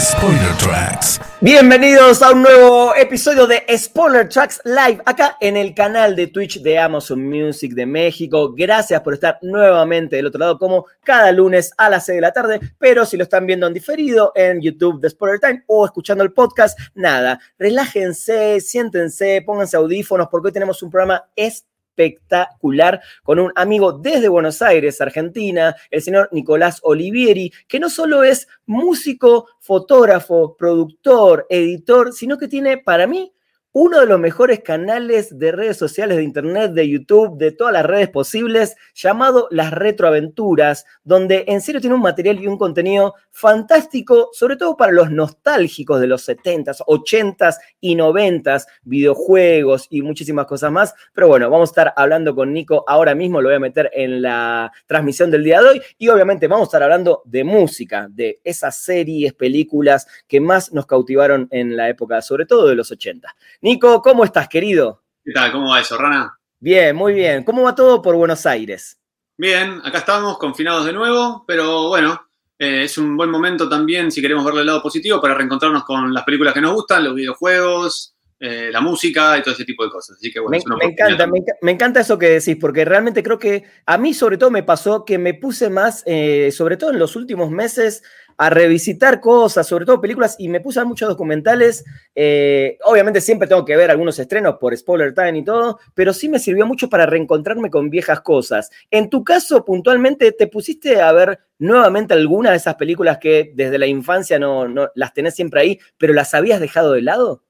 Spoiler 0.00 0.56
Tracks. 0.58 1.20
Bienvenidos 1.40 2.22
a 2.22 2.32
un 2.32 2.42
nuevo 2.42 2.94
episodio 2.94 3.46
de 3.46 3.64
Spoiler 3.76 4.28
Tracks 4.28 4.60
Live 4.64 5.02
acá 5.04 5.36
en 5.40 5.56
el 5.56 5.74
canal 5.74 6.16
de 6.16 6.28
Twitch 6.28 6.60
de 6.62 6.78
Amazon 6.78 7.22
Music 7.28 7.72
de 7.74 7.84
México. 7.84 8.52
Gracias 8.56 9.00
por 9.02 9.14
estar 9.14 9.38
nuevamente 9.42 10.16
del 10.16 10.26
otro 10.26 10.38
lado 10.38 10.58
como 10.58 10.86
cada 11.04 11.30
lunes 11.30 11.72
a 11.76 11.90
las 11.90 12.06
6 12.06 12.16
de 12.16 12.20
la 12.22 12.32
tarde, 12.32 12.60
pero 12.78 13.04
si 13.04 13.16
lo 13.16 13.24
están 13.24 13.46
viendo 13.46 13.66
en 13.66 13.74
diferido 13.74 14.32
en 14.34 14.60
YouTube 14.60 15.00
de 15.00 15.10
Spoiler 15.10 15.40
Time 15.40 15.64
o 15.66 15.84
escuchando 15.84 16.24
el 16.24 16.32
podcast, 16.32 16.78
nada, 16.94 17.38
relájense, 17.58 18.60
siéntense, 18.60 19.42
pónganse 19.44 19.76
audífonos 19.76 20.28
porque 20.30 20.48
hoy 20.48 20.52
tenemos 20.52 20.82
un 20.82 20.90
programa 20.90 21.24
especial 21.36 21.71
espectacular 21.92 23.00
con 23.22 23.38
un 23.38 23.52
amigo 23.54 23.92
desde 23.92 24.28
Buenos 24.28 24.62
Aires, 24.62 25.00
Argentina, 25.00 25.76
el 25.90 26.02
señor 26.02 26.28
Nicolás 26.32 26.80
Olivieri, 26.82 27.52
que 27.68 27.80
no 27.80 27.90
solo 27.90 28.24
es 28.24 28.48
músico, 28.66 29.48
fotógrafo, 29.60 30.56
productor, 30.56 31.46
editor, 31.48 32.12
sino 32.12 32.38
que 32.38 32.48
tiene 32.48 32.78
para 32.78 33.06
mí 33.06 33.32
uno 33.72 34.00
de 34.00 34.06
los 34.06 34.20
mejores 34.20 34.60
canales 34.60 35.38
de 35.38 35.50
redes 35.50 35.78
sociales 35.78 36.18
de 36.18 36.22
internet, 36.22 36.72
de 36.72 36.88
YouTube, 36.88 37.38
de 37.38 37.52
todas 37.52 37.72
las 37.72 37.86
redes 37.86 38.10
posibles, 38.10 38.76
llamado 38.94 39.48
Las 39.50 39.72
Retroaventuras, 39.72 40.84
donde 41.04 41.44
en 41.48 41.62
serio 41.62 41.80
tiene 41.80 41.96
un 41.96 42.02
material 42.02 42.38
y 42.38 42.46
un 42.46 42.58
contenido 42.58 43.14
fantástico, 43.30 44.28
sobre 44.32 44.56
todo 44.56 44.76
para 44.76 44.92
los 44.92 45.10
nostálgicos 45.10 46.00
de 46.00 46.06
los 46.06 46.28
70s, 46.28 46.84
80s 46.86 47.56
y 47.80 47.96
90s, 47.96 48.66
videojuegos 48.82 49.86
y 49.88 50.02
muchísimas 50.02 50.46
cosas 50.46 50.70
más. 50.70 50.94
Pero 51.14 51.28
bueno, 51.28 51.48
vamos 51.48 51.70
a 51.70 51.72
estar 51.72 51.94
hablando 51.96 52.34
con 52.34 52.52
Nico 52.52 52.84
ahora 52.86 53.14
mismo, 53.14 53.40
lo 53.40 53.48
voy 53.48 53.56
a 53.56 53.60
meter 53.60 53.90
en 53.94 54.20
la 54.20 54.70
transmisión 54.86 55.30
del 55.30 55.44
día 55.44 55.62
de 55.62 55.68
hoy 55.68 55.82
y 55.96 56.08
obviamente 56.08 56.46
vamos 56.46 56.66
a 56.66 56.68
estar 56.68 56.82
hablando 56.82 57.22
de 57.24 57.42
música, 57.42 58.06
de 58.10 58.38
esas 58.44 58.76
series, 58.76 59.32
películas 59.32 60.06
que 60.28 60.40
más 60.40 60.72
nos 60.74 60.84
cautivaron 60.84 61.48
en 61.50 61.74
la 61.74 61.88
época, 61.88 62.20
sobre 62.20 62.44
todo 62.44 62.68
de 62.68 62.74
los 62.74 62.90
80. 62.90 63.34
Nico, 63.62 64.02
¿cómo 64.02 64.24
estás, 64.24 64.48
querido? 64.48 65.04
¿Qué 65.24 65.30
tal? 65.30 65.52
¿Cómo 65.52 65.70
va 65.70 65.80
eso, 65.80 65.96
Rana? 65.96 66.36
Bien, 66.58 66.96
muy 66.96 67.14
bien. 67.14 67.44
¿Cómo 67.44 67.62
va 67.62 67.76
todo 67.76 68.02
por 68.02 68.16
Buenos 68.16 68.44
Aires? 68.44 68.98
Bien, 69.38 69.80
acá 69.84 69.98
estamos 69.98 70.36
confinados 70.36 70.84
de 70.84 70.92
nuevo, 70.92 71.44
pero 71.46 71.86
bueno, 71.86 72.20
eh, 72.58 72.82
es 72.82 72.98
un 72.98 73.16
buen 73.16 73.30
momento 73.30 73.68
también, 73.68 74.10
si 74.10 74.20
queremos 74.20 74.44
verle 74.44 74.62
el 74.62 74.66
lado 74.66 74.82
positivo, 74.82 75.20
para 75.20 75.34
reencontrarnos 75.34 75.84
con 75.84 76.12
las 76.12 76.24
películas 76.24 76.54
que 76.54 76.60
nos 76.60 76.74
gustan, 76.74 77.04
los 77.04 77.14
videojuegos, 77.14 78.16
eh, 78.40 78.70
la 78.72 78.80
música 78.80 79.38
y 79.38 79.42
todo 79.42 79.54
ese 79.54 79.64
tipo 79.64 79.84
de 79.84 79.90
cosas. 79.90 80.16
Así 80.16 80.32
que 80.32 80.40
bueno, 80.40 80.60
me, 80.66 80.86
me 80.86 80.92
encanta, 80.92 81.28
me, 81.28 81.40
me, 81.60 81.70
encanta 81.70 82.00
eso 82.00 82.18
que 82.18 82.40
decís, 82.40 82.56
porque 82.60 82.84
realmente 82.84 83.22
creo 83.22 83.38
que 83.38 83.62
a 83.86 83.96
mí 83.96 84.12
sobre 84.12 84.38
todo 84.38 84.50
me 84.50 84.64
pasó 84.64 85.04
que 85.04 85.18
me 85.18 85.34
puse 85.34 85.70
más, 85.70 86.02
eh, 86.04 86.50
sobre 86.50 86.76
todo 86.76 86.90
en 86.90 86.98
los 86.98 87.14
últimos 87.14 87.52
meses, 87.52 88.02
a 88.36 88.50
revisitar 88.50 89.20
cosas, 89.20 89.66
sobre 89.66 89.84
todo 89.84 90.00
películas, 90.00 90.36
y 90.38 90.48
me 90.48 90.60
puse 90.60 90.80
a 90.80 90.84
muchos 90.84 91.08
documentales. 91.08 91.84
Eh, 92.14 92.78
obviamente 92.84 93.20
siempre 93.20 93.48
tengo 93.48 93.64
que 93.64 93.76
ver 93.76 93.90
algunos 93.90 94.18
estrenos 94.18 94.56
por 94.60 94.76
Spoiler 94.76 95.14
Time 95.14 95.38
y 95.38 95.44
todo, 95.44 95.78
pero 95.94 96.12
sí 96.12 96.28
me 96.28 96.38
sirvió 96.38 96.66
mucho 96.66 96.88
para 96.88 97.06
reencontrarme 97.06 97.70
con 97.70 97.90
viejas 97.90 98.20
cosas. 98.20 98.70
En 98.90 99.10
tu 99.10 99.24
caso, 99.24 99.64
puntualmente, 99.64 100.32
¿te 100.32 100.46
pusiste 100.46 101.00
a 101.00 101.12
ver 101.12 101.38
nuevamente 101.58 102.14
alguna 102.14 102.50
de 102.50 102.56
esas 102.56 102.74
películas 102.74 103.18
que 103.18 103.52
desde 103.54 103.78
la 103.78 103.86
infancia 103.86 104.38
no, 104.38 104.68
no 104.68 104.88
las 104.94 105.12
tenés 105.12 105.34
siempre 105.34 105.60
ahí, 105.60 105.78
pero 105.98 106.12
las 106.12 106.34
habías 106.34 106.60
dejado 106.60 106.92
de 106.92 107.02
lado? 107.02 107.44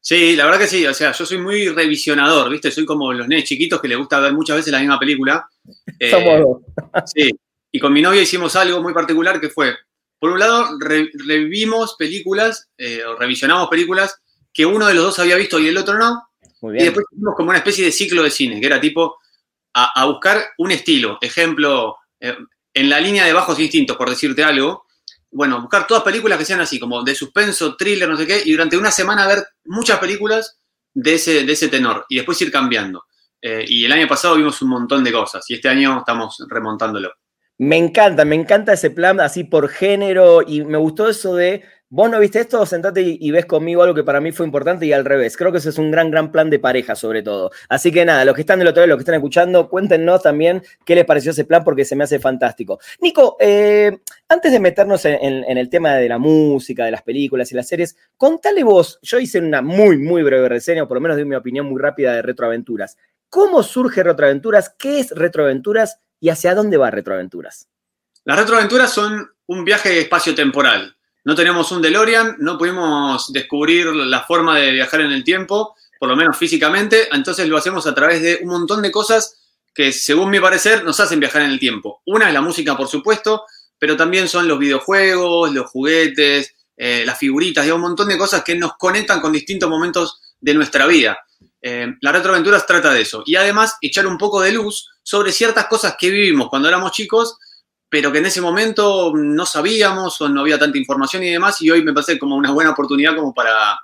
Sí, 0.00 0.36
la 0.36 0.44
verdad 0.46 0.60
que 0.60 0.66
sí. 0.66 0.86
O 0.86 0.94
sea, 0.94 1.12
yo 1.12 1.26
soy 1.26 1.38
muy 1.38 1.68
revisionador, 1.68 2.50
¿viste? 2.50 2.70
Soy 2.70 2.86
como 2.86 3.12
los 3.12 3.28
nenes 3.28 3.44
chiquitos 3.44 3.80
que 3.80 3.88
les 3.88 3.98
gusta 3.98 4.20
ver 4.20 4.32
muchas 4.32 4.56
veces 4.56 4.72
la 4.72 4.80
misma 4.80 4.98
película. 4.98 5.46
Eh, 6.00 6.10
Somos 6.10 6.40
dos. 6.40 7.12
sí. 7.12 7.30
Y 7.72 7.78
con 7.78 7.92
mi 7.92 8.00
novia 8.00 8.22
hicimos 8.22 8.56
algo 8.56 8.80
muy 8.80 8.94
particular 8.94 9.40
que 9.40 9.50
fue, 9.50 9.74
por 10.18 10.30
un 10.30 10.38
lado, 10.38 10.78
re 10.80 11.10
revivimos 11.14 11.94
películas, 11.96 12.68
eh, 12.76 13.02
o 13.04 13.16
revisionamos 13.16 13.68
películas 13.68 14.16
que 14.52 14.66
uno 14.66 14.86
de 14.86 14.94
los 14.94 15.04
dos 15.04 15.18
había 15.18 15.36
visto 15.36 15.58
y 15.58 15.68
el 15.68 15.76
otro 15.78 15.98
no. 15.98 16.28
Muy 16.60 16.72
Y 16.72 16.74
bien. 16.74 16.84
después 16.86 17.06
hicimos 17.12 17.34
como 17.36 17.50
una 17.50 17.58
especie 17.58 17.84
de 17.84 17.92
ciclo 17.92 18.22
de 18.22 18.30
cine, 18.30 18.60
que 18.60 18.66
era 18.66 18.80
tipo 18.80 19.16
a, 19.74 20.00
a 20.00 20.04
buscar 20.06 20.42
un 20.58 20.72
estilo. 20.72 21.18
Ejemplo, 21.20 21.96
eh, 22.20 22.36
en 22.74 22.90
la 22.90 23.00
línea 23.00 23.24
de 23.24 23.32
bajos 23.32 23.58
instintos, 23.60 23.96
por 23.96 24.10
decirte 24.10 24.42
algo. 24.42 24.84
Bueno, 25.30 25.60
buscar 25.60 25.86
todas 25.86 26.02
películas 26.02 26.38
que 26.38 26.44
sean 26.46 26.60
así, 26.60 26.78
como 26.80 27.02
de 27.04 27.14
suspenso, 27.14 27.76
thriller, 27.76 28.08
no 28.08 28.16
sé 28.16 28.26
qué, 28.26 28.42
y 28.44 28.52
durante 28.52 28.78
una 28.78 28.90
semana 28.90 29.26
ver 29.26 29.46
muchas 29.66 29.98
películas 29.98 30.58
de 30.94 31.14
ese, 31.14 31.44
de 31.44 31.52
ese 31.52 31.68
tenor 31.68 32.06
y 32.08 32.16
después 32.16 32.40
ir 32.40 32.50
cambiando. 32.50 33.04
Eh, 33.40 33.64
y 33.68 33.84
el 33.84 33.92
año 33.92 34.08
pasado 34.08 34.36
vimos 34.36 34.60
un 34.62 34.70
montón 34.70 35.04
de 35.04 35.12
cosas 35.12 35.44
y 35.50 35.54
este 35.54 35.68
año 35.68 35.98
estamos 35.98 36.42
remontándolo. 36.48 37.12
Me 37.60 37.76
encanta, 37.76 38.24
me 38.24 38.36
encanta 38.36 38.72
ese 38.72 38.90
plan 38.90 39.18
así 39.18 39.42
por 39.42 39.68
género 39.68 40.42
y 40.46 40.62
me 40.64 40.78
gustó 40.78 41.08
eso 41.08 41.34
de, 41.34 41.64
vos 41.88 42.08
no 42.08 42.20
viste 42.20 42.38
esto, 42.38 42.64
sentate 42.64 43.02
y, 43.02 43.30
ves 43.32 43.46
conmigo 43.46 43.82
algo 43.82 43.96
que 43.96 44.04
para 44.04 44.20
mí 44.20 44.30
fue 44.30 44.46
importante 44.46 44.86
y 44.86 44.92
al 44.92 45.04
revés. 45.04 45.36
Creo 45.36 45.50
que 45.50 45.58
ese 45.58 45.70
es 45.70 45.78
un 45.78 45.90
gran, 45.90 46.08
gran 46.08 46.30
plan 46.30 46.50
de 46.50 46.60
pareja 46.60 46.94
sobre 46.94 47.24
todo. 47.24 47.50
Así 47.68 47.90
que 47.90 48.04
nada, 48.04 48.24
los 48.24 48.36
que 48.36 48.42
están 48.42 48.60
del 48.60 48.68
otro 48.68 48.82
lado, 48.82 48.90
los 48.90 48.98
que 48.98 49.02
están 49.02 49.16
escuchando, 49.16 49.68
cuéntenos 49.68 50.22
también 50.22 50.62
qué 50.84 50.94
les 50.94 51.04
pareció 51.04 51.32
ese 51.32 51.46
plan 51.46 51.64
porque 51.64 51.84
se 51.84 51.96
me 51.96 52.04
hace 52.04 52.20
fantástico. 52.20 52.78
Nico, 53.00 53.36
eh, 53.40 53.98
antes 54.28 54.52
de 54.52 54.60
meternos 54.60 55.04
en, 55.04 55.14
en, 55.20 55.44
en, 55.44 55.58
el 55.58 55.68
tema 55.68 55.96
de 55.96 56.08
la 56.08 56.18
música, 56.18 56.84
de 56.84 56.92
las 56.92 57.02
películas 57.02 57.50
y 57.50 57.56
las 57.56 57.66
series, 57.66 57.96
contale 58.16 58.62
vos, 58.62 59.00
yo 59.02 59.18
hice 59.18 59.40
una 59.40 59.62
muy, 59.62 59.98
muy 59.98 60.22
breve 60.22 60.48
reseña, 60.48 60.84
o 60.84 60.88
por 60.88 60.98
lo 60.98 61.00
menos 61.00 61.16
de 61.16 61.24
mi 61.24 61.34
opinión 61.34 61.66
muy 61.66 61.80
rápida 61.80 62.14
de 62.14 62.22
Retroaventuras. 62.22 62.96
¿Cómo 63.28 63.64
surge 63.64 64.04
Retroaventuras? 64.04 64.70
¿Qué 64.78 65.00
es 65.00 65.10
Retroaventuras? 65.10 65.98
¿Y 66.20 66.30
hacia 66.30 66.54
dónde 66.54 66.76
va 66.76 66.90
Retroaventuras? 66.90 67.68
Las 68.24 68.38
retroaventuras 68.38 68.92
son 68.92 69.30
un 69.46 69.64
viaje 69.64 70.00
espacio-temporal. 70.00 70.96
No 71.24 71.34
tenemos 71.34 71.70
un 71.72 71.80
DeLorean, 71.80 72.36
no 72.40 72.58
pudimos 72.58 73.32
descubrir 73.32 73.86
la 73.86 74.22
forma 74.22 74.58
de 74.58 74.72
viajar 74.72 75.00
en 75.00 75.12
el 75.12 75.24
tiempo, 75.24 75.74
por 75.98 76.08
lo 76.08 76.16
menos 76.16 76.36
físicamente, 76.36 77.08
entonces 77.12 77.48
lo 77.48 77.56
hacemos 77.56 77.86
a 77.86 77.94
través 77.94 78.22
de 78.22 78.38
un 78.42 78.48
montón 78.48 78.82
de 78.82 78.90
cosas 78.90 79.36
que, 79.74 79.92
según 79.92 80.30
mi 80.30 80.40
parecer, 80.40 80.84
nos 80.84 81.00
hacen 81.00 81.20
viajar 81.20 81.42
en 81.42 81.50
el 81.50 81.58
tiempo. 81.58 82.02
Una 82.06 82.28
es 82.28 82.34
la 82.34 82.40
música, 82.40 82.76
por 82.76 82.88
supuesto, 82.88 83.44
pero 83.78 83.96
también 83.96 84.28
son 84.28 84.48
los 84.48 84.58
videojuegos, 84.58 85.52
los 85.52 85.70
juguetes, 85.70 86.54
eh, 86.76 87.04
las 87.06 87.18
figuritas, 87.18 87.66
y 87.66 87.70
un 87.70 87.80
montón 87.80 88.08
de 88.08 88.18
cosas 88.18 88.42
que 88.42 88.54
nos 88.54 88.76
conectan 88.76 89.20
con 89.20 89.32
distintos 89.32 89.68
momentos 89.68 90.20
de 90.40 90.54
nuestra 90.54 90.86
vida. 90.86 91.18
Eh, 91.60 91.94
la 92.00 92.12
retroaventuras 92.12 92.66
trata 92.66 92.92
de 92.92 93.02
eso. 93.02 93.22
Y 93.26 93.36
además, 93.36 93.76
echar 93.80 94.06
un 94.06 94.18
poco 94.18 94.40
de 94.40 94.52
luz 94.52 94.88
sobre 95.08 95.32
ciertas 95.32 95.68
cosas 95.68 95.96
que 95.98 96.10
vivimos 96.10 96.50
cuando 96.50 96.68
éramos 96.68 96.92
chicos, 96.92 97.38
pero 97.88 98.12
que 98.12 98.18
en 98.18 98.26
ese 98.26 98.42
momento 98.42 99.10
no 99.14 99.46
sabíamos 99.46 100.20
o 100.20 100.28
no 100.28 100.42
había 100.42 100.58
tanta 100.58 100.76
información 100.76 101.22
y 101.22 101.30
demás, 101.30 101.62
y 101.62 101.70
hoy 101.70 101.82
me 101.82 101.94
parece 101.94 102.18
como 102.18 102.36
una 102.36 102.50
buena 102.50 102.72
oportunidad 102.72 103.16
como 103.16 103.32
para 103.32 103.80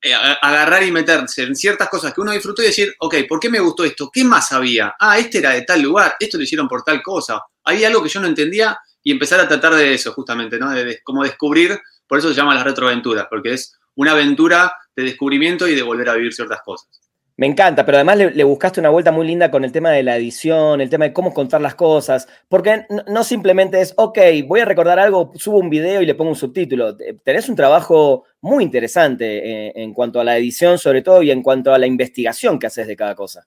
eh, 0.00 0.14
agarrar 0.14 0.84
y 0.84 0.92
meterse 0.92 1.42
en 1.42 1.56
ciertas 1.56 1.88
cosas 1.88 2.14
que 2.14 2.20
uno 2.20 2.30
disfrutó 2.30 2.62
y 2.62 2.66
decir, 2.66 2.94
ok, 3.00 3.16
¿por 3.28 3.40
qué 3.40 3.50
me 3.50 3.58
gustó 3.58 3.82
esto? 3.82 4.08
¿Qué 4.12 4.22
más 4.22 4.52
había? 4.52 4.94
Ah, 5.00 5.18
este 5.18 5.38
era 5.38 5.50
de 5.50 5.62
tal 5.62 5.82
lugar, 5.82 6.14
esto 6.20 6.36
lo 6.36 6.44
hicieron 6.44 6.68
por 6.68 6.84
tal 6.84 7.02
cosa. 7.02 7.42
Había 7.64 7.88
algo 7.88 8.00
que 8.00 8.08
yo 8.08 8.20
no 8.20 8.28
entendía 8.28 8.78
y 9.02 9.10
empezar 9.10 9.40
a 9.40 9.48
tratar 9.48 9.74
de 9.74 9.92
eso, 9.92 10.12
justamente, 10.12 10.60
¿no? 10.60 10.70
De, 10.70 10.84
de 10.84 11.02
como 11.02 11.24
descubrir, 11.24 11.76
por 12.06 12.20
eso 12.20 12.28
se 12.28 12.34
llama 12.34 12.54
las 12.54 12.62
retroaventuras, 12.62 13.26
porque 13.28 13.54
es 13.54 13.74
una 13.96 14.12
aventura 14.12 14.72
de 14.94 15.02
descubrimiento 15.02 15.66
y 15.66 15.74
de 15.74 15.82
volver 15.82 16.08
a 16.08 16.14
vivir 16.14 16.32
ciertas 16.32 16.60
cosas. 16.64 16.88
Me 17.36 17.46
encanta, 17.46 17.86
pero 17.86 17.96
además 17.96 18.18
le, 18.18 18.44
buscaste 18.44 18.80
una 18.80 18.90
vuelta 18.90 19.10
muy 19.10 19.26
linda 19.26 19.50
con 19.50 19.64
el 19.64 19.72
tema 19.72 19.90
de 19.90 20.02
la 20.02 20.16
edición, 20.16 20.80
el 20.80 20.90
tema 20.90 21.06
de 21.06 21.12
cómo 21.12 21.32
contar 21.32 21.60
las 21.60 21.74
cosas, 21.74 22.28
porque 22.48 22.84
no, 23.08 23.24
simplemente 23.24 23.80
es, 23.80 23.94
ok, 23.96 24.18
voy 24.46 24.60
a 24.60 24.64
recordar 24.64 24.98
algo, 24.98 25.32
subo 25.36 25.58
un 25.58 25.70
video 25.70 26.02
y 26.02 26.06
le 26.06 26.14
pongo 26.14 26.30
un 26.30 26.36
subtítulo. 26.36 26.96
Tenés 27.24 27.48
un 27.48 27.56
trabajo 27.56 28.24
muy 28.42 28.64
interesante 28.64 29.70
en, 29.70 29.82
en 29.82 29.94
cuanto 29.94 30.20
a 30.20 30.24
la 30.24 30.36
edición, 30.36 30.78
sobre 30.78 31.02
todo, 31.02 31.22
y 31.22 31.30
en 31.30 31.42
cuanto 31.42 31.72
a 31.72 31.78
la 31.78 31.86
investigación 31.86 32.58
que 32.58 32.66
haces 32.66 32.86
de 32.86 32.96
cada 32.96 33.14
cosa. 33.14 33.46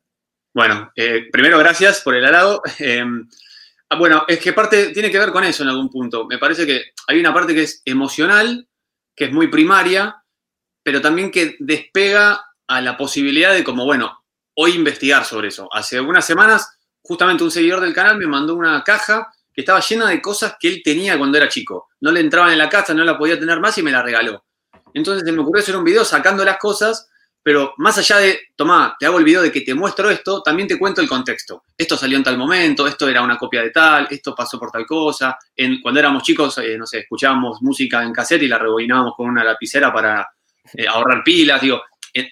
Bueno, 0.55 0.89
eh, 0.95 1.27
primero 1.33 1.59
gracias 1.59 2.01
por 2.01 2.15
el 2.15 2.25
halago. 2.25 2.61
Eh, 2.79 3.03
bueno, 3.99 4.25
es 4.27 4.39
que 4.39 4.51
parte 4.51 4.89
tiene 4.89 5.11
que 5.11 5.19
ver 5.19 5.31
con 5.31 5.43
eso 5.43 5.61
en 5.63 5.69
algún 5.69 5.89
punto. 5.89 6.25
Me 6.25 6.39
parece 6.39 6.65
que 6.65 6.85
hay 7.07 7.19
una 7.19 7.33
parte 7.33 7.53
que 7.53 7.63
es 7.63 7.83
emocional, 7.85 8.67
que 9.15 9.25
es 9.25 9.31
muy 9.31 9.47
primaria, 9.47 10.23
pero 10.83 11.01
también 11.01 11.29
que 11.29 11.55
despega 11.59 12.43
a 12.67 12.81
la 12.81 12.97
posibilidad 12.97 13.53
de 13.53 13.63
como, 13.63 13.85
bueno, 13.85 14.23
hoy 14.55 14.73
investigar 14.73 15.25
sobre 15.25 15.49
eso. 15.49 15.67
Hace 15.71 15.97
algunas 15.97 16.25
semanas, 16.25 16.77
justamente 17.01 17.43
un 17.43 17.51
seguidor 17.51 17.81
del 17.81 17.93
canal 17.93 18.17
me 18.17 18.27
mandó 18.27 18.55
una 18.55 18.83
caja 18.83 19.31
que 19.53 19.61
estaba 19.61 19.79
llena 19.79 20.09
de 20.09 20.21
cosas 20.21 20.55
que 20.59 20.67
él 20.67 20.81
tenía 20.83 21.17
cuando 21.17 21.37
era 21.37 21.47
chico. 21.47 21.87
No 22.01 22.11
le 22.11 22.19
entraban 22.19 22.51
en 22.51 22.57
la 22.57 22.69
casa, 22.69 22.93
no 22.93 23.03
la 23.03 23.17
podía 23.17 23.39
tener 23.39 23.59
más 23.59 23.77
y 23.77 23.83
me 23.83 23.91
la 23.91 24.01
regaló. 24.01 24.45
Entonces 24.93 25.25
se 25.25 25.31
me 25.31 25.41
ocurrió 25.41 25.61
hacer 25.61 25.75
un 25.75 25.83
video 25.83 26.03
sacando 26.03 26.43
las 26.43 26.57
cosas 26.57 27.09
pero 27.45 27.75
más 27.77 27.95
allá 27.99 28.17
de, 28.17 28.39
tomá, 28.55 28.95
te 28.99 29.05
hago 29.05 29.19
el 29.19 29.23
video 29.23 29.43
de 29.43 29.51
que 29.51 29.61
te 29.61 29.75
muestro 29.75 30.09
esto, 30.09 30.41
también 30.41 30.67
te 30.67 30.79
cuento 30.79 30.99
el 30.99 31.07
contexto. 31.07 31.61
Esto 31.77 31.95
salió 31.95 32.17
en 32.17 32.23
tal 32.23 32.39
momento, 32.39 32.87
esto 32.87 33.07
era 33.07 33.21
una 33.21 33.37
copia 33.37 33.61
de 33.61 33.69
tal, 33.69 34.07
esto 34.09 34.33
pasó 34.33 34.57
por 34.57 34.71
tal 34.71 34.83
cosa. 34.83 35.37
En, 35.55 35.79
cuando 35.79 35.99
éramos 35.99 36.23
chicos, 36.23 36.57
eh, 36.57 36.75
no 36.75 36.87
sé, 36.87 37.01
escuchábamos 37.01 37.61
música 37.61 38.01
en 38.01 38.13
cassette 38.13 38.41
y 38.41 38.47
la 38.47 38.57
rebobinábamos 38.57 39.13
con 39.15 39.27
una 39.27 39.43
lapicera 39.43 39.93
para 39.93 40.27
eh, 40.73 40.87
ahorrar 40.87 41.23
pilas, 41.23 41.61
digo, 41.61 41.83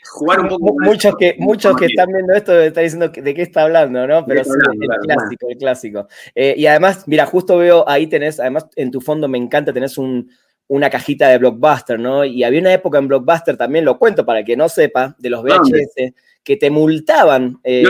jugar 0.09 0.41
un 0.41 0.49
poco. 0.49 0.75
Muchos 0.79 1.15
que, 1.17 1.35
muchos 1.39 1.75
que 1.75 1.85
están 1.85 2.07
viendo 2.11 2.33
esto 2.33 2.59
están 2.59 2.83
diciendo 2.83 3.09
de 3.09 3.33
qué 3.33 3.41
está 3.41 3.63
hablando, 3.63 4.07
¿no? 4.07 4.25
Pero 4.25 4.43
sí, 4.43 4.51
el 4.51 4.89
clásico, 4.99 5.47
el 5.49 5.57
clásico. 5.57 6.07
y 6.35 6.65
además, 6.65 7.03
mira, 7.07 7.25
justo 7.25 7.57
veo 7.57 7.87
ahí 7.87 8.07
tenés, 8.07 8.39
además 8.39 8.67
en 8.75 8.91
tu 8.91 9.01
fondo 9.01 9.27
me 9.27 9.37
encanta, 9.37 9.73
tenés 9.73 9.97
un, 9.97 10.29
una 10.67 10.89
cajita 10.89 11.27
de 11.27 11.37
Blockbuster, 11.37 11.99
¿no? 11.99 12.25
Y 12.25 12.43
había 12.43 12.61
una 12.61 12.73
época 12.73 12.97
en 12.97 13.07
Blockbuster, 13.07 13.57
también 13.57 13.85
lo 13.85 13.97
cuento 13.97 14.25
para 14.25 14.43
que 14.43 14.55
no 14.55 14.69
sepa, 14.69 15.15
de 15.19 15.29
los 15.29 15.43
VHS, 15.43 16.13
que 16.43 16.57
te 16.57 16.69
multaban. 16.69 17.59
Eh... 17.63 17.83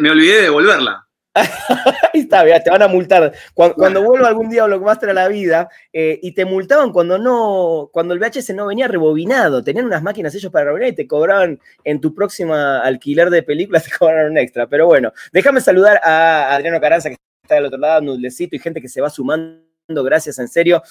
Me, 0.00 0.10
olvidé, 0.10 0.36
de 0.36 0.42
devolverla. 0.42 1.06
Ahí 2.12 2.20
está, 2.20 2.44
te 2.62 2.70
van 2.70 2.82
a 2.82 2.88
multar. 2.88 3.32
Cuando, 3.54 4.02
vuelva 4.02 4.28
algún 4.28 4.50
día 4.50 4.64
a 4.64 4.66
Blockbuster 4.66 5.10
a 5.10 5.14
la 5.14 5.28
vida, 5.28 5.68
eh, 5.92 6.18
y 6.22 6.32
te 6.32 6.44
multaban 6.44 6.92
cuando 6.92 7.18
no, 7.18 7.88
cuando 7.92 8.14
el 8.14 8.20
VHS 8.20 8.50
no 8.54 8.66
venía 8.66 8.88
rebobinado, 8.88 9.62
tenían 9.62 9.86
unas 9.86 10.02
máquinas 10.02 10.34
ellos 10.34 10.50
para 10.50 10.66
rebobinar 10.66 10.90
y 10.90 10.96
te 10.96 11.06
cobraban 11.06 11.60
en 11.84 12.00
tu 12.00 12.14
próxima 12.14 12.80
alquiler 12.80 13.30
de 13.30 13.42
películas, 13.42 13.84
te 13.88 13.96
cobraron 13.96 14.32
un 14.32 14.38
extra. 14.38 14.66
Pero 14.66 14.86
bueno, 14.86 15.12
déjame 15.32 15.60
saludar 15.60 16.00
a 16.02 16.54
Adriano 16.54 16.80
Caranza, 16.80 17.10
que 17.10 17.16
está 17.42 17.54
del 17.54 17.66
otro 17.66 17.78
lado, 17.78 18.00
Nudlecito, 18.00 18.56
y 18.56 18.58
gente 18.58 18.80
que 18.80 18.88
se 18.88 19.00
va 19.00 19.10
sumando. 19.10 19.64
Gracias, 19.88 20.38
en 20.38 20.48
serio. 20.48 20.82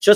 Yo 0.00 0.12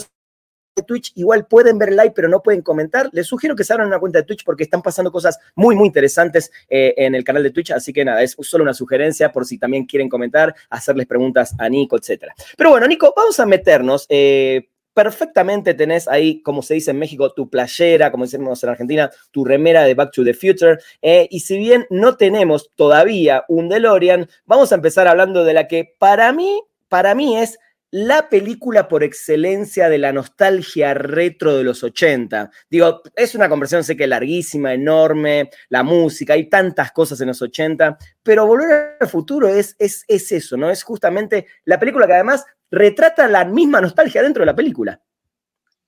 de 0.74 0.82
Twitch 0.82 1.12
igual 1.16 1.46
pueden 1.46 1.78
ver 1.78 1.90
live, 1.90 2.12
pero 2.14 2.28
no 2.28 2.42
pueden 2.42 2.62
comentar. 2.62 3.08
Les 3.12 3.26
sugiero 3.26 3.54
que 3.54 3.64
se 3.64 3.72
abran 3.72 3.88
una 3.88 3.98
cuenta 3.98 4.18
de 4.18 4.24
Twitch 4.24 4.44
porque 4.44 4.62
están 4.62 4.82
pasando 4.82 5.12
cosas 5.12 5.38
muy, 5.54 5.76
muy 5.76 5.86
interesantes 5.86 6.50
eh, 6.68 6.94
en 6.96 7.14
el 7.14 7.24
canal 7.24 7.42
de 7.42 7.50
Twitch. 7.50 7.72
Así 7.72 7.92
que 7.92 8.04
nada, 8.04 8.22
es 8.22 8.36
solo 8.40 8.64
una 8.64 8.74
sugerencia 8.74 9.32
por 9.32 9.44
si 9.44 9.58
también 9.58 9.84
quieren 9.84 10.08
comentar, 10.08 10.54
hacerles 10.70 11.06
preguntas 11.06 11.54
a 11.58 11.68
Nico, 11.68 11.96
etcétera. 11.96 12.34
Pero 12.56 12.70
bueno, 12.70 12.86
Nico, 12.86 13.12
vamos 13.16 13.38
a 13.38 13.46
meternos. 13.46 14.06
Eh, 14.08 14.68
perfectamente 14.94 15.74
tenés 15.74 16.08
ahí, 16.08 16.42
como 16.42 16.62
se 16.62 16.74
dice 16.74 16.90
en 16.90 16.98
México, 16.98 17.32
tu 17.32 17.48
playera, 17.48 18.10
como 18.10 18.24
decimos 18.24 18.62
en 18.62 18.70
Argentina, 18.70 19.10
tu 19.30 19.44
remera 19.44 19.84
de 19.84 19.94
Back 19.94 20.12
to 20.12 20.24
the 20.24 20.34
Future. 20.34 20.78
Eh, 21.02 21.28
y 21.30 21.40
si 21.40 21.58
bien 21.58 21.86
no 21.90 22.16
tenemos 22.16 22.70
todavía 22.74 23.44
un 23.48 23.68
DeLorean, 23.68 24.28
vamos 24.46 24.72
a 24.72 24.76
empezar 24.76 25.06
hablando 25.06 25.44
de 25.44 25.54
la 25.54 25.68
que 25.68 25.94
para 25.98 26.32
mí, 26.32 26.62
para 26.88 27.14
mí 27.14 27.38
es 27.38 27.58
la 27.92 28.30
película 28.30 28.88
por 28.88 29.04
excelencia 29.04 29.90
de 29.90 29.98
la 29.98 30.14
nostalgia 30.14 30.94
retro 30.94 31.58
de 31.58 31.62
los 31.62 31.84
80. 31.84 32.50
Digo, 32.70 33.02
es 33.14 33.34
una 33.34 33.50
conversación, 33.50 33.84
sé 33.84 33.98
que 33.98 34.06
larguísima, 34.06 34.72
enorme, 34.72 35.50
la 35.68 35.82
música, 35.82 36.32
hay 36.32 36.48
tantas 36.48 36.90
cosas 36.92 37.20
en 37.20 37.28
los 37.28 37.42
80, 37.42 37.98
pero 38.22 38.46
Volver 38.46 38.96
al 38.98 39.08
Futuro 39.08 39.46
es, 39.46 39.76
es, 39.78 40.04
es 40.08 40.32
eso, 40.32 40.56
¿no? 40.56 40.70
Es 40.70 40.82
justamente 40.82 41.46
la 41.66 41.78
película 41.78 42.06
que 42.06 42.14
además 42.14 42.46
retrata 42.70 43.28
la 43.28 43.44
misma 43.44 43.82
nostalgia 43.82 44.22
dentro 44.22 44.40
de 44.40 44.46
la 44.46 44.56
película. 44.56 44.98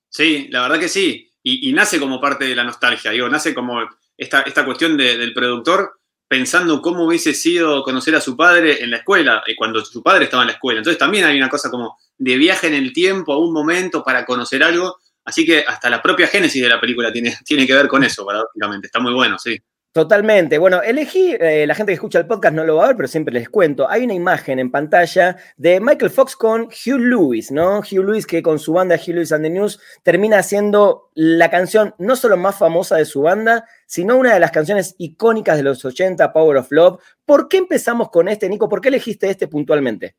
Sí, 0.07 0.47
la 0.51 0.61
verdad 0.61 0.79
que 0.79 0.89
sí, 0.89 1.33
y, 1.41 1.73
nace 1.73 1.99
como 1.99 2.21
parte 2.21 2.45
de 2.45 2.55
la 2.55 2.63
nostalgia, 2.63 3.11
digo, 3.11 3.27
nace 3.29 3.55
como 3.55 3.81
esta, 4.15 4.41
esta 4.41 4.63
cuestión 4.63 4.95
del 4.95 5.33
productor 5.33 5.99
pensando 6.27 6.81
cómo 6.81 7.05
hubiese 7.05 7.33
sido 7.33 7.83
conocer 7.83 8.15
a 8.15 8.21
su 8.21 8.35
padre 8.35 8.83
en 8.83 8.91
la 8.91 8.97
escuela, 8.97 9.43
y 9.47 9.55
cuando 9.55 9.83
su 9.83 10.01
padre 10.01 10.25
estaba 10.25 10.43
en 10.43 10.47
la 10.47 10.53
escuela. 10.53 10.79
Entonces 10.79 10.97
también 10.97 11.25
hay 11.25 11.37
una 11.37 11.49
cosa 11.49 11.69
como 11.69 11.97
de 12.17 12.37
viaje 12.37 12.67
en 12.67 12.73
el 12.73 12.93
tiempo 12.93 13.33
a 13.33 13.39
un 13.39 13.53
momento 13.53 14.03
para 14.03 14.25
conocer 14.25 14.63
algo. 14.63 14.97
Así 15.23 15.45
que 15.45 15.63
hasta 15.67 15.89
la 15.89 16.01
propia 16.01 16.27
génesis 16.27 16.61
de 16.61 16.69
la 16.69 16.79
película 16.79 17.11
tiene, 17.11 17.35
tiene 17.45 17.67
que 17.67 17.73
ver 17.73 17.87
con 17.87 18.03
eso, 18.03 18.25
paradójicamente. 18.25 18.87
Está 18.87 18.99
muy 18.99 19.13
bueno, 19.13 19.37
sí. 19.37 19.57
Totalmente. 19.95 20.57
Bueno, 20.57 20.81
elegí, 20.81 21.37
eh, 21.39 21.65
la 21.65 21.73
gente 21.73 21.91
que 21.91 21.93
escucha 21.93 22.19
el 22.19 22.27
podcast 22.27 22.53
no 22.53 22.65
lo 22.65 22.75
va 22.75 22.83
a 22.83 22.87
ver, 22.87 22.97
pero 22.97 23.07
siempre 23.07 23.33
les 23.33 23.47
cuento. 23.47 23.89
Hay 23.89 24.03
una 24.03 24.13
imagen 24.13 24.59
en 24.59 24.69
pantalla 24.69 25.37
de 25.55 25.79
Michael 25.79 26.11
Fox 26.11 26.35
con 26.35 26.63
Hugh 26.63 26.99
Lewis, 26.99 27.49
¿no? 27.49 27.79
Hugh 27.79 28.03
Lewis 28.03 28.27
que 28.27 28.43
con 28.43 28.59
su 28.59 28.73
banda 28.73 28.97
Hugh 28.97 29.13
Lewis 29.13 29.31
and 29.31 29.45
the 29.45 29.49
News 29.49 29.79
termina 30.03 30.39
haciendo 30.39 31.11
la 31.13 31.49
canción 31.49 31.95
no 31.97 32.17
solo 32.17 32.35
más 32.35 32.57
famosa 32.57 32.97
de 32.97 33.05
su 33.05 33.21
banda, 33.21 33.69
sino 33.85 34.17
una 34.17 34.33
de 34.33 34.41
las 34.41 34.51
canciones 34.51 34.95
icónicas 34.97 35.55
de 35.55 35.63
los 35.63 35.85
80, 35.85 36.33
Power 36.33 36.57
of 36.57 36.67
Love. 36.71 37.01
¿Por 37.23 37.47
qué 37.47 37.55
empezamos 37.55 38.09
con 38.09 38.27
este, 38.27 38.49
Nico? 38.49 38.67
¿Por 38.67 38.81
qué 38.81 38.89
elegiste 38.89 39.29
este 39.29 39.47
puntualmente? 39.47 40.17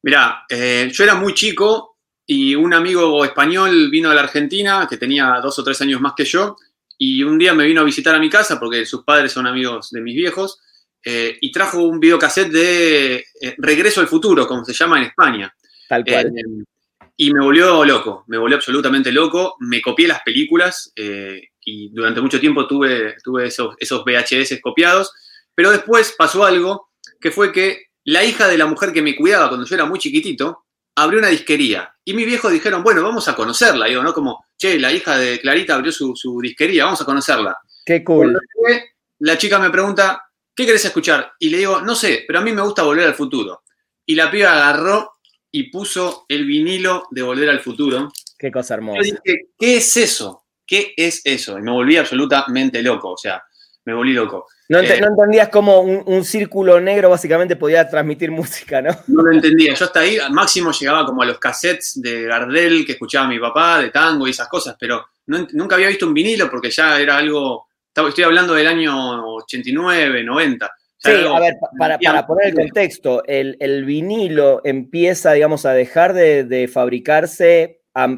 Mirá, 0.00 0.46
eh, 0.48 0.88
yo 0.90 1.04
era 1.04 1.14
muy 1.14 1.34
chico 1.34 1.98
y 2.24 2.54
un 2.54 2.72
amigo 2.72 3.22
español 3.22 3.90
vino 3.90 4.10
a 4.10 4.14
la 4.14 4.22
Argentina 4.22 4.86
que 4.88 4.96
tenía 4.96 5.40
dos 5.42 5.58
o 5.58 5.62
tres 5.62 5.78
años 5.82 6.00
más 6.00 6.14
que 6.16 6.24
yo 6.24 6.56
y 7.02 7.22
un 7.22 7.38
día 7.38 7.54
me 7.54 7.64
vino 7.64 7.80
a 7.80 7.84
visitar 7.84 8.14
a 8.14 8.18
mi 8.18 8.28
casa 8.28 8.60
porque 8.60 8.84
sus 8.84 9.04
padres 9.04 9.32
son 9.32 9.46
amigos 9.46 9.88
de 9.90 10.02
mis 10.02 10.14
viejos 10.14 10.60
eh, 11.02 11.38
y 11.40 11.50
trajo 11.50 11.82
un 11.82 11.98
videocassette 11.98 12.52
de 12.52 13.24
eh, 13.40 13.54
Regreso 13.56 14.02
al 14.02 14.06
Futuro, 14.06 14.46
como 14.46 14.66
se 14.66 14.74
llama 14.74 14.98
en 14.98 15.04
España. 15.04 15.54
Tal 15.88 16.04
cual. 16.04 16.26
Eh, 16.26 16.64
y 17.16 17.32
me 17.32 17.42
volvió 17.42 17.86
loco, 17.86 18.24
me 18.26 18.36
volvió 18.36 18.58
absolutamente 18.58 19.10
loco. 19.12 19.56
Me 19.60 19.80
copié 19.80 20.08
las 20.08 20.20
películas 20.20 20.92
y 20.94 21.88
durante 21.90 22.20
mucho 22.20 22.38
tiempo 22.38 22.66
tuve, 22.66 23.16
tuve 23.24 23.46
esos, 23.46 23.74
esos 23.78 24.04
VHS 24.04 24.60
copiados. 24.60 25.10
Pero 25.54 25.70
después 25.70 26.14
pasó 26.18 26.44
algo 26.44 26.90
que 27.18 27.30
fue 27.30 27.50
que 27.50 27.86
la 28.04 28.24
hija 28.24 28.46
de 28.46 28.58
la 28.58 28.66
mujer 28.66 28.92
que 28.92 29.02
me 29.02 29.16
cuidaba 29.16 29.48
cuando 29.48 29.66
yo 29.66 29.74
era 29.74 29.86
muy 29.86 29.98
chiquitito 29.98 30.66
abrió 30.96 31.18
una 31.18 31.28
disquería. 31.28 31.94
Y 32.04 32.12
mis 32.12 32.26
viejos 32.26 32.52
dijeron, 32.52 32.82
bueno, 32.82 33.02
vamos 33.02 33.26
a 33.26 33.34
conocerla. 33.34 33.86
Digo, 33.86 34.02
¿no? 34.02 34.12
Como, 34.12 34.44
che, 34.60 34.78
la 34.78 34.92
hija 34.92 35.16
de 35.16 35.40
Clarita 35.40 35.74
abrió 35.74 35.90
su, 35.90 36.38
disquería, 36.42 36.84
vamos 36.84 37.00
a 37.00 37.06
conocerla. 37.06 37.56
Qué 37.84 38.04
cool. 38.04 38.38
La 39.20 39.38
chica 39.38 39.58
me 39.58 39.70
pregunta, 39.70 40.22
¿qué 40.54 40.66
querés 40.66 40.84
escuchar? 40.84 41.32
Y 41.38 41.48
le 41.48 41.58
digo, 41.58 41.80
no 41.80 41.94
sé, 41.94 42.24
pero 42.26 42.38
a 42.38 42.42
mí 42.42 42.52
me 42.52 42.60
gusta 42.60 42.82
Volver 42.82 43.06
al 43.06 43.14
Futuro. 43.14 43.62
Y 44.04 44.14
la 44.14 44.30
piba 44.30 44.52
agarró 44.52 45.12
y 45.50 45.70
puso 45.70 46.26
el 46.28 46.44
vinilo 46.44 47.04
de 47.10 47.22
Volver 47.22 47.48
al 47.48 47.60
Futuro. 47.60 48.12
Qué 48.38 48.52
cosa 48.52 48.74
hermosa. 48.74 49.00
Yo 49.02 49.04
dije, 49.04 49.46
¿qué 49.58 49.76
es 49.78 49.96
eso? 49.96 50.44
¿Qué 50.66 50.92
es 50.96 51.22
eso? 51.24 51.58
Y 51.58 51.62
me 51.62 51.72
volví 51.72 51.96
absolutamente 51.96 52.82
loco, 52.82 53.12
o 53.12 53.16
sea, 53.16 53.42
me 53.86 53.94
volví 53.94 54.12
loco. 54.12 54.46
No, 54.70 54.78
eh, 54.78 54.98
entendías 54.98 55.48
cómo 55.48 55.80
un, 55.80 56.24
círculo 56.24 56.80
negro 56.80 57.10
básicamente 57.10 57.56
podía 57.56 57.88
transmitir 57.88 58.30
música, 58.30 58.80
¿no? 58.80 58.96
No 59.08 59.24
lo 59.24 59.32
entendía. 59.32 59.74
Yo 59.74 59.84
hasta 59.84 59.98
ahí, 59.98 60.16
máximo 60.30 60.70
llegaba 60.70 61.04
como 61.04 61.22
a 61.22 61.26
los 61.26 61.40
cassettes 61.40 62.00
de 62.00 62.22
Gardel 62.22 62.86
que 62.86 62.92
escuchaba 62.92 63.26
mi 63.26 63.40
papá, 63.40 63.80
de 63.80 63.90
tango 63.90 64.28
y 64.28 64.30
esas 64.30 64.46
cosas, 64.46 64.76
pero 64.78 65.04
nunca 65.26 65.74
había 65.74 65.88
visto 65.88 66.06
un 66.06 66.14
vinilo 66.14 66.48
porque 66.48 66.70
ya 66.70 67.00
era 67.00 67.16
algo. 67.16 67.66
Estoy 67.92 68.22
hablando 68.22 68.54
del 68.54 68.68
año 68.68 69.34
89, 69.38 70.22
90. 70.22 70.72
Sí, 70.98 71.10
a 71.10 71.40
ver, 71.40 71.54
para, 71.76 72.24
poner 72.24 72.48
el 72.48 72.54
contexto, 72.54 73.24
el, 73.26 73.84
vinilo 73.84 74.60
empieza, 74.62 75.32
digamos, 75.32 75.66
a 75.66 75.72
dejar 75.72 76.12
de, 76.12 76.70
fabricarse 76.72 77.80
a 77.92 78.08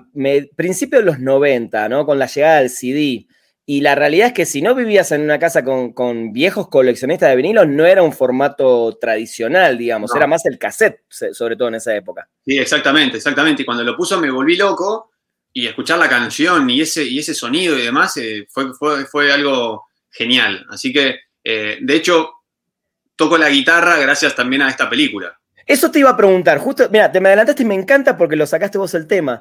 principios 0.55 1.01
de 1.03 1.07
los 1.07 1.19
90, 1.19 1.89
¿no? 1.89 2.05
Con 2.05 2.19
la 2.19 2.27
llegada 2.27 2.59
del 2.59 2.69
CD. 2.69 3.27
Y 3.73 3.81
la 3.81 3.95
realidad 3.95 4.27
es 4.27 4.33
que 4.35 4.45
si 4.45 4.61
no 4.61 4.75
vivías 4.75 5.13
en 5.13 5.23
una 5.23 5.39
casa 5.39 5.65
con, 5.65 6.31
viejos 6.35 6.69
coleccionistas 6.69 7.31
de 7.31 7.37
vinilos, 7.37 7.67
no 7.67 7.87
era 7.87 8.03
un 8.03 8.13
formato 8.13 8.99
tradicional, 9.01 9.79
digamos, 9.79 10.15
era 10.15 10.27
más 10.27 10.45
el 10.45 10.59
cassette, 10.59 11.01
sobre 11.09 11.57
todo 11.57 11.69
en 11.69 11.77
esa 11.77 11.97
época. 11.97 12.29
Sí, 12.45 12.59
exactamente, 12.59 13.17
exactamente. 13.17 13.63
Y 13.63 13.65
cuando 13.65 13.83
lo 13.83 13.97
puso 13.97 14.21
me 14.21 14.31
volví 14.31 14.57
loco 14.57 15.13
y 15.55 15.67
escuchar 15.67 15.99
la 15.99 16.11
canción 16.11 16.69
y 16.69 16.83
ese, 16.83 17.03
y 17.03 17.21
ese 17.21 17.33
sonido 17.33 17.79
y 17.79 17.81
demás 17.81 18.15
eh, 18.19 18.47
fue, 18.51 18.75
fue, 19.07 19.33
algo 19.33 19.87
genial. 20.11 20.67
Así 20.69 20.93
que, 20.93 21.21
eh, 21.43 21.79
de 21.81 21.97
hecho, 21.97 22.31
toco 23.17 23.39
la 23.39 23.49
guitarra 23.49 23.97
gracias 23.97 24.37
también 24.37 24.61
a 24.61 24.69
esta 24.69 24.91
película. 24.91 25.35
Eso 25.65 25.91
te 25.91 26.01
iba 26.01 26.11
a 26.11 26.17
preguntar, 26.19 26.59
justo, 26.59 26.91
mira, 26.91 27.11
te 27.11 27.21
me 27.21 27.31
adelantaste 27.31 27.63
y 27.63 27.67
me 27.67 27.75
encanta 27.75 28.19
porque 28.19 28.37
lo 28.37 28.47
sacaste 28.47 28.77
vos 28.77 28.93
el 28.93 29.07
tema 29.07 29.41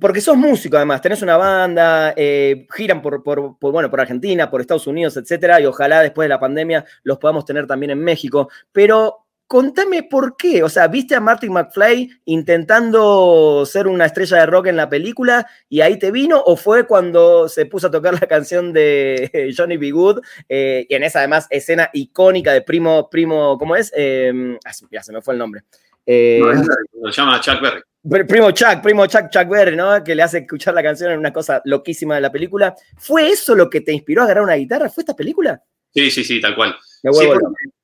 porque 0.00 0.20
sos 0.20 0.36
músico 0.36 0.76
además, 0.76 1.00
tenés 1.00 1.22
una 1.22 1.36
banda, 1.36 2.14
eh, 2.16 2.66
giran 2.74 3.02
por, 3.02 3.22
bueno, 3.60 3.90
por 3.90 4.00
Argentina, 4.00 4.50
por 4.50 4.60
Estados 4.60 4.86
Unidos, 4.86 5.16
etcétera, 5.16 5.60
y 5.60 5.66
ojalá 5.66 6.02
después 6.02 6.24
de 6.24 6.30
la 6.30 6.40
pandemia 6.40 6.84
los 7.02 7.18
podamos 7.18 7.44
tener 7.44 7.66
también 7.66 7.90
en 7.90 8.00
México. 8.00 8.48
Pero 8.72 9.26
contame 9.46 10.04
por 10.04 10.36
qué. 10.36 10.62
O 10.62 10.68
sea, 10.68 10.86
¿viste 10.86 11.16
a 11.16 11.20
Martin 11.20 11.52
McFly 11.52 12.20
intentando 12.26 13.64
ser 13.66 13.88
una 13.88 14.06
estrella 14.06 14.38
de 14.38 14.46
rock 14.46 14.66
en 14.66 14.76
la 14.76 14.88
película 14.88 15.46
y 15.68 15.80
ahí 15.80 15.98
te 15.98 16.12
vino? 16.12 16.40
¿O 16.40 16.56
fue 16.56 16.86
cuando 16.86 17.48
se 17.48 17.66
puso 17.66 17.88
a 17.88 17.90
tocar 17.90 18.14
la 18.14 18.26
canción 18.28 18.72
de 18.72 19.52
Johnny 19.56 19.76
B. 19.76 19.90
Good 19.90 20.20
eh, 20.48 20.86
y 20.88 20.94
en 20.94 21.02
esa 21.02 21.20
además 21.20 21.46
escena 21.50 21.90
icónica 21.92 22.52
de 22.52 22.62
Primo, 22.62 23.08
Primo, 23.10 23.58
¿cómo 23.58 23.74
es? 23.74 23.92
Eh, 23.96 24.58
ah, 24.64 24.70
ya 24.90 25.02
se 25.02 25.12
me 25.12 25.22
fue 25.22 25.34
el 25.34 25.38
nombre. 25.38 25.62
lo 26.06 27.10
llama 27.10 27.40
Chuck 27.40 27.60
Berry. 27.60 27.82
Primo 28.08 28.50
Chuck, 28.52 28.80
primo 28.82 29.06
Chuck, 29.06 29.28
Chuck 29.30 29.48
Berry, 29.48 29.76
¿no? 29.76 30.02
Que 30.02 30.14
le 30.14 30.22
hace 30.22 30.38
escuchar 30.38 30.74
la 30.74 30.82
canción 30.82 31.12
en 31.12 31.18
una 31.18 31.32
cosa 31.32 31.60
loquísima 31.64 32.14
de 32.14 32.20
la 32.20 32.32
película. 32.32 32.74
¿Fue 32.96 33.28
eso 33.28 33.54
lo 33.54 33.68
que 33.68 33.80
te 33.80 33.92
inspiró 33.92 34.22
a 34.22 34.24
agarrar 34.24 34.44
una 34.44 34.54
guitarra? 34.54 34.88
¿Fue 34.88 35.02
esta 35.02 35.16
película? 35.16 35.62
Sí, 35.92 36.10
sí, 36.10 36.24
sí, 36.24 36.40
tal 36.40 36.54
cual. 36.54 36.76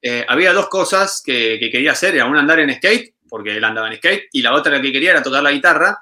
Eh, 0.01 0.25
había 0.29 0.53
dos 0.53 0.69
cosas 0.69 1.23
que, 1.25 1.59
quería 1.71 1.93
hacer. 1.93 2.15
Era 2.15 2.27
una 2.27 2.41
andar 2.41 2.61
en 2.61 2.75
skate, 2.75 3.15
porque 3.29 3.57
él 3.57 3.65
andaba 3.65 3.89
en 3.89 3.97
skate, 3.97 4.29
y 4.33 4.43
la 4.43 4.55
otra 4.55 4.81
que 4.81 4.93
quería 4.93 5.13
era 5.13 5.23
tocar 5.23 5.43
la 5.43 5.53
guitarra. 5.53 5.99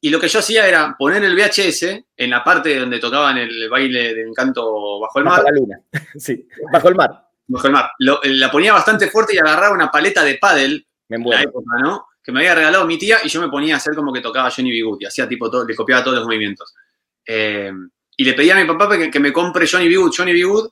Y 0.00 0.10
lo 0.10 0.18
que 0.18 0.28
yo 0.28 0.40
hacía 0.40 0.66
era 0.66 0.96
poner 0.98 1.22
el 1.22 1.36
VHS 1.36 2.04
en 2.16 2.30
la 2.30 2.42
parte 2.42 2.76
donde 2.76 2.98
tocaban 2.98 3.38
el 3.38 3.68
baile 3.70 4.14
del 4.14 4.28
encanto 4.28 4.98
bajo 4.98 5.18
el 5.20 5.24
mar. 5.24 5.38
Bajo 5.38 5.50
la 5.50 5.56
luna. 5.56 5.80
Sí, 6.18 6.48
bajo 6.72 6.88
el 6.88 6.96
mar. 6.96 7.28
Bajo 7.46 7.66
el 7.68 7.72
mar. 7.72 7.90
Lo- 8.00 8.20
la 8.24 8.50
ponía 8.50 8.72
bastante 8.72 9.08
fuerte 9.08 9.34
y 9.34 9.38
agarraba 9.38 9.74
una 9.74 9.90
paleta 9.90 10.24
de 10.24 10.34
pádel, 10.34 10.84
Me 11.08 11.18
la 11.18 11.42
época, 11.42 11.78
¿no? 11.80 12.06
Que 12.22 12.32
me 12.32 12.40
había 12.40 12.54
regalado 12.54 12.86
mi 12.86 12.98
tía 12.98 13.18
y 13.24 13.28
yo 13.28 13.40
me 13.40 13.48
ponía 13.48 13.74
a 13.74 13.76
hacer 13.78 13.94
como 13.94 14.12
que 14.12 14.20
tocaba 14.20 14.50
Johnny 14.50 14.70
B. 14.70 14.82
Good 14.82 14.98
y 15.00 15.06
hacía 15.06 15.28
tipo 15.28 15.50
todo, 15.50 15.64
le 15.64 15.74
copiaba 15.74 16.04
todos 16.04 16.18
los 16.18 16.26
movimientos. 16.26 16.74
Eh, 17.26 17.72
y 18.16 18.24
le 18.24 18.34
pedía 18.34 18.56
a 18.56 18.60
mi 18.60 18.66
papá 18.66 18.96
que, 18.96 19.10
que 19.10 19.20
me 19.20 19.32
compre 19.32 19.66
Johnny 19.66 19.88
B. 19.88 19.96
Good, 19.96 20.12
Johnny 20.16 20.32
B. 20.32 20.44
Good, 20.44 20.70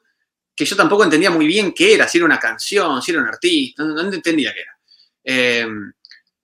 que 0.54 0.64
yo 0.64 0.76
tampoco 0.76 1.04
entendía 1.04 1.30
muy 1.30 1.47
bien 1.47 1.73
qué 1.73 1.95
era, 1.95 2.07
si 2.07 2.19
era 2.19 2.25
una 2.26 2.38
canción, 2.38 3.00
si 3.02 3.12
era 3.12 3.21
un 3.21 3.28
artista, 3.28 3.83
no, 3.83 3.95
no 3.95 4.12
entendía 4.12 4.52
qué 4.52 4.61
era. 4.61 4.78
Eh, 5.25 5.66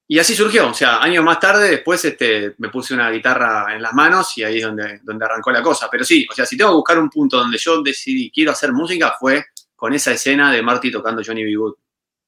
y 0.09 0.19
así 0.21 0.37
surgió, 0.37 0.69
o 0.71 0.75
sea, 0.75 1.03
años 1.03 1.25
más 1.25 1.41
tarde, 1.41 1.69
después 1.69 2.05
este, 2.05 2.55
me 2.59 2.69
puse 2.69 2.95
una 2.95 3.11
guitarra 3.11 3.75
en 3.75 3.83
las 3.83 3.93
manos 3.93 4.39
y 4.39 4.45
ahí 4.45 4.59
es 4.59 4.63
donde, 4.63 5.01
donde 5.03 5.25
arrancó 5.25 5.51
la 5.51 5.63
cosa. 5.63 5.89
Pero 5.91 6.05
sí, 6.05 6.27
o 6.31 6.35
sea, 6.35 6.47
si 6.47 6.57
tengo 6.57 6.71
que 6.71 6.77
buscar 6.77 6.99
un 6.99 7.11
punto 7.11 7.39
donde 7.39 7.59
yo 7.59 7.83
decidí 7.83 8.31
quiero 8.31 8.53
hacer 8.53 8.73
música, 8.73 9.17
fue 9.19 9.47
con 9.75 9.93
esa 9.95 10.13
escena 10.13 10.53
de 10.53 10.63
Marty 10.63 10.93
tocando 10.93 11.23
Johnny 11.27 11.43
B. 11.43 11.57
Good. 11.57 11.75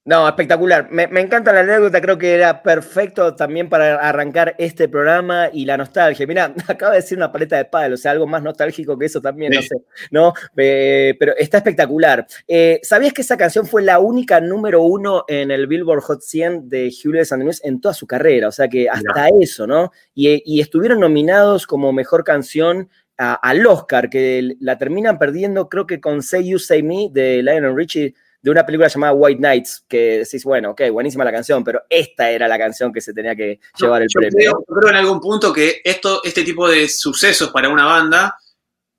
No, 0.09 0.27
espectacular. 0.27 0.89
Me, 0.91 1.07
me 1.07 1.21
encanta 1.21 1.53
la 1.53 1.61
anécdota, 1.61 2.01
creo 2.01 2.17
que 2.17 2.33
era 2.33 2.63
perfecto 2.63 3.35
también 3.35 3.69
para 3.69 3.97
arrancar 3.97 4.55
este 4.57 4.89
programa 4.89 5.51
y 5.53 5.67
la 5.67 5.77
nostalgia. 5.77 6.27
Mira, 6.27 6.55
acaba 6.67 6.93
de 6.93 7.01
decir 7.03 7.19
una 7.19 7.31
paleta 7.31 7.59
de 7.59 7.67
pádel, 7.67 7.93
o 7.93 7.97
sea, 7.99 8.13
algo 8.13 8.27
más 8.27 8.43
nostálgico 8.43 8.99
que 8.99 9.05
eso 9.05 9.21
también, 9.21 9.53
no 9.53 9.61
sé, 9.61 9.75
¿no? 10.11 10.33
Eh, 10.57 11.15
pero 11.21 11.37
está 11.37 11.59
espectacular. 11.59 12.27
Eh, 12.47 12.81
¿Sabías 12.83 13.13
que 13.13 13.21
esa 13.21 13.37
canción 13.37 13.67
fue 13.67 13.83
la 13.83 13.99
única 13.99 14.41
número 14.41 14.81
uno 14.83 15.27
en 15.29 15.51
el 15.51 15.67
Billboard 15.67 16.01
Hot 16.01 16.23
100 16.23 16.71
de 16.71 16.91
Julius 16.91 17.31
and 17.33 17.43
the 17.43 17.45
News 17.45 17.61
en 17.63 17.79
toda 17.79 17.93
su 17.93 18.07
carrera? 18.07 18.49
O 18.49 18.53
sea 18.53 18.67
que 18.67 18.89
hasta 18.89 19.29
eso, 19.39 19.67
¿no? 19.67 19.93
Y, 20.15 20.43
y 20.47 20.63
estuvieron 20.63 21.01
nominados 21.01 21.67
como 21.67 21.93
mejor 21.93 22.25
canción 22.25 22.89
a- 23.19 23.35
al 23.35 23.67
Oscar, 23.67 24.09
que 24.09 24.55
la 24.61 24.79
terminan 24.79 25.19
perdiendo, 25.19 25.69
creo 25.69 25.87
que 25.87 26.01
con 26.01 26.23
Say 26.23 26.49
You 26.49 26.59
Say 26.59 26.83
Me 26.83 27.09
de 27.13 27.43
Lionel 27.43 27.77
Richie 27.77 28.15
de 28.41 28.51
una 28.51 28.65
película 28.65 28.89
llamada 28.89 29.13
White 29.13 29.41
Nights, 29.41 29.85
que 29.89 30.19
decís, 30.19 30.45
bueno, 30.45 30.71
ok, 30.71 30.83
buenísima 30.93 31.25
la 31.25 31.33
canción, 31.33 31.65
pero 31.65 31.83
esta 31.91 32.31
era 32.31 32.47
la 32.47 32.57
canción 32.59 32.93
que 32.93 33.01
se 33.01 33.13
tenía 33.13 33.35
que 33.35 33.59
llevar 33.79 34.03
el 34.03 34.09
yo 34.09 34.21
premio. 34.21 34.37
Creo, 34.39 34.65
yo 34.69 34.75
creo 34.77 34.91
en 34.91 34.97
algún 34.97 35.21
punto 35.21 35.53
que 35.53 35.81
esto, 35.85 36.21
este 36.23 36.45
tipo 36.45 36.69
de 36.69 36.89
sucesos 36.89 37.51
para 37.51 37.69
una 37.69 37.85
banda 37.85 38.37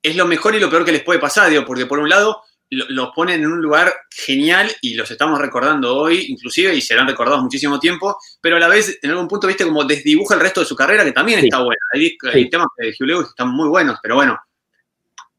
es 0.02 0.14
lo 0.16 0.26
mejor 0.26 0.54
y 0.54 0.60
lo 0.60 0.68
peor 0.70 0.84
que 0.84 0.92
les 0.92 1.02
puede 1.02 1.18
pasar, 1.18 1.48
digo, 1.50 1.64
porque 1.64 1.86
por 1.86 1.98
un 1.98 2.08
lado 2.08 2.42
lo- 2.72 2.86
los 2.90 3.10
ponen 3.14 3.40
en 3.40 3.46
un 3.50 3.60
lugar 3.60 3.92
genial 4.10 4.70
y 4.82 4.94
los 4.94 5.10
estamos 5.10 5.40
recordando 5.40 5.96
hoy, 5.96 6.26
inclusive, 6.28 6.74
y 6.74 6.80
serán 6.80 7.08
recordados 7.08 7.42
muchísimo 7.42 7.80
tiempo, 7.80 8.16
pero 8.40 8.56
a 8.56 8.60
la 8.60 8.68
vez, 8.68 8.98
en 9.02 9.10
algún 9.10 9.26
punto, 9.26 9.46
viste, 9.46 9.64
como 9.64 9.84
desdibuja 9.84 10.34
el 10.34 10.40
resto 10.40 10.60
de 10.60 10.66
su 10.66 10.76
carrera, 10.76 11.02
que 11.04 11.12
también 11.12 11.40
Sí. 11.40 11.46
está 11.46 11.62
buena. 11.62 11.80
Hay, 11.94 12.08
Sí. 12.10 12.16
hay 12.32 12.48
temas 12.50 12.68
de 12.76 12.90
Hugh 12.90 13.06
Lewis 13.06 13.24
que 13.26 13.30
están 13.30 13.48
muy 13.48 13.68
buenos, 13.68 13.98
pero 14.02 14.14
bueno, 14.16 14.38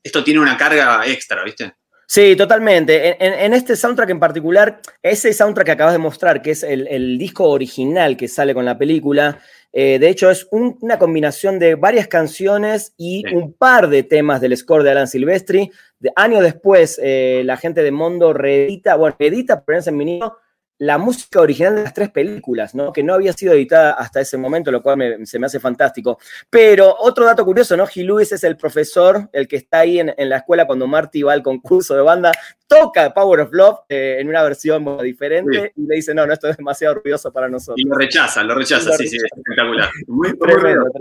esto 0.03 0.23
tiene 0.23 0.39
una 0.39 0.57
carga 0.57 1.05
extra, 1.07 1.43
¿viste? 1.43 1.75
Sí, 2.13 2.35
totalmente. 2.35 3.15
En, 3.25 3.53
este 3.53 3.77
soundtrack 3.77 4.09
en 4.09 4.19
particular, 4.19 4.81
ese 5.01 5.31
soundtrack 5.31 5.65
que 5.67 5.71
acabas 5.71 5.93
de 5.93 5.97
mostrar, 5.99 6.41
que 6.41 6.51
es 6.51 6.61
el, 6.61 6.85
el 6.89 7.17
disco 7.17 7.49
original 7.49 8.17
que 8.17 8.27
sale 8.27 8.53
con 8.53 8.65
la 8.65 8.77
película, 8.77 9.39
eh, 9.71 9.97
de 9.97 10.09
hecho 10.09 10.29
es 10.29 10.45
un- 10.51 10.77
una 10.81 10.99
combinación 10.99 11.57
de 11.57 11.75
varias 11.75 12.09
canciones 12.09 12.93
y 12.97 13.23
Sí. 13.25 13.33
un 13.33 13.53
par 13.53 13.87
de 13.87 14.03
temas 14.03 14.41
del 14.41 14.57
score 14.57 14.83
de 14.83 14.91
Alan 14.91 15.07
Silvestri. 15.07 15.71
De, 16.01 16.11
años 16.17 16.43
después, 16.43 16.99
eh, 17.01 17.43
la 17.45 17.55
gente 17.55 17.81
de 17.81 17.91
Mondo 17.91 18.33
reedita, 18.33 18.95
bueno, 18.95 19.15
edita, 19.17 19.63
pero 19.63 19.79
en 19.85 19.97
vinilo, 19.97 20.35
la 20.81 20.97
música 20.97 21.39
original 21.41 21.75
de 21.75 21.83
las 21.83 21.93
tres 21.93 22.09
películas, 22.09 22.73
¿no? 22.73 22.91
Que 22.91 23.03
no 23.03 23.13
había 23.13 23.33
sido 23.33 23.53
editada 23.53 23.91
hasta 23.91 24.19
ese 24.19 24.35
momento, 24.35 24.71
lo 24.71 24.81
cual 24.81 24.97
me- 24.97 25.25
se 25.27 25.37
me 25.37 25.45
hace 25.45 25.59
fantástico. 25.59 26.17
Pero 26.49 26.95
otro 26.97 27.23
dato 27.23 27.45
curioso, 27.45 27.77
¿no? 27.77 27.83
Hugh 27.83 27.97
Lewis 28.03 28.31
es 28.31 28.43
el 28.43 28.57
profesor, 28.57 29.29
el 29.31 29.47
que 29.47 29.57
está 29.57 29.81
ahí 29.81 29.99
en, 29.99 30.11
en 30.17 30.27
la 30.27 30.37
escuela 30.37 30.65
cuando 30.65 30.87
Marty 30.87 31.21
va 31.21 31.33
al 31.33 31.43
concurso 31.43 31.93
de 31.95 32.01
banda, 32.01 32.31
toca 32.65 33.13
Power 33.13 33.41
of 33.41 33.49
Love 33.53 33.79
eh, 33.89 34.17
en 34.19 34.27
una 34.27 34.41
versión 34.41 34.83
bueno, 34.83 35.03
diferente 35.03 35.71
y 35.75 35.85
le 35.85 35.95
dice, 35.97 36.15
no, 36.15 36.25
no, 36.25 36.33
esto 36.33 36.49
es 36.49 36.57
demasiado 36.57 36.95
ruidoso 36.95 37.31
para 37.31 37.47
nosotros. 37.47 37.77
Y 37.77 37.83
lo 37.87 37.95
rechaza, 37.95 38.41
lo 38.43 38.55
rechaza, 38.55 38.89
Lo 38.89 38.95
sí, 38.95 39.07
sí, 39.07 39.17
es 39.17 39.23
espectacular. 39.25 39.87
Muy, 40.07 40.35
Tremendo, 40.35 40.91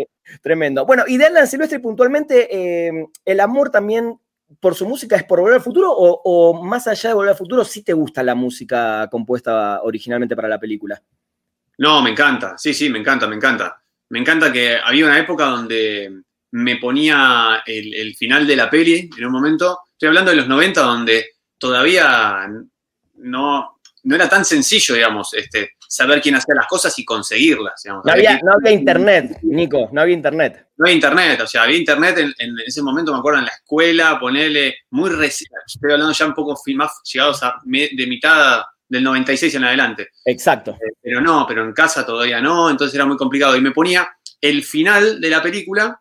tremendo. 0.43 0.85
Bueno, 0.85 1.05
y 1.07 1.17
de 1.17 1.25
Alan 1.25 1.47
Silvestri 1.47 1.79
puntualmente, 1.79 2.55
eh, 2.55 3.07
el 3.25 3.41
amor 3.41 3.71
también 3.71 4.21
por 4.59 4.75
su 4.75 4.87
música 4.87 5.17
es 5.17 5.25
por 5.25 5.41
Volver 5.41 5.57
al 5.57 5.63
Futuro 5.63 5.93
o, 5.93 6.21
o 6.25 6.63
más 6.65 6.87
allá 6.87 7.11
de 7.11 7.15
Volver 7.15 7.31
al 7.31 7.37
Futuro, 7.37 7.65
sí 7.65 7.83
te 7.83 7.93
gusta 7.93 8.23
la 8.23 8.35
música 8.35 9.09
compuesta 9.11 9.83
originalmente 9.83 10.35
para 10.35 10.49
la 10.49 10.59
película? 10.59 11.01
No, 11.79 12.03
me 12.03 12.11
encanta, 12.11 12.59
sí, 12.59 12.75
sí, 12.75 12.91
me 12.91 12.99
encanta, 12.99 13.27
me 13.27 13.37
encanta. 13.37 13.83
Me 14.11 14.19
encanta 14.19 14.53
que 14.53 14.77
había 14.77 15.07
una 15.07 15.19
época 15.19 15.47
donde 15.47 16.23
me 16.53 16.77
ponía 16.77 17.63
el, 17.65 17.95
el 17.95 18.17
final 18.17 18.47
de 18.47 18.57
la 18.57 18.69
peli 18.69 19.09
en 19.17 19.25
un 19.25 19.33
momento. 19.33 19.79
Estoy 19.93 20.09
hablando 20.09 20.33
de 20.33 20.39
los 20.39 20.49
90, 20.49 20.81
donde 20.81 21.27
todavía 21.57 22.49
no, 23.17 23.81
no 24.03 24.15
era 24.15 24.29
tan 24.29 24.45
sencillo, 24.45 24.95
digamos, 24.95 25.33
este, 25.35 25.73
saber 25.91 26.21
quién 26.21 26.37
hacía 26.37 26.55
las 26.55 26.69
cosas 26.69 26.97
y 27.01 27.05
conseguirlas. 27.05 27.83
Digamos. 27.83 28.05
No 28.05 28.13
había, 28.13 28.39
no 28.39 28.53
había 28.53 28.71
internet, 28.71 29.39
Nico, 29.43 29.89
no 29.93 30.01
había 30.01 30.15
internet. 30.15 30.69
No 30.77 30.85
había 30.85 30.95
internet, 30.95 31.41
o 31.41 31.47
sea, 31.49 31.65
había 31.65 31.77
internet 31.77 32.17
en, 32.19 32.33
en 32.39 32.55
ese 32.65 32.81
momento, 32.81 33.13
me 33.13 33.19
acuerdo, 33.19 33.41
en 33.41 33.47
la 33.47 33.51
escuela, 33.53 34.19
ponerle 34.21 34.77
muy 34.91 35.11
reci- 35.11 35.47
Estoy 35.67 35.93
hablando 35.93 36.13
ya 36.13 36.27
un 36.27 36.35
poco 36.35 36.57
más 36.77 37.01
llegados 37.13 37.43
a 37.43 37.57
de 37.65 38.07
mitad 38.07 38.63
del 38.89 39.03
96 39.03 39.55
en 39.57 39.65
adelante. 39.65 40.09
Exacto. 40.25 40.73
Eh, 40.81 40.93
pero 41.03 41.21
no, 41.21 41.45
pero 41.49 41.65
en 41.65 41.73
casa 41.73 42.07
todavía 42.07 42.41
no, 42.41 42.71
entonces 42.71 42.95
era 42.95 43.05
muy 43.05 43.17
complicado. 43.17 43.57
Y 43.57 43.61
me 43.61 43.73
ponía 43.73 44.09
el 44.41 44.63
final 44.63 45.21
de 45.21 45.29
la 45.29 45.43
película 45.43 46.01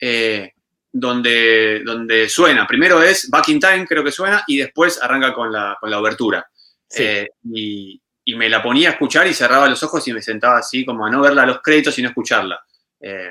eh, 0.00 0.52
donde, 0.92 1.82
donde 1.84 2.28
suena. 2.28 2.66
Primero 2.66 3.00
es 3.00 3.30
Back 3.30 3.48
in 3.50 3.60
Time, 3.60 3.86
creo 3.86 4.02
que 4.02 4.10
suena, 4.10 4.42
y 4.48 4.58
después 4.58 5.00
arranca 5.00 5.32
con 5.32 5.52
la, 5.52 5.76
con 5.80 5.88
la 5.88 6.00
obertura. 6.00 6.44
Sí. 6.88 7.02
Eh, 7.04 7.28
y, 7.52 8.02
y 8.30 8.34
me 8.36 8.48
la 8.48 8.62
ponía 8.62 8.88
a 8.88 8.92
escuchar 8.92 9.26
y 9.26 9.34
cerraba 9.34 9.68
los 9.68 9.82
ojos 9.82 10.06
y 10.08 10.12
me 10.12 10.22
sentaba 10.22 10.58
así 10.58 10.84
como 10.84 11.06
a 11.06 11.10
no 11.10 11.20
verla 11.20 11.42
a 11.42 11.46
los 11.46 11.60
créditos 11.62 11.98
y 11.98 12.02
no 12.02 12.08
escucharla. 12.08 12.60
Eh, 13.00 13.30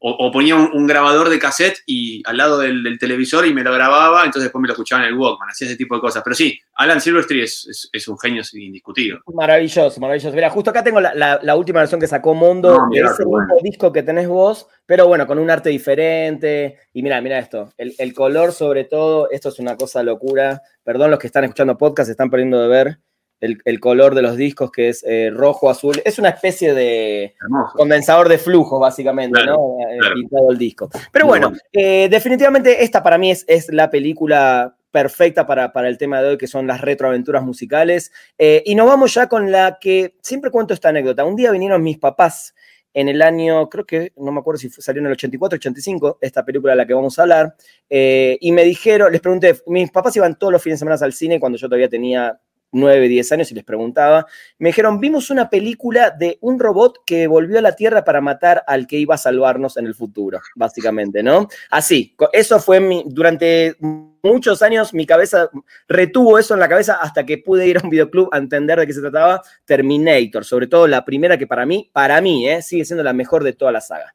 o, 0.00 0.12
o 0.12 0.30
ponía 0.30 0.54
un, 0.54 0.70
un 0.74 0.86
grabador 0.86 1.28
de 1.28 1.40
cassette 1.40 1.78
y 1.84 2.22
al 2.24 2.36
lado 2.36 2.60
del, 2.60 2.84
del 2.84 3.00
televisor 3.00 3.44
y 3.46 3.52
me 3.52 3.64
lo 3.64 3.72
grababa, 3.72 4.18
entonces 4.20 4.44
después 4.44 4.62
me 4.62 4.68
lo 4.68 4.74
escuchaba 4.74 5.02
en 5.02 5.08
el 5.08 5.14
Walkman, 5.14 5.48
hacía 5.50 5.66
ese 5.66 5.76
tipo 5.76 5.96
de 5.96 6.00
cosas. 6.00 6.22
Pero 6.22 6.36
sí, 6.36 6.56
Alan 6.74 7.00
Silvestri 7.00 7.42
es, 7.42 7.66
es- 7.66 7.90
es 7.92 8.06
un 8.06 8.16
genio 8.16 8.42
indiscutido. 8.52 9.18
Maravilloso, 9.34 9.98
maravilloso. 10.00 10.32
Mira, 10.36 10.50
justo 10.50 10.70
acá 10.70 10.84
tengo 10.84 11.00
la, 11.00 11.12
la- 11.14 11.40
la 11.42 11.56
última 11.56 11.80
versión 11.80 12.00
que 12.00 12.06
sacó 12.06 12.32
Mondo 12.32 12.76
No, 12.76 12.88
de 12.92 13.00
ese 13.00 13.24
bueno. 13.24 13.48
disco 13.60 13.92
que 13.92 14.04
tenés 14.04 14.28
vos, 14.28 14.68
pero 14.86 15.08
bueno, 15.08 15.26
con 15.26 15.36
un 15.40 15.50
arte 15.50 15.70
diferente. 15.70 16.78
Y 16.92 17.02
mira, 17.02 17.20
mira 17.20 17.40
esto, 17.40 17.72
el, 17.76 17.92
el 17.98 18.14
color 18.14 18.52
sobre 18.52 18.84
todo, 18.84 19.28
esto 19.32 19.48
es 19.48 19.58
una 19.58 19.76
cosa 19.76 20.04
locura. 20.04 20.62
Perdón 20.84 21.10
los 21.10 21.18
que 21.18 21.26
están 21.26 21.42
escuchando 21.42 21.76
podcast, 21.76 22.06
se 22.06 22.12
están 22.12 22.30
perdiendo 22.30 22.60
de 22.62 22.68
ver 22.68 22.98
el, 23.40 23.60
el 23.64 23.80
color 23.80 24.14
de 24.14 24.22
los 24.22 24.36
discos 24.36 24.70
que 24.70 24.88
es 24.88 25.04
eh, 25.06 25.30
rojo, 25.32 25.70
azul. 25.70 26.00
Es 26.04 26.18
una 26.18 26.30
especie 26.30 26.74
de 26.74 27.34
Hermoso. 27.40 27.72
condensador 27.76 28.28
de 28.28 28.38
flujo, 28.38 28.78
básicamente, 28.78 29.40
Claro, 29.40 29.56
¿no? 29.78 29.88
Eh, 29.88 29.98
claro. 29.98 30.14
Pintado 30.14 30.50
el 30.50 30.58
disco. 30.58 30.90
Pero 31.12 31.24
Muy 31.26 31.30
bueno, 31.32 31.48
bueno. 31.50 31.62
eh, 31.72 32.08
definitivamente 32.10 32.82
esta 32.82 33.02
para 33.02 33.18
mí 33.18 33.30
es, 33.30 33.44
es 33.48 33.72
la 33.72 33.90
película 33.90 34.74
perfecta 34.90 35.46
para, 35.46 35.72
para 35.72 35.88
el 35.88 35.98
tema 35.98 36.20
de 36.22 36.30
hoy, 36.30 36.38
que 36.38 36.46
son 36.46 36.66
las 36.66 36.80
retroaventuras 36.80 37.42
musicales. 37.44 38.10
Eh, 38.38 38.62
y 38.64 38.74
nos 38.74 38.86
vamos 38.86 39.12
ya 39.14 39.28
con 39.28 39.52
la 39.52 39.78
que 39.80 40.14
siempre 40.22 40.50
cuento 40.50 40.72
esta 40.74 40.88
anécdota. 40.88 41.24
Un 41.24 41.36
día 41.36 41.50
vinieron 41.50 41.82
mis 41.82 41.98
papás 41.98 42.54
en 42.94 43.06
el 43.08 43.20
año, 43.20 43.68
creo 43.68 43.84
que, 43.84 44.12
no 44.16 44.32
me 44.32 44.40
acuerdo 44.40 44.58
si 44.58 44.70
fue- 44.70 44.82
salió 44.82 45.00
en 45.00 45.06
el 45.06 45.12
84, 45.12 45.56
85, 45.58 46.18
esta 46.22 46.42
película 46.44 46.72
de 46.72 46.78
la 46.78 46.86
que 46.86 46.94
vamos 46.94 47.16
a 47.18 47.22
hablar, 47.22 47.54
eh, 47.88 48.38
y 48.40 48.50
me 48.50 48.64
dijeron, 48.64 49.12
les 49.12 49.20
pregunté, 49.20 49.54
mis 49.66 49.90
papás 49.90 50.16
iban 50.16 50.36
todos 50.38 50.52
los 50.54 50.62
fines 50.62 50.78
de 50.78 50.86
semana 50.86 50.98
al 51.04 51.12
cine 51.12 51.38
cuando 51.38 51.58
yo 51.58 51.68
todavía 51.68 51.88
tenía 51.90 52.40
9, 52.72 53.08
10 53.08 53.32
años 53.32 53.50
y 53.50 53.54
les 53.54 53.64
preguntaba, 53.64 54.26
me 54.58 54.68
dijeron, 54.68 55.00
vimos 55.00 55.30
una 55.30 55.48
película 55.48 56.10
de 56.10 56.38
un 56.42 56.58
robot 56.58 56.98
que 57.06 57.26
volvió 57.26 57.58
a 57.58 57.62
la 57.62 57.74
Tierra 57.76 58.04
para 58.04 58.20
matar 58.20 58.62
al 58.66 58.86
que 58.86 58.96
iba 58.98 59.14
a 59.14 59.18
salvarnos 59.18 59.76
en 59.76 59.86
el 59.86 59.94
futuro, 59.94 60.40
básicamente, 60.54 61.22
¿no? 61.22 61.48
Así, 61.70 62.14
eso 62.32 62.60
fue 62.60 62.80
mi, 62.80 63.04
durante 63.06 63.76
muchos 64.22 64.60
años 64.62 64.92
mi 64.92 65.06
cabeza 65.06 65.48
retuvo 65.86 66.38
eso 66.38 66.52
en 66.54 66.60
la 66.60 66.68
cabeza 66.68 66.94
hasta 67.00 67.24
que 67.24 67.38
pude 67.38 67.66
ir 67.66 67.78
a 67.78 67.80
un 67.82 67.88
videoclub 67.90 68.28
a 68.32 68.38
entender 68.38 68.78
de 68.78 68.86
qué 68.86 68.92
se 68.92 69.00
trataba, 69.00 69.40
Terminator, 69.64 70.44
sobre 70.44 70.66
todo 70.66 70.86
la 70.86 71.04
primera 71.04 71.38
que 71.38 71.46
para 71.46 71.64
mí, 71.64 71.88
para 71.92 72.20
mí, 72.20 72.48
¿eh? 72.48 72.60
sigue 72.62 72.84
siendo 72.84 73.02
la 73.02 73.12
mejor 73.12 73.44
de 73.44 73.52
toda 73.54 73.72
la 73.72 73.80
saga. 73.80 74.14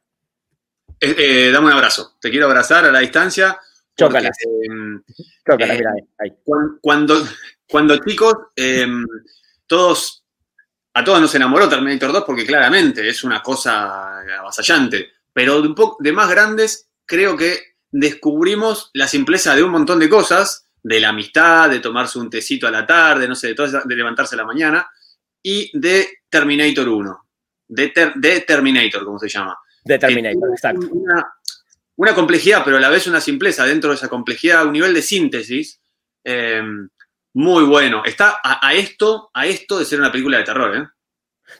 Eh, 1.00 1.14
eh, 1.18 1.50
dame 1.52 1.66
un 1.66 1.72
abrazo. 1.72 2.14
Te 2.20 2.30
quiero 2.30 2.46
abrazar 2.46 2.84
a 2.84 2.92
la 2.92 3.00
distancia. 3.00 3.58
Chócalas. 3.96 4.36
eh, 4.46 4.68
Chócala, 5.46 5.74
Eh, 5.74 5.78
mira, 5.78 5.90
ahí, 5.92 6.08
ahí. 6.18 6.36
cuan- 6.44 6.78
cuando, 6.80 7.14
cuando 7.68 7.96
chicos, 7.98 8.34
eh, 8.56 8.86
todos, 9.66 10.24
a 10.94 11.04
todos 11.04 11.20
nos 11.20 11.34
enamoró 11.34 11.68
Terminator 11.68 12.12
2 12.12 12.24
porque 12.24 12.46
claramente 12.46 13.08
es 13.08 13.24
una 13.24 13.42
cosa 13.42 14.20
avasallante. 14.38 15.12
Pero 15.32 15.60
de, 15.60 15.68
un 15.68 15.74
poco, 15.74 15.96
de 16.00 16.12
más 16.12 16.30
grandes, 16.30 16.88
creo 17.04 17.36
que 17.36 17.74
descubrimos 17.90 18.90
la 18.94 19.08
simpleza 19.08 19.54
de 19.54 19.62
un 19.62 19.70
montón 19.70 19.98
de 19.98 20.08
cosas, 20.08 20.68
de 20.82 21.00
la 21.00 21.08
amistad, 21.08 21.70
de 21.70 21.80
tomarse 21.80 22.18
un 22.18 22.30
tecito 22.30 22.66
a 22.66 22.70
la 22.70 22.86
tarde, 22.86 23.26
no 23.26 23.34
sé, 23.34 23.48
de, 23.48 23.54
todas 23.54 23.86
de 23.86 23.96
levantarse 23.96 24.34
a 24.34 24.38
la 24.38 24.44
mañana, 24.44 24.88
y 25.42 25.70
de 25.78 26.20
Terminator 26.28 26.88
1, 26.88 27.26
de, 27.68 27.88
Ter- 27.88 28.14
de 28.14 28.40
Terminator, 28.42 29.04
como 29.04 29.18
se 29.18 29.28
llama. 29.28 29.56
De 29.84 29.98
Terminator, 29.98 30.50
exacto. 30.50 30.88
Una, 31.96 32.14
complejidad, 32.14 32.62
pero 32.64 32.76
a 32.76 32.80
la 32.80 32.88
vez 32.88 33.06
una 33.06 33.20
simpleza 33.20 33.64
dentro 33.64 33.90
de 33.90 33.96
esa 33.96 34.08
complejidad, 34.08 34.66
un 34.66 34.72
nivel 34.72 34.94
de 34.94 35.02
síntesis 35.02 35.80
eh, 36.24 36.62
muy 37.34 37.64
bueno. 37.64 38.02
Está 38.04 38.38
a, 38.42 38.74
esto, 38.74 39.30
a 39.34 39.46
esto 39.46 39.78
de 39.78 39.84
ser 39.84 39.98
una 39.98 40.10
película 40.10 40.38
de 40.38 40.44
terror, 40.44 40.76
¿eh? 40.76 40.86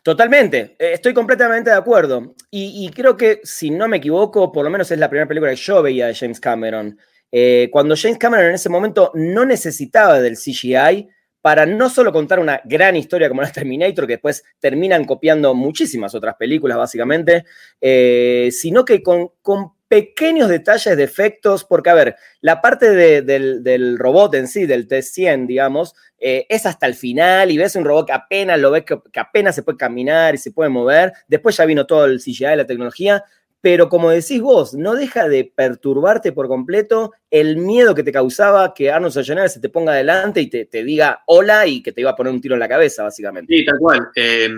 Totalmente, 0.03 0.77
eh, 0.79 0.93
estoy 0.95 1.13
completamente 1.13 1.71
de 1.71 1.77
acuerdo. 1.77 2.35
Y, 2.51 2.91
creo 2.95 3.17
que, 3.17 3.41
si 3.43 3.71
no 3.71 3.89
me 3.89 3.99
equivoco, 3.99 4.51
por 4.51 4.65
lo 4.65 4.71
menos 4.71 4.91
es 4.91 4.99
la 4.99 5.09
primera 5.09 5.29
película 5.29 5.51
que 5.51 5.57
yo 5.57 5.83
veía 5.83 6.07
de 6.07 6.15
James 6.15 6.41
Cameron. 6.41 6.99
Eh, 7.31 7.69
cuando 7.71 7.97
James 7.97 8.19
Cameron 8.19 8.47
en 8.47 8.55
ese 8.55 8.69
momento 8.69 9.11
no 9.15 9.45
necesitaba 9.45 10.21
del 10.21 10.37
CGI 10.37 11.09
para 11.41 11.67
no 11.67 11.91
solo 11.91 12.13
contar 12.13 12.39
una 12.39 12.63
gran 12.65 12.97
historia 12.97 13.29
como 13.29 13.43
la 13.43 13.53
Terminator, 13.53 14.07
que 14.07 14.15
después 14.15 14.45
terminan 14.61 15.05
copiando 15.05 15.55
muchísimas 15.55 16.15
otras 16.15 16.37
películas, 16.37 16.79
básicamente, 16.79 17.45
eh, 17.81 18.49
sino 18.53 18.85
que 18.85 19.03
con, 19.03 19.31
con 19.43 19.73
pequeños 19.95 20.49
detalles 20.49 20.97
de 20.97 21.05
efectos, 21.05 21.63
porque 21.63 21.89
a 21.89 21.95
ver, 21.95 22.17
la 22.41 22.61
parte 22.61 22.91
del, 23.23 23.97
robot 23.97 24.35
en 24.35 24.49
sí, 24.49 24.67
del 24.67 24.89
T-100, 24.89 25.47
digamos, 25.47 25.95
eh, 26.19 26.47
es 26.49 26.67
hasta 26.67 26.89
el 26.89 26.95
final 26.95 27.53
y 27.53 27.59
ves 27.59 27.77
un 27.77 27.85
robot 27.85 28.09
que 28.09 28.13
apenas 28.13 28.59
lo 28.59 28.73
ves, 28.73 28.83
que, 28.83 28.99
apenas 29.21 29.55
se 29.55 29.63
puede 29.63 29.79
caminar 29.79 30.35
y 30.35 30.39
se 30.39 30.51
puede 30.51 30.69
mover. 30.69 31.13
Después 31.29 31.57
ya 31.57 31.65
vino 31.65 31.87
todo 31.87 32.07
el 32.07 32.19
CGI, 32.19 32.57
la 32.57 32.67
tecnología, 32.67 33.23
pero 33.61 33.89
como 33.89 34.11
decís 34.11 34.41
vos, 34.41 34.75
no 34.75 34.97
deja 34.97 35.29
de 35.29 35.45
perturbarte 35.55 36.33
por 36.33 36.49
completo 36.49 37.13
el 37.31 37.59
miedo 37.59 37.95
que 37.95 38.03
te 38.03 38.11
causaba 38.11 38.75
que 38.75 38.91
Arnold 38.91 39.13
Schwarzenegger 39.13 39.51
se 39.51 39.61
te 39.61 39.69
ponga 39.69 39.93
adelante 39.93 40.41
y 40.41 40.49
te, 40.49 40.67
diga 40.83 41.23
hola 41.29 41.69
y 41.69 41.85
que 41.85 41.93
te 41.93 42.01
iba 42.01 42.11
a 42.11 42.17
poner 42.17 42.33
un 42.33 42.41
tiro 42.41 42.55
en 42.55 42.61
la 42.61 42.69
cabeza, 42.69 43.05
básicamente. 43.05 43.57
Sí, 43.57 43.65
tal 43.65 43.79
cual. 43.79 44.09
Eh, 44.17 44.49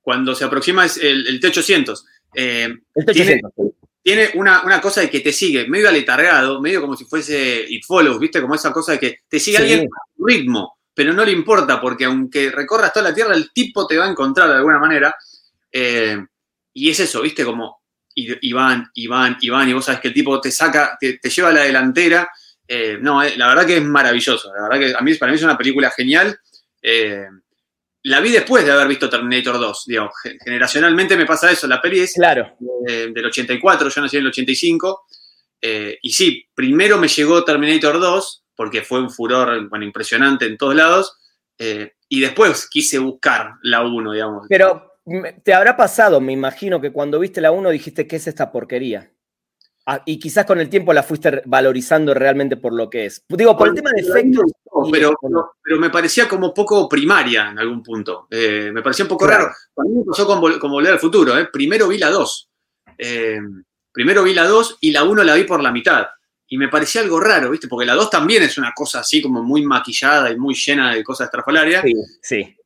cuando 0.00 0.34
se 0.34 0.44
aproxima 0.44 0.86
es 0.86 0.96
el, 0.96 1.38
T-800. 1.38 2.02
Eh, 2.34 2.66
el 2.96 3.06
T-800 3.06 3.12
tiene 3.12 3.40
una, 4.34 4.80
cosa 4.80 5.00
de 5.00 5.10
que 5.10 5.20
te 5.20 5.32
sigue 5.32 5.68
medio 5.68 5.88
aletargado, 5.88 6.60
medio 6.60 6.80
como 6.80 6.96
si 6.96 7.04
fuese 7.04 7.64
It 7.68 7.84
Follows, 7.86 8.18
¿viste? 8.18 8.40
Como 8.40 8.54
esa 8.54 8.72
cosa 8.72 8.92
de 8.92 8.98
que 8.98 9.18
te 9.28 9.38
sigue 9.38 9.58
alguien 9.58 9.80
a 9.80 10.24
ritmo, 10.26 10.78
pero 10.94 11.12
no 11.12 11.24
le 11.24 11.32
importa, 11.32 11.80
porque 11.80 12.04
aunque 12.04 12.50
recorras 12.50 12.92
toda 12.92 13.10
la 13.10 13.14
Tierra, 13.14 13.34
el 13.34 13.52
tipo 13.52 13.86
te 13.86 13.96
va 13.96 14.06
a 14.06 14.10
encontrar 14.10 14.48
de 14.48 14.56
alguna 14.56 14.78
manera. 14.78 15.14
Eh, 15.70 16.18
y 16.74 16.90
es 16.90 17.00
eso, 17.00 17.22
¿viste? 17.22 17.44
Como 17.44 17.82
van, 18.52 18.90
y 18.94 19.06
van, 19.06 19.36
y 19.40 19.72
vos 19.72 19.84
sabes 19.84 20.00
que 20.00 20.08
el 20.08 20.14
tipo 20.14 20.40
te 20.40 20.50
saca, 20.50 20.98
te, 21.00 21.18
lleva 21.22 21.50
a 21.50 21.52
la 21.52 21.62
delantera. 21.62 22.28
Eh, 22.66 22.98
no, 23.00 23.22
eh, 23.22 23.36
la 23.36 23.48
verdad 23.48 23.66
que 23.66 23.76
es 23.76 23.84
maravilloso. 23.84 24.52
La 24.54 24.68
verdad 24.68 24.86
que 24.86 24.94
a 24.98 25.00
mí, 25.00 25.14
para 25.14 25.30
mí 25.30 25.36
es 25.36 25.44
una 25.44 25.58
película 25.58 25.90
genial 25.90 26.38
la 28.04 28.20
vi 28.20 28.30
después 28.30 28.64
de 28.64 28.72
haber 28.72 28.88
visto 28.88 29.08
Terminator 29.08 29.58
2, 29.58 29.84
digamos, 29.86 30.12
generacionalmente 30.44 31.16
me 31.16 31.26
pasa 31.26 31.50
eso, 31.50 31.66
la 31.66 31.80
peli 31.80 32.00
es 32.00 32.14
claro. 32.14 32.56
del 32.58 33.26
84, 33.26 33.88
yo 33.88 34.00
nací 34.00 34.16
en 34.16 34.22
el 34.22 34.28
85, 34.28 35.06
eh, 35.60 35.98
y 36.02 36.10
sí, 36.10 36.44
primero 36.54 36.98
me 36.98 37.06
llegó 37.06 37.44
Terminator 37.44 38.00
2, 38.00 38.44
porque 38.56 38.82
fue 38.82 39.00
un 39.00 39.10
furor 39.10 39.68
bueno, 39.68 39.84
impresionante 39.84 40.46
en 40.46 40.56
todos 40.56 40.74
lados, 40.74 41.16
eh, 41.58 41.92
y 42.08 42.20
después 42.20 42.68
quise 42.68 42.98
buscar 42.98 43.52
la 43.62 43.82
1, 43.82 44.12
digamos. 44.12 44.46
Pero 44.48 44.98
te 45.44 45.54
habrá 45.54 45.76
pasado, 45.76 46.20
me 46.20 46.32
imagino, 46.32 46.80
que 46.80 46.92
cuando 46.92 47.20
viste 47.20 47.40
la 47.40 47.52
1 47.52 47.70
dijiste, 47.70 48.08
¿qué 48.08 48.16
es 48.16 48.26
esta 48.26 48.50
porquería? 48.50 49.12
Ah, 49.84 50.02
y 50.06 50.18
quizás 50.18 50.46
con 50.46 50.60
el 50.60 50.68
tiempo 50.68 50.92
la 50.92 51.02
fuiste 51.02 51.42
valorizando 51.44 52.14
realmente 52.14 52.56
por 52.56 52.72
lo 52.72 52.88
que 52.88 53.06
es. 53.06 53.24
Digo, 53.28 53.56
por 53.56 53.68
el 53.68 53.74
tema 53.74 53.90
de 53.90 54.02
efectos. 54.02 54.52
pero, 54.92 55.14
pero, 55.20 55.80
me 55.80 55.90
parecía 55.90 56.28
como 56.28 56.54
poco 56.54 56.88
primaria 56.88 57.50
en 57.50 57.58
algún 57.58 57.82
punto. 57.82 58.28
Eh, 58.30 58.70
me 58.72 58.80
parecía 58.80 59.04
un 59.04 59.08
poco 59.08 59.26
raro. 59.26 59.46
A 59.46 59.82
mí 59.82 59.98
me 59.98 60.04
pasó 60.04 60.24
con, 60.26 60.40
Volver 60.40 60.92
al 60.92 61.00
Futuro. 61.00 61.36
¿eh? 61.36 61.48
Primero 61.52 61.88
vi 61.88 61.98
la 61.98 62.10
2. 62.10 62.50
Eh, 62.96 63.40
primero 63.90 64.22
vi 64.22 64.34
la 64.34 64.46
2 64.46 64.78
y 64.82 64.92
la 64.92 65.02
1 65.02 65.24
la 65.24 65.34
vi 65.34 65.44
por 65.44 65.60
la 65.60 65.72
mitad. 65.72 66.06
Y 66.46 66.58
me 66.58 66.68
parecía 66.68 67.00
algo 67.00 67.18
raro, 67.18 67.50
¿viste? 67.50 67.66
Porque 67.66 67.86
la 67.86 67.94
2 67.94 68.08
también 68.08 68.44
es 68.44 68.58
una 68.58 68.72
cosa 68.72 69.00
así 69.00 69.20
como 69.20 69.42
muy 69.42 69.64
maquillada 69.64 70.30
y 70.30 70.38
muy 70.38 70.54
llena 70.54 70.94
de 70.94 71.02
cosas 71.02 71.24
estrafalarias. 71.24 71.82
Sí, 71.82 71.94
sí. 72.20 72.56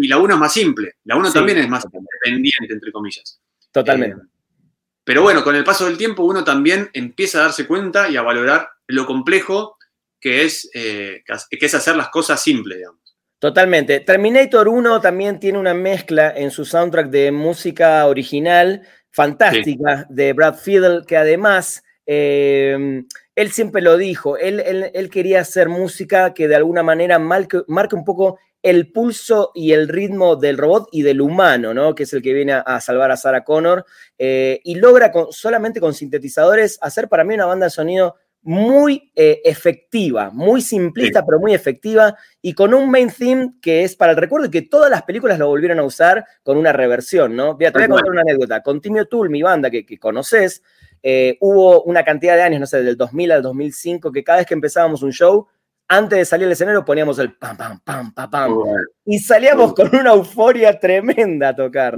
Y 0.00 0.08
la 0.08 0.18
1 0.18 0.34
es 0.34 0.40
más 0.40 0.52
simple. 0.52 0.96
La 1.04 1.16
1 1.16 1.32
también 1.32 1.58
es 1.58 1.68
más 1.68 1.84
independiente, 1.84 2.74
entre 2.74 2.90
comillas. 2.90 3.40
Totalmente. 3.70 4.35
Pero 5.06 5.22
bueno, 5.22 5.44
con 5.44 5.54
el 5.54 5.62
paso 5.62 5.84
del 5.84 5.96
tiempo 5.96 6.24
uno 6.24 6.42
también 6.42 6.90
empieza 6.92 7.38
a 7.38 7.42
darse 7.42 7.68
cuenta 7.68 8.08
y 8.10 8.16
a 8.16 8.22
valorar 8.22 8.68
lo 8.88 9.06
complejo 9.06 9.78
que 10.20 10.44
es, 10.44 10.68
eh, 10.74 11.22
que 11.48 11.64
es 11.64 11.74
hacer 11.76 11.94
las 11.94 12.08
cosas 12.08 12.42
simples, 12.42 12.78
digamos. 12.78 13.00
Totalmente. 13.38 14.00
Terminator 14.00 14.66
1 14.66 15.00
también 15.00 15.38
tiene 15.38 15.58
una 15.58 15.74
mezcla 15.74 16.32
en 16.36 16.50
su 16.50 16.64
soundtrack 16.64 17.08
de 17.10 17.30
música 17.30 18.04
original 18.06 18.82
fantástica 19.12 20.06
de 20.10 20.32
Brad 20.32 20.56
Fiedel, 20.56 21.04
que 21.06 21.16
además 21.16 21.84
eh, 22.06 23.04
él 23.34 23.52
siempre 23.52 23.82
lo 23.82 23.96
dijo, 23.96 24.38
él, 24.38 24.60
él, 24.60 25.10
quería 25.10 25.40
hacer 25.40 25.68
música 25.68 26.32
que 26.32 26.48
de 26.48 26.56
alguna 26.56 26.82
manera 26.82 27.18
marque, 27.18 27.58
un 27.68 28.04
poco 28.04 28.38
el 28.62 28.90
pulso 28.92 29.50
y 29.54 29.72
el 29.72 29.88
ritmo 29.88 30.36
del 30.36 30.56
robot 30.56 30.88
y 30.90 31.02
del 31.02 31.20
humano, 31.20 31.74
¿no? 31.74 31.94
Que 31.94 32.04
es 32.04 32.12
el 32.12 32.22
que 32.22 32.32
viene 32.32 32.54
a, 32.54 32.80
salvar 32.80 33.10
a 33.10 33.16
Sarah 33.16 33.44
Connor. 33.44 33.84
Eh, 34.18 34.60
y 34.64 34.76
logra 34.76 35.12
solamente 35.30 35.80
con 35.80 35.94
sintetizadores 35.94 36.78
hacer 36.80 37.08
para 37.08 37.24
mí 37.24 37.34
una 37.34 37.46
banda 37.46 37.66
de 37.66 37.70
sonido 37.70 38.16
muy 38.46 39.10
eh, 39.16 39.40
efectiva, 39.44 40.30
muy 40.30 40.60
simplista, 40.60 41.26
pero 41.26 41.40
muy 41.40 41.52
efectiva, 41.52 42.16
y 42.40 42.54
con 42.54 42.72
un 42.74 42.88
main 42.88 43.10
theme 43.10 43.54
que 43.60 43.82
es 43.82 43.96
para 43.96 44.12
el 44.12 44.18
recuerdo 44.18 44.46
y 44.46 44.50
que 44.50 44.62
todas 44.62 44.88
las 44.88 45.02
películas 45.02 45.36
lo 45.36 45.48
volvieron 45.48 45.80
a 45.80 45.82
usar 45.82 46.24
con 46.44 46.56
una 46.56 46.72
reversión, 46.72 47.34
¿no? 47.34 47.56
Mira, 47.56 47.72
te 47.72 47.78
voy 47.78 47.84
a 47.86 47.88
contar 47.88 48.10
una 48.12 48.20
anécdota. 48.20 48.62
Con 48.62 48.80
Timio 48.80 49.06
Tool, 49.06 49.30
mi 49.30 49.42
banda 49.42 49.68
que, 49.68 49.98
conoces, 49.98 50.62
eh, 51.02 51.36
hubo 51.40 51.82
una 51.82 52.04
cantidad 52.04 52.36
de 52.36 52.42
años, 52.42 52.60
no 52.60 52.66
sé, 52.66 52.84
del 52.84 52.96
2000 52.96 53.32
al 53.32 53.42
2005, 53.42 54.12
que 54.12 54.22
cada 54.22 54.38
vez 54.38 54.46
que 54.46 54.54
empezábamos 54.54 55.02
un 55.02 55.10
show, 55.10 55.48
antes 55.88 56.16
de 56.16 56.24
salir 56.24 56.46
al 56.46 56.52
escenario 56.52 56.84
poníamos 56.84 57.18
el 57.18 57.32
pam, 57.32 57.56
pam, 57.56 57.80
pam, 57.80 58.14
pam, 58.14 58.30
pam. 58.30 58.54
Y 59.04 59.18
salíamos 59.18 59.74
con 59.74 59.92
una 59.92 60.12
euforia 60.12 60.78
tremenda 60.78 61.48
a 61.48 61.56
tocar. 61.56 61.96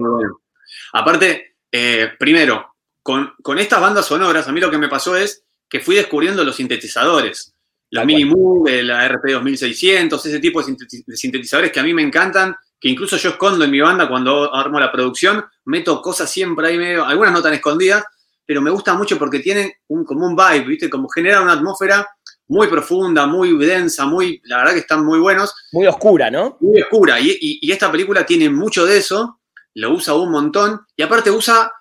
Aparte, 0.95 1.57
eh, 1.71 2.09
primero, 2.19 2.75
con, 3.03 3.35
con, 3.43 3.59
estas 3.59 3.83
bandas 3.83 4.07
sonoras, 4.07 4.49
a 4.49 4.53
mí 4.53 4.61
lo 4.61 4.71
que 4.71 4.79
me 4.79 4.89
pasó 4.89 5.15
es 5.15 5.45
que 5.69 5.81
fui 5.81 5.97
descubriendo 5.97 6.45
los 6.45 6.57
sintetizadores. 6.57 7.55
La 7.91 8.05
Mini 8.05 8.25
Move, 8.27 8.83
la 8.83 9.09
RP 9.09 9.33
2600, 9.33 10.27
ese 10.27 10.41
tipo 10.41 10.63
de 10.63 11.17
sintetizadores 11.17 11.73
que 11.73 11.81
a 11.81 11.83
mí 11.83 11.95
me 11.95 12.03
encantan, 12.03 12.55
que 12.79 12.89
incluso 12.89 13.17
yo 13.17 13.31
escondo 13.31 13.65
en 13.65 13.71
mi 13.71 13.81
banda 13.81 14.09
cuando 14.09 14.55
armo 14.55 14.79
la 14.79 14.93
producción, 14.93 15.45
meto 15.65 16.01
cosas 16.03 16.31
siempre 16.31 16.69
ahí 16.69 16.79
medio, 16.79 17.05
algunas 17.05 17.33
no 17.33 17.43
tan 17.43 17.55
escondidas, 17.55 18.05
pero 18.45 18.61
me 18.61 18.71
gusta 18.71 18.95
mucho 18.95 19.19
porque 19.19 19.41
tienen 19.41 19.73
un, 19.89 20.05
como 20.05 20.27
un 20.27 20.37
vibe, 20.37 20.67
¿viste? 20.67 20.91
Como 20.91 21.09
genera 21.09 21.43
una 21.43 21.53
atmósfera 21.53 22.07
muy 22.49 22.67
profunda, 22.67 23.27
muy 23.27 23.57
densa, 23.59 24.07
muy, 24.07 24.41
la 24.45 24.59
verdad 24.59 24.73
que 24.73 24.79
están 24.81 25.05
muy 25.05 25.19
buenos. 25.19 25.55
Muy 25.73 25.87
oscura, 25.87 26.31
¿no? 26.31 26.57
Muy 26.61 26.81
oscura. 26.81 27.19
Y, 27.21 27.71
esta 27.71 27.93
película 27.93 28.25
tiene 28.25 28.49
mucho 28.49 28.87
de 28.87 28.99
eso, 28.99 29.41
lo 29.75 29.93
usa 29.93 30.15
un 30.15 30.31
montón, 30.31 30.81
y 30.97 31.03
aparte 31.03 31.31
usa 31.31 31.73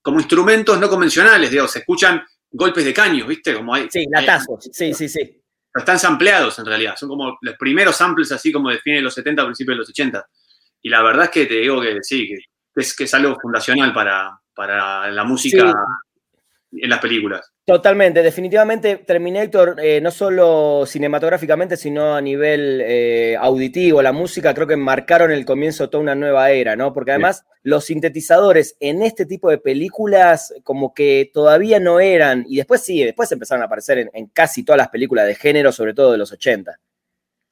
como 0.00 0.20
instrumentos 0.20 0.80
no 0.80 0.88
convencionales, 0.88 1.50
digo, 1.50 1.68
se 1.68 1.80
escuchan 1.80 2.22
golpes 2.58 2.84
de 2.84 2.92
caños, 2.92 3.26
¿viste? 3.26 3.54
Como 3.54 3.72
hay, 3.72 3.88
sí, 3.88 4.04
latazos, 4.10 4.68
sí, 4.72 4.92
sí, 4.92 5.08
sí. 5.08 5.40
Están 5.74 5.98
sampleados 5.98 6.58
en 6.58 6.66
realidad, 6.66 6.96
son 6.96 7.08
como 7.08 7.38
los 7.40 7.56
primeros 7.56 7.96
samples 7.96 8.32
así 8.32 8.50
como 8.50 8.68
define 8.68 9.00
los 9.00 9.14
70 9.14 9.42
a 9.42 9.44
principios 9.44 9.74
de 9.76 9.78
los 9.78 9.88
80. 9.90 10.28
Y 10.82 10.88
la 10.88 11.02
verdad 11.02 11.24
es 11.26 11.30
que 11.30 11.46
te 11.46 11.54
digo 11.54 11.80
que 11.80 11.98
sí, 12.02 12.26
que 12.26 12.80
es, 12.80 12.96
que 12.96 13.04
es 13.04 13.14
algo 13.14 13.38
fundacional 13.40 13.92
para, 13.92 14.40
para 14.54 15.08
la 15.10 15.24
música 15.24 15.72
en 16.72 16.90
las 16.90 16.98
películas. 16.98 17.52
Totalmente, 17.68 18.22
definitivamente 18.22 18.96
Terminator, 18.96 19.76
eh, 19.78 20.00
no 20.00 20.10
solo 20.10 20.86
cinematográficamente, 20.86 21.76
sino 21.76 22.14
a 22.16 22.20
nivel 22.22 22.80
eh, 22.82 23.36
auditivo, 23.38 24.00
la 24.00 24.12
música, 24.12 24.54
creo 24.54 24.66
que 24.66 24.78
marcaron 24.78 25.30
el 25.32 25.44
comienzo 25.44 25.84
de 25.84 25.90
toda 25.90 26.02
una 26.02 26.14
nueva 26.14 26.50
era, 26.50 26.76
¿no? 26.76 26.94
Porque 26.94 27.10
además 27.10 27.44
los 27.62 27.84
sintetizadores 27.84 28.78
en 28.80 29.02
este 29.02 29.26
tipo 29.26 29.50
de 29.50 29.58
películas 29.58 30.54
como 30.64 30.94
que 30.94 31.30
todavía 31.30 31.78
no 31.78 32.00
eran, 32.00 32.46
y 32.48 32.56
después 32.56 32.82
sí, 32.82 33.04
después 33.04 33.30
empezaron 33.32 33.60
a 33.60 33.66
aparecer 33.66 34.08
en, 34.14 34.28
casi 34.28 34.64
todas 34.64 34.78
las 34.78 34.88
películas 34.88 35.26
de 35.26 35.34
género, 35.34 35.70
sobre 35.70 35.92
todo 35.92 36.12
de 36.12 36.16
los 36.16 36.32
80. 36.32 36.74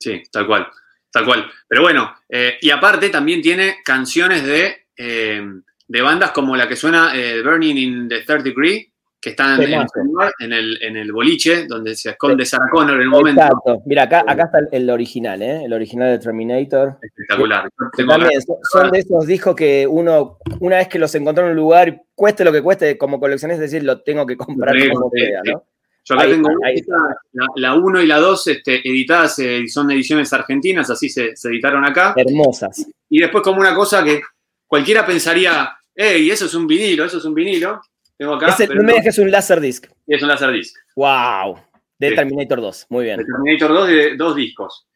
Sí, 0.00 0.22
tal 0.33 0.46
cual, 0.46 0.66
tal 1.12 1.26
cual. 1.26 1.46
Pero 1.68 1.83
bueno, 1.83 2.16
eh, 2.26 2.57
y 2.62 2.70
aparte 2.70 3.11
también 3.11 3.42
tiene 3.42 3.81
canciones 3.85 4.44
de, 4.46 4.87
de 4.96 6.00
bandas 6.00 6.31
como 6.31 6.57
la 6.57 6.66
que 6.66 6.74
suena 6.74 7.12
Burning 7.44 7.76
in 7.76 8.09
the 8.09 8.22
Third 8.22 8.44
Degree, 8.44 8.94
que 9.20 9.31
están 9.31 9.61
en, 9.61 10.52
el, 10.52 10.79
en 10.83 10.96
el 10.96 11.12
boliche, 11.12 11.66
donde 11.66 11.96
se 11.96 12.11
esconde 12.11 12.44
Sarah 12.44 12.68
Connor 12.70 13.00
en 13.00 13.09
un 13.09 13.12
momento. 13.12 13.40
Exacto. 13.40 13.83
Mira, 13.87 14.05
acá, 14.05 14.24
acá 14.26 14.44
está 14.44 14.59
el, 14.70 14.90
original, 14.90 15.42
¿eh? 15.42 15.64
El 15.64 15.72
original 15.72 16.11
de 16.11 16.18
Terminator. 16.18 16.98
Espectacular. 17.02 17.68
También, 17.96 18.40
son 18.70 18.90
de 18.90 18.98
esos 18.98 19.26
discos 19.26 19.57
que 19.57 19.87
uno, 19.87 20.38
una 20.61 20.76
vez 20.76 20.88
que 20.88 20.98
los 20.98 21.14
encontró 21.14 21.44
en 21.44 21.50
un 21.50 21.57
lugar, 21.57 22.02
cueste 22.14 22.44
lo 22.44 22.52
que 22.52 22.62
cueste, 22.62 22.96
como 22.98 23.18
coleccionista, 23.18 23.64
es 23.64 23.70
decir, 23.70 23.85
lo 23.85 24.00
tengo 24.02 24.26
que 24.26 24.37
comprar 24.37 24.76
como 24.92 25.11
sea, 25.11 25.40
¿no? 25.44 25.64
Yo 26.09 26.14
acá 26.14 26.26
tengo 26.26 26.48
la 27.57 27.74
1 27.74 28.02
y 28.02 28.07
la 28.07 28.18
2 28.18 28.46
este, 28.46 28.88
editadas, 28.88 29.40
eh, 29.40 29.64
son 29.66 29.90
ediciones 29.90 30.33
argentinas, 30.33 30.88
así 30.88 31.09
se, 31.09 31.35
se, 31.35 31.48
editaron 31.48 31.85
acá. 31.85 32.14
Hermosas. 32.16 32.87
Y 33.11 33.18
después 33.18 33.42
como 33.42 33.59
una 33.59 33.74
cosa 33.74 34.05
que 34.05 34.20
cualquiera 34.68 35.05
pensaría, 35.05 35.76
hey, 35.92 36.31
eso 36.31 36.46
es 36.46 36.55
un 36.55 36.68
vinilo, 36.68 37.05
eso 37.05 37.18
es 37.18 37.24
un 37.24 37.35
vinilo 37.35 37.81
Tengo 38.18 38.35
acá. 38.35 38.46
No 38.46 38.74
me 38.76 38.83
no- 38.83 38.88
digas 38.88 39.02
que 39.02 39.09
es 39.11 39.18
un 39.18 39.31
Laserdisc. 39.31 39.87
es 40.07 40.22
un 40.22 40.29
Laserdisc. 40.29 40.76
¡Wow! 40.96 41.59
De 41.98 42.11
Sí. 42.11 42.14
Terminator 42.14 42.61
2. 42.61 42.87
Muy 42.90 43.05
bien. 43.05 43.18
De 43.18 43.24
Terminator 43.24 43.68
2 43.74 43.88
de 43.88 44.16
dos 44.16 44.37
discos. 44.37 44.87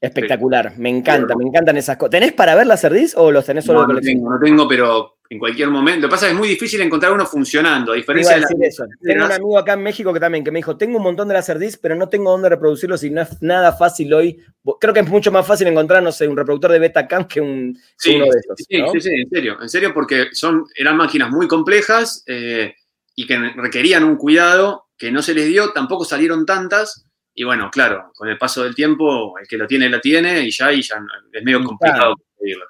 Espectacular. 0.00 0.72
Me 0.78 0.88
encanta, 0.88 1.34
me 1.36 1.44
encantan 1.44 1.76
esas 1.76 1.96
cosas. 1.98 2.10
¿Tenés 2.12 2.32
para 2.32 2.54
ver 2.54 2.66
Laserdisc 2.66 3.18
o 3.18 3.30
los 3.30 3.44
tenés 3.44 3.64
solo 3.64 3.80
No, 3.80 3.82
de 3.82 3.88
no 3.88 3.94
colección? 3.94 4.16
tengo, 4.18 4.30
no 4.32 4.38
tengo, 4.40 4.68
pero 4.68 5.16
en 5.30 5.38
cualquier 5.38 5.70
momento. 5.70 6.02
Lo 6.02 6.08
que 6.08 6.10
pasa 6.10 6.26
es 6.26 6.30
que 6.30 6.34
es 6.34 6.38
muy 6.40 6.48
difícil 6.48 6.80
encontrar 6.80 7.12
uno 7.12 7.24
funcionando, 7.24 7.92
a 7.92 7.94
diferencia 7.94 8.34
de 8.34 8.40
decir 8.40 8.56
eso. 8.60 8.84
Tengo 9.00 9.26
un 9.26 9.32
amigo 9.32 9.58
acá 9.58 9.74
en 9.74 9.82
México 9.82 10.12
que 10.12 10.18
también 10.18 10.42
que 10.42 10.50
me 10.50 10.58
dijo, 10.58 10.76
tengo 10.76 10.96
un 10.96 11.04
montón 11.04 11.28
de 11.28 11.34
Laserdisc, 11.34 11.80
pero 11.80 11.94
no 11.94 12.08
tengo 12.08 12.32
dónde 12.32 12.48
reproducirlos 12.48 13.04
y 13.04 13.10
no 13.10 13.22
es 13.22 13.40
nada 13.40 13.72
fácil 13.72 14.12
hoy. 14.12 14.42
Creo 14.80 14.92
que 14.92 15.00
es 15.00 15.08
mucho 15.08 15.30
más 15.30 15.46
fácil 15.46 15.68
encontrar, 15.68 16.02
no 16.02 16.10
sé, 16.10 16.26
un 16.26 16.36
reproductor 16.36 16.72
de 16.72 16.80
Betacam 16.80 17.28
que, 17.28 17.40
un, 17.40 17.78
Sí, 17.96 18.16
uno 18.16 18.24
de 18.24 18.40
esos. 18.40 18.56
sí, 18.68 18.78
¿no? 18.78 18.90
sí, 18.90 19.00
sí, 19.00 19.10
en 19.14 19.30
serio, 19.30 19.58
en 19.62 19.68
serio, 19.68 19.94
porque 19.94 20.30
son, 20.32 20.66
eran 20.74 20.96
máquinas 20.96 21.30
muy 21.30 21.46
complejas 21.46 22.24
eh, 22.26 22.74
y 23.14 23.24
que 23.24 23.38
requerían 23.54 24.02
un 24.02 24.16
cuidado 24.16 24.88
que 24.98 25.12
no 25.12 25.22
se 25.22 25.32
les 25.32 25.46
dio, 25.46 25.70
tampoco 25.70 26.04
salieron 26.04 26.44
tantas, 26.44 27.06
y 27.32 27.44
bueno, 27.44 27.70
claro, 27.70 28.10
con 28.16 28.28
el 28.28 28.36
paso 28.36 28.64
del 28.64 28.74
tiempo, 28.74 29.38
el 29.38 29.46
que 29.46 29.56
lo 29.56 29.68
tiene, 29.68 29.88
la 29.88 30.00
tiene, 30.00 30.40
y 30.40 30.50
ya, 30.50 30.72
y 30.72 30.82
ya 30.82 30.96
es 31.32 31.42
medio 31.44 31.62
complicado. 31.62 32.16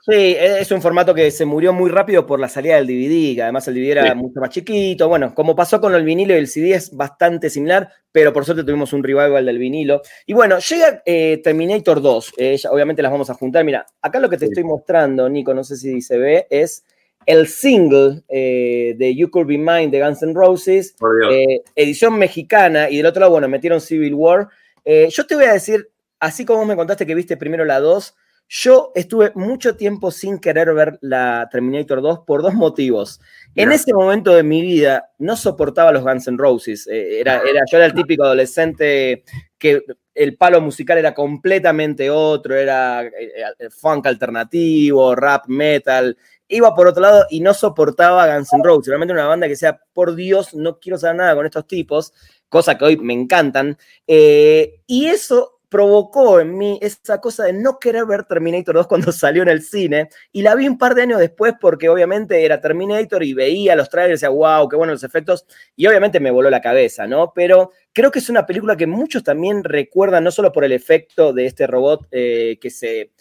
Sí, 0.01 0.37
es 0.39 0.71
un 0.73 0.83
formato 0.83 1.15
que 1.15 1.31
se 1.31 1.45
murió 1.45 1.73
muy 1.73 1.91
rápido 1.91 2.27
por 2.27 2.41
la 2.41 2.49
salida 2.49 2.77
del 2.77 2.87
DVD, 2.87 3.35
que 3.37 3.43
además 3.43 3.69
el 3.69 3.75
DVD 3.75 3.91
era 3.93 4.13
Sí. 4.13 4.15
mucho 4.17 4.41
más 4.41 4.51
chiquito. 4.51 5.09
Bueno, 5.09 5.35
como 5.35 5.55
pasó 5.55 5.81
con 5.81 5.95
el 5.95 6.05
vinilo 6.05 6.35
y 6.35 6.39
el 6.39 6.49
CD 6.49 6.75
es 6.75 6.95
bastante 6.97 7.51
similar, 7.51 7.89
pero 8.13 8.33
por 8.33 8.45
suerte 8.45 8.65
tuvimos 8.65 8.93
un 8.93 9.03
revival 9.05 9.47
del 9.47 9.59
vinilo. 9.59 10.03
Y 10.27 10.33
bueno, 10.33 10.59
llega 10.59 11.03
eh, 11.07 11.41
Terminator 11.45 12.03
2, 12.03 12.33
eh, 12.37 12.57
ya- 12.57 12.71
obviamente 12.71 13.03
las 13.03 13.13
vamos 13.13 13.31
a 13.31 13.35
juntar. 13.35 13.65
Mira, 13.65 13.87
acá 14.03 14.19
lo 14.19 14.29
que 14.29 14.37
te 14.37 14.47
Sí. 14.47 14.53
estoy 14.53 14.65
mostrando, 14.65 15.29
Nico, 15.29 15.55
no 15.55 15.63
sé 15.63 15.77
si 15.77 16.01
se 16.01 16.19
ve, 16.19 16.47
es 16.51 16.85
el 17.27 17.47
single 17.47 18.23
eh, 18.29 18.95
de 18.99 19.15
You 19.15 19.31
Could 19.31 19.47
Be 19.47 19.59
Mine 19.59 19.89
de 19.89 20.01
Guns 20.01 20.23
N' 20.23 20.35
Roses, 20.35 20.97
edición 21.77 22.19
mexicana, 22.19 22.91
y 22.91 22.97
del 22.97 23.07
otro 23.07 23.21
lado, 23.21 23.33
bueno, 23.33 23.49
metieron 23.49 23.81
Civil 23.81 24.15
War. 24.15 24.49
Yo 24.85 25.27
te 25.27 25.35
voy 25.37 25.45
a 25.45 25.53
decir, 25.53 25.89
así 26.19 26.45
como 26.45 26.61
vos 26.61 26.69
me 26.69 26.77
contaste 26.77 27.07
que 27.07 27.15
viste 27.15 27.37
primero 27.37 27.65
la 27.65 27.79
2, 27.79 28.17
yo 28.53 28.91
estuve 28.97 29.31
mucho 29.37 29.77
tiempo 29.77 30.11
sin 30.11 30.41
querer 30.41 30.75
ver 30.75 30.99
la 31.03 31.49
Terminator 31.53 32.03
2 32.03 32.21
por 32.27 32.43
dos 32.43 32.53
motivos. 32.53 33.21
En 33.55 33.71
ese 33.71 33.95
momento 33.95 34.35
de 34.35 34.43
mi 34.43 34.61
vida 34.61 35.09
no 35.19 35.37
soportaba 35.37 35.93
los 35.93 36.03
Guns 36.03 36.27
N' 36.27 36.37
Roses. 36.37 36.89
Eh, 36.89 37.21
era, 37.21 37.43
era, 37.49 37.63
yo 37.71 37.77
era 37.77 37.87
el 37.87 37.95
típico 37.95 38.25
adolescente 38.25 39.23
que 39.57 39.85
el 40.17 40.37
palo 40.37 40.61
musical 40.61 40.99
era 40.99 41.15
completamente 41.15 42.11
otro, 42.11 42.57
era 42.57 43.05
eh, 43.05 43.13
eh, 43.57 43.71
funk 43.71 44.07
alternativo, 44.07 45.15
rap, 45.15 45.47
metal. 45.47 46.19
Iba 46.49 46.75
por 46.75 46.89
otro 46.89 47.03
lado 47.03 47.27
y 47.31 47.39
no 47.39 47.55
soportaba 47.55 48.35
Guns 48.35 48.53
N' 48.53 48.65
Roses. 48.65 48.89
Realmente 48.89 49.15
una 49.15 49.29
banda 49.29 49.47
que 49.47 49.55
sea, 49.55 49.81
por 49.93 50.17
Dios, 50.17 50.55
no 50.55 50.81
quiero 50.81 50.99
saber 50.99 51.19
nada 51.19 51.37
con 51.37 51.47
estos 51.47 51.69
tipos, 51.69 52.13
cosa 52.49 52.77
que 52.77 52.85
hoy 52.85 52.97
me 52.97 53.15
encantan. 53.15 53.79
Eh, 54.09 54.81
y 54.89 55.07
eso 55.07 55.60
provocó 55.71 56.41
en 56.41 56.59
mí 56.59 56.79
esa 56.83 57.21
cosa 57.21 57.45
de 57.45 57.53
no 57.53 57.79
querer 57.79 58.05
ver 58.05 58.25
Terminator 58.25 58.75
2 58.75 58.87
cuando 58.89 59.13
salió 59.13 59.43
en 59.43 59.49
el 59.49 59.63
cine. 59.63 60.11
Y 60.33 60.43
la 60.43 60.55
vi 60.55 60.69
un 60.69 60.77
par 60.77 60.95
de 60.95 61.03
años 61.03 61.19
después 61.19 61.55
porque 61.59 61.89
obviamente 61.89 62.45
era 62.45 62.61
Terminator 62.61 63.23
y 63.23 63.33
veía 63.33 63.77
los 63.77 63.89
trailers 63.89 64.11
y 64.11 64.27
decía, 64.27 64.29
wow, 64.29 64.69
qué 64.69 64.77
buenos 64.77 64.95
los 64.95 65.05
efectos. 65.05 65.47
Y 65.77 65.87
obviamente 65.87 66.21
me 66.21 66.31
voló 66.31 66.51
la 66.51 66.61
cabeza, 66.61 67.07
¿no? 67.07 67.33
Pero 67.35 67.71
creo 67.93 68.11
que 68.11 68.19
es 68.19 68.29
una 68.29 68.45
película 68.45 68.77
que 68.77 68.87
muchos 68.87 69.23
también 69.23 69.65
recuerdan, 69.65 70.25
no 70.25 70.33
solo 70.33 70.53
por 70.53 70.65
el 70.65 70.73
efecto 70.73 71.33
de 71.33 71.47
este 71.47 71.67
robot 71.67 72.07
eh, 72.11 72.59
que 72.61 72.71
se... 72.71 73.13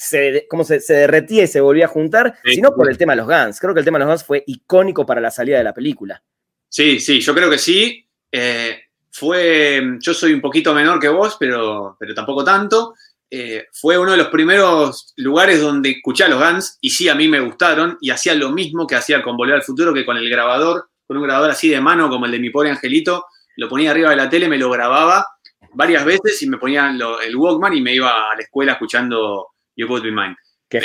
Se, 0.00 0.46
como 0.48 0.62
se, 0.62 0.78
se, 0.78 0.94
derretía 0.94 1.42
y 1.42 1.48
se 1.48 1.60
volvía 1.60 1.86
a 1.86 1.88
juntar, 1.88 2.38
Sí, 2.44 2.54
sino 2.54 2.70
por 2.70 2.88
el 2.88 2.96
tema 2.96 3.14
de 3.14 3.16
los 3.16 3.26
Guns. 3.26 3.58
Creo 3.58 3.74
que 3.74 3.80
el 3.80 3.84
tema 3.84 3.98
de 3.98 4.04
los 4.04 4.12
Guns 4.12 4.22
fue 4.24 4.44
icónico 4.46 5.04
para 5.04 5.20
la 5.20 5.32
salida 5.32 5.58
de 5.58 5.64
la 5.64 5.74
película. 5.74 6.22
Sí, 6.68 7.00
sí, 7.00 7.18
yo 7.20 7.34
creo 7.34 7.50
que 7.50 7.58
sí. 7.58 8.08
Eh, 8.30 8.78
fue, 9.18 9.96
yo 10.00 10.14
soy 10.14 10.32
un 10.32 10.40
poquito 10.40 10.72
menor 10.74 10.98
que 11.00 11.08
vos, 11.08 11.36
pero, 11.38 11.96
pero 11.98 12.14
tampoco 12.14 12.44
tanto. 12.44 12.94
Eh, 13.30 13.66
fue 13.72 13.98
uno 13.98 14.12
de 14.12 14.16
los 14.16 14.28
primeros 14.28 15.12
lugares 15.16 15.60
donde 15.60 15.90
escuché 15.90 16.24
a 16.24 16.28
los 16.28 16.40
Guns 16.42 16.78
y 16.80 16.90
sí, 16.90 17.08
a 17.08 17.14
mí 17.14 17.28
me 17.28 17.40
gustaron 17.40 17.98
y 18.00 18.10
hacía 18.10 18.34
lo 18.34 18.50
mismo 18.50 18.86
que 18.86 18.94
hacía 18.96 19.22
con 19.22 19.36
Volver 19.36 19.56
al 19.56 19.62
Futuro, 19.62 19.92
que 19.92 20.06
con 20.06 20.16
el 20.16 20.30
grabador, 20.30 20.88
con 21.06 21.18
un 21.18 21.24
grabador 21.24 21.50
así 21.50 21.68
de 21.68 21.80
mano 21.80 22.08
como 22.08 22.24
el 22.26 22.32
de 22.32 22.38
mi 22.38 22.48
pobre 22.50 22.70
angelito, 22.70 23.26
lo 23.56 23.68
ponía 23.68 23.90
arriba 23.90 24.10
de 24.10 24.16
la 24.16 24.30
tele, 24.30 24.48
me 24.48 24.56
lo 24.56 24.70
grababa 24.70 25.26
varias 25.74 26.04
veces 26.04 26.40
y 26.42 26.48
me 26.48 26.56
ponía 26.56 26.90
lo- 26.92 27.20
el 27.20 27.36
Walkman 27.36 27.74
y 27.74 27.82
me 27.82 27.94
iba 27.94 28.30
a 28.30 28.34
la 28.36 28.42
escuela 28.42 28.72
escuchando 28.72 29.48
You 29.76 29.86
Could 29.86 30.02
Be 30.04 30.10
Mine 30.10 30.36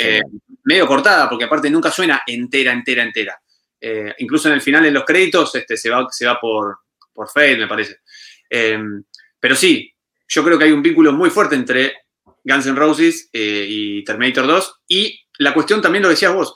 Eh, 0.02 0.22
medio 0.64 0.86
cortada, 0.86 1.28
porque 1.28 1.44
aparte 1.44 1.70
nunca 1.70 1.90
suena 1.90 2.22
entera, 2.26 2.72
entera, 2.72 3.02
entera. 3.02 3.38
Eh, 3.80 4.14
incluso 4.18 4.48
en 4.48 4.54
el 4.54 4.60
final, 4.62 4.84
en 4.86 4.94
los 4.94 5.04
créditos, 5.04 5.54
este, 5.54 5.76
se 5.76 5.88
va, 5.90 6.06
se 6.10 6.26
va 6.26 6.38
por, 6.40 6.78
por 7.12 7.28
Fade, 7.30 7.56
me 7.56 7.66
parece. 7.66 8.00
Eh, 8.50 8.78
pero 9.40 9.54
sí, 9.56 9.92
yo 10.28 10.44
creo 10.44 10.58
que 10.58 10.64
hay 10.64 10.72
un 10.72 10.82
vínculo 10.82 11.12
muy 11.12 11.30
fuerte 11.30 11.54
entre 11.54 11.94
Guns 12.44 12.66
N' 12.66 12.76
Roses 12.78 13.28
eh, 13.32 13.66
y 13.68 14.04
Terminator 14.04 14.46
2. 14.46 14.80
Y 14.88 15.20
la 15.38 15.52
cuestión 15.54 15.80
también 15.82 16.02
lo 16.02 16.08
decías 16.08 16.32
vos, 16.32 16.54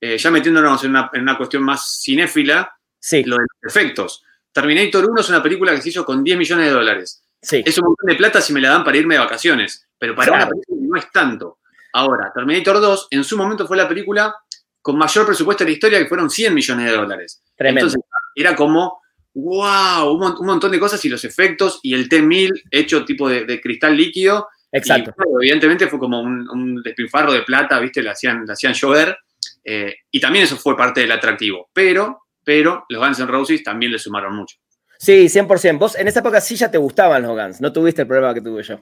eh, 0.00 0.16
ya 0.18 0.30
metiéndonos 0.30 0.82
en 0.84 0.90
una, 0.90 1.10
en 1.12 1.22
una 1.22 1.36
cuestión 1.36 1.62
más 1.62 2.00
cinéfila, 2.02 2.72
Sí, 3.00 3.22
lo 3.24 3.36
de 3.36 3.42
los 3.62 3.74
efectos. 3.76 4.24
Terminator 4.52 5.08
1 5.08 5.20
es 5.20 5.28
una 5.28 5.42
película 5.42 5.72
que 5.74 5.80
se 5.82 5.90
hizo 5.90 6.04
con 6.04 6.24
10 6.24 6.36
millones 6.36 6.66
de 6.66 6.72
dólares. 6.72 7.22
sí. 7.40 7.62
Es 7.64 7.78
un 7.78 7.84
montón 7.86 8.06
de 8.08 8.16
plata 8.16 8.40
si 8.40 8.52
me 8.52 8.60
la 8.60 8.70
dan 8.70 8.82
para 8.84 8.96
irme 8.96 9.14
de 9.14 9.20
vacaciones, 9.20 9.86
pero 9.98 10.14
para 10.16 10.28
Claro. 10.32 10.44
una 10.46 10.50
película 10.50 10.78
no 10.90 10.96
es 10.98 11.12
tanto. 11.12 11.58
Ahora, 11.92 12.32
Terminator 12.34 12.80
2 12.80 13.08
en 13.12 13.22
su 13.24 13.36
momento 13.36 13.66
fue 13.66 13.76
la 13.76 13.88
película 13.88 14.34
con 14.82 14.98
mayor 14.98 15.26
presupuesto 15.26 15.62
de 15.64 15.70
la 15.70 15.74
historia, 15.74 15.98
que 16.00 16.06
fueron 16.06 16.28
100 16.28 16.52
millones 16.54 16.86
de 16.90 16.96
dólares. 16.96 17.42
Tremendo. 17.56 17.86
Entonces, 17.86 18.00
era 18.34 18.56
como, 18.56 19.00
wow, 19.34 20.12
un, 20.12 20.20
mon- 20.20 20.36
un 20.38 20.46
montón 20.46 20.70
de 20.72 20.78
cosas 20.80 21.04
y 21.04 21.08
los 21.08 21.24
efectos 21.24 21.80
y 21.82 21.94
el 21.94 22.08
T-1000 22.08 22.62
hecho 22.70 23.04
tipo 23.04 23.28
de, 23.28 23.44
de 23.44 23.60
cristal 23.60 23.96
líquido. 23.96 24.48
Exacto. 24.72 25.14
Y, 25.18 25.44
evidentemente 25.44 25.86
fue 25.88 25.98
como 25.98 26.20
un, 26.20 26.48
un 26.50 26.82
despilfarro 26.82 27.32
de 27.32 27.42
plata, 27.42 27.78
¿viste? 27.80 28.02
Le 28.02 28.10
hacían, 28.10 28.44
le 28.46 28.52
hacían 28.52 28.74
llover. 28.74 29.16
eh, 29.64 29.94
y 30.10 30.20
también 30.20 30.44
eso 30.44 30.56
fue 30.56 30.76
parte 30.76 31.00
del 31.00 31.12
atractivo. 31.12 31.68
Pero, 31.72 32.22
pero 32.44 32.84
los 32.88 33.00
Guns 33.02 33.18
N' 33.20 33.26
Roses 33.28 33.62
también 33.62 33.92
le 33.92 33.98
sumaron 33.98 34.34
mucho. 34.34 34.56
Sí, 34.98 35.28
100%. 35.28 35.78
Vos 35.78 35.96
en 35.96 36.08
esa 36.08 36.20
época 36.20 36.40
sí 36.40 36.56
ya 36.56 36.70
te 36.70 36.78
gustaban 36.78 37.22
los 37.22 37.32
Guns, 37.36 37.60
no 37.60 37.72
tuviste 37.72 38.02
el 38.02 38.08
problema 38.08 38.34
que 38.34 38.40
tuve 38.40 38.62
yo. 38.62 38.80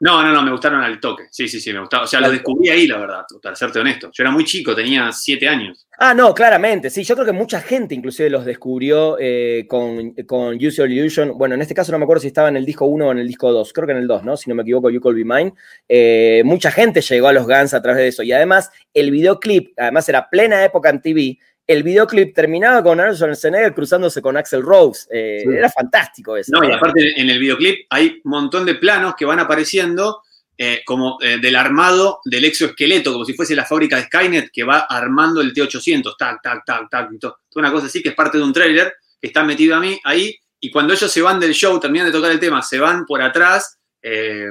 No, 0.00 0.22
no, 0.22 0.32
no, 0.32 0.42
me 0.42 0.50
gustaron 0.50 0.82
al 0.82 1.00
toque. 1.00 1.24
Sí, 1.30 1.48
sí, 1.48 1.60
sí, 1.60 1.72
me 1.72 1.80
gustaba. 1.80 2.04
O 2.04 2.06
sea, 2.06 2.20
lo 2.20 2.30
descubrí 2.30 2.68
ahí, 2.68 2.86
la 2.86 2.98
verdad, 2.98 3.24
para 3.42 3.56
serte 3.56 3.78
honesto. 3.78 4.10
Yo 4.12 4.22
era 4.22 4.30
muy 4.30 4.44
chico, 4.44 4.74
tenía 4.74 5.10
siete 5.12 5.48
años. 5.48 5.86
Ah, 5.98 6.12
no, 6.12 6.34
claramente, 6.34 6.90
sí. 6.90 7.02
Yo 7.04 7.14
creo 7.14 7.24
que 7.24 7.32
mucha 7.32 7.60
gente 7.60 7.94
inclusive 7.94 8.28
los 8.28 8.44
descubrió 8.44 9.16
eh, 9.18 9.64
con, 9.66 10.12
con 10.26 10.56
Use 10.56 10.76
Your 10.76 10.90
Illusion. 10.90 11.38
Bueno, 11.38 11.54
en 11.54 11.62
este 11.62 11.74
caso 11.74 11.92
no 11.92 11.98
me 11.98 12.04
acuerdo 12.04 12.20
si 12.20 12.26
estaba 12.28 12.48
en 12.48 12.56
el 12.56 12.66
disco 12.66 12.84
1 12.84 13.06
o 13.06 13.12
en 13.12 13.18
el 13.18 13.26
disco 13.26 13.50
2. 13.50 13.72
Creo 13.72 13.86
que 13.86 13.92
en 13.92 13.98
el 13.98 14.06
2, 14.06 14.24
¿no? 14.24 14.36
Si 14.36 14.50
no 14.50 14.56
me 14.56 14.62
equivoco, 14.62 14.90
You 14.90 15.00
Could 15.00 15.16
Be 15.16 15.24
Mine. 15.24 15.54
Eh, 15.88 16.42
mucha 16.44 16.70
gente 16.70 17.00
llegó 17.00 17.28
a 17.28 17.32
los 17.32 17.46
Guns 17.46 17.72
a 17.72 17.80
través 17.80 18.02
de 18.02 18.08
eso. 18.08 18.22
Y 18.22 18.32
además, 18.32 18.70
el 18.92 19.10
videoclip, 19.10 19.72
además 19.78 20.06
era 20.08 20.28
plena 20.28 20.62
época 20.64 20.90
en 20.90 21.00
TV, 21.00 21.38
el 21.66 21.82
videoclip 21.82 22.34
terminaba 22.34 22.82
con 22.82 23.00
Arnold 23.00 23.16
Schwarzenegger 23.16 23.74
cruzándose 23.74 24.22
con 24.22 24.36
Axel 24.36 24.62
Rose. 24.62 25.08
Eh, 25.10 25.42
Sí. 25.44 25.52
Era 25.52 25.70
fantástico 25.70 26.36
eso. 26.36 26.52
No, 26.52 26.66
y 26.66 26.72
aparte 26.72 27.20
en 27.20 27.28
el 27.28 27.38
videoclip 27.38 27.86
hay 27.90 28.20
un 28.24 28.30
montón 28.30 28.64
de 28.64 28.76
planos 28.76 29.14
que 29.16 29.24
van 29.24 29.40
apareciendo 29.40 30.22
eh, 30.58 30.82
como 30.86 31.18
eh, 31.20 31.38
del 31.38 31.54
armado 31.56 32.20
del 32.24 32.44
exoesqueleto, 32.46 33.12
como 33.12 33.24
si 33.24 33.34
fuese 33.34 33.54
la 33.54 33.64
fábrica 33.66 33.96
de 33.96 34.04
Skynet 34.04 34.50
que 34.50 34.64
va 34.64 34.86
armando 34.88 35.40
el 35.40 35.52
T-800, 35.52 36.14
tac, 36.16 36.40
tac, 36.42 36.64
tac, 36.64 36.88
tac, 36.88 37.12
y 37.12 37.18
todo. 37.18 37.38
Toda 37.50 37.66
una 37.66 37.72
cosa 37.72 37.86
así 37.86 38.02
que 38.02 38.10
es 38.10 38.14
parte 38.14 38.38
de 38.38 38.44
un 38.44 38.52
tráiler 38.52 38.94
que 39.20 39.26
está 39.26 39.44
metido 39.44 39.76
a 39.76 39.80
mí 39.80 39.98
ahí. 40.04 40.34
Y 40.58 40.70
cuando 40.70 40.94
ellos 40.94 41.12
se 41.12 41.20
van 41.20 41.38
del 41.38 41.52
show, 41.52 41.78
terminan 41.78 42.06
de 42.06 42.12
tocar 42.12 42.30
el 42.30 42.40
tema, 42.40 42.62
se 42.62 42.78
van 42.78 43.04
por 43.04 43.20
atrás, 43.20 43.78
eh, 44.00 44.50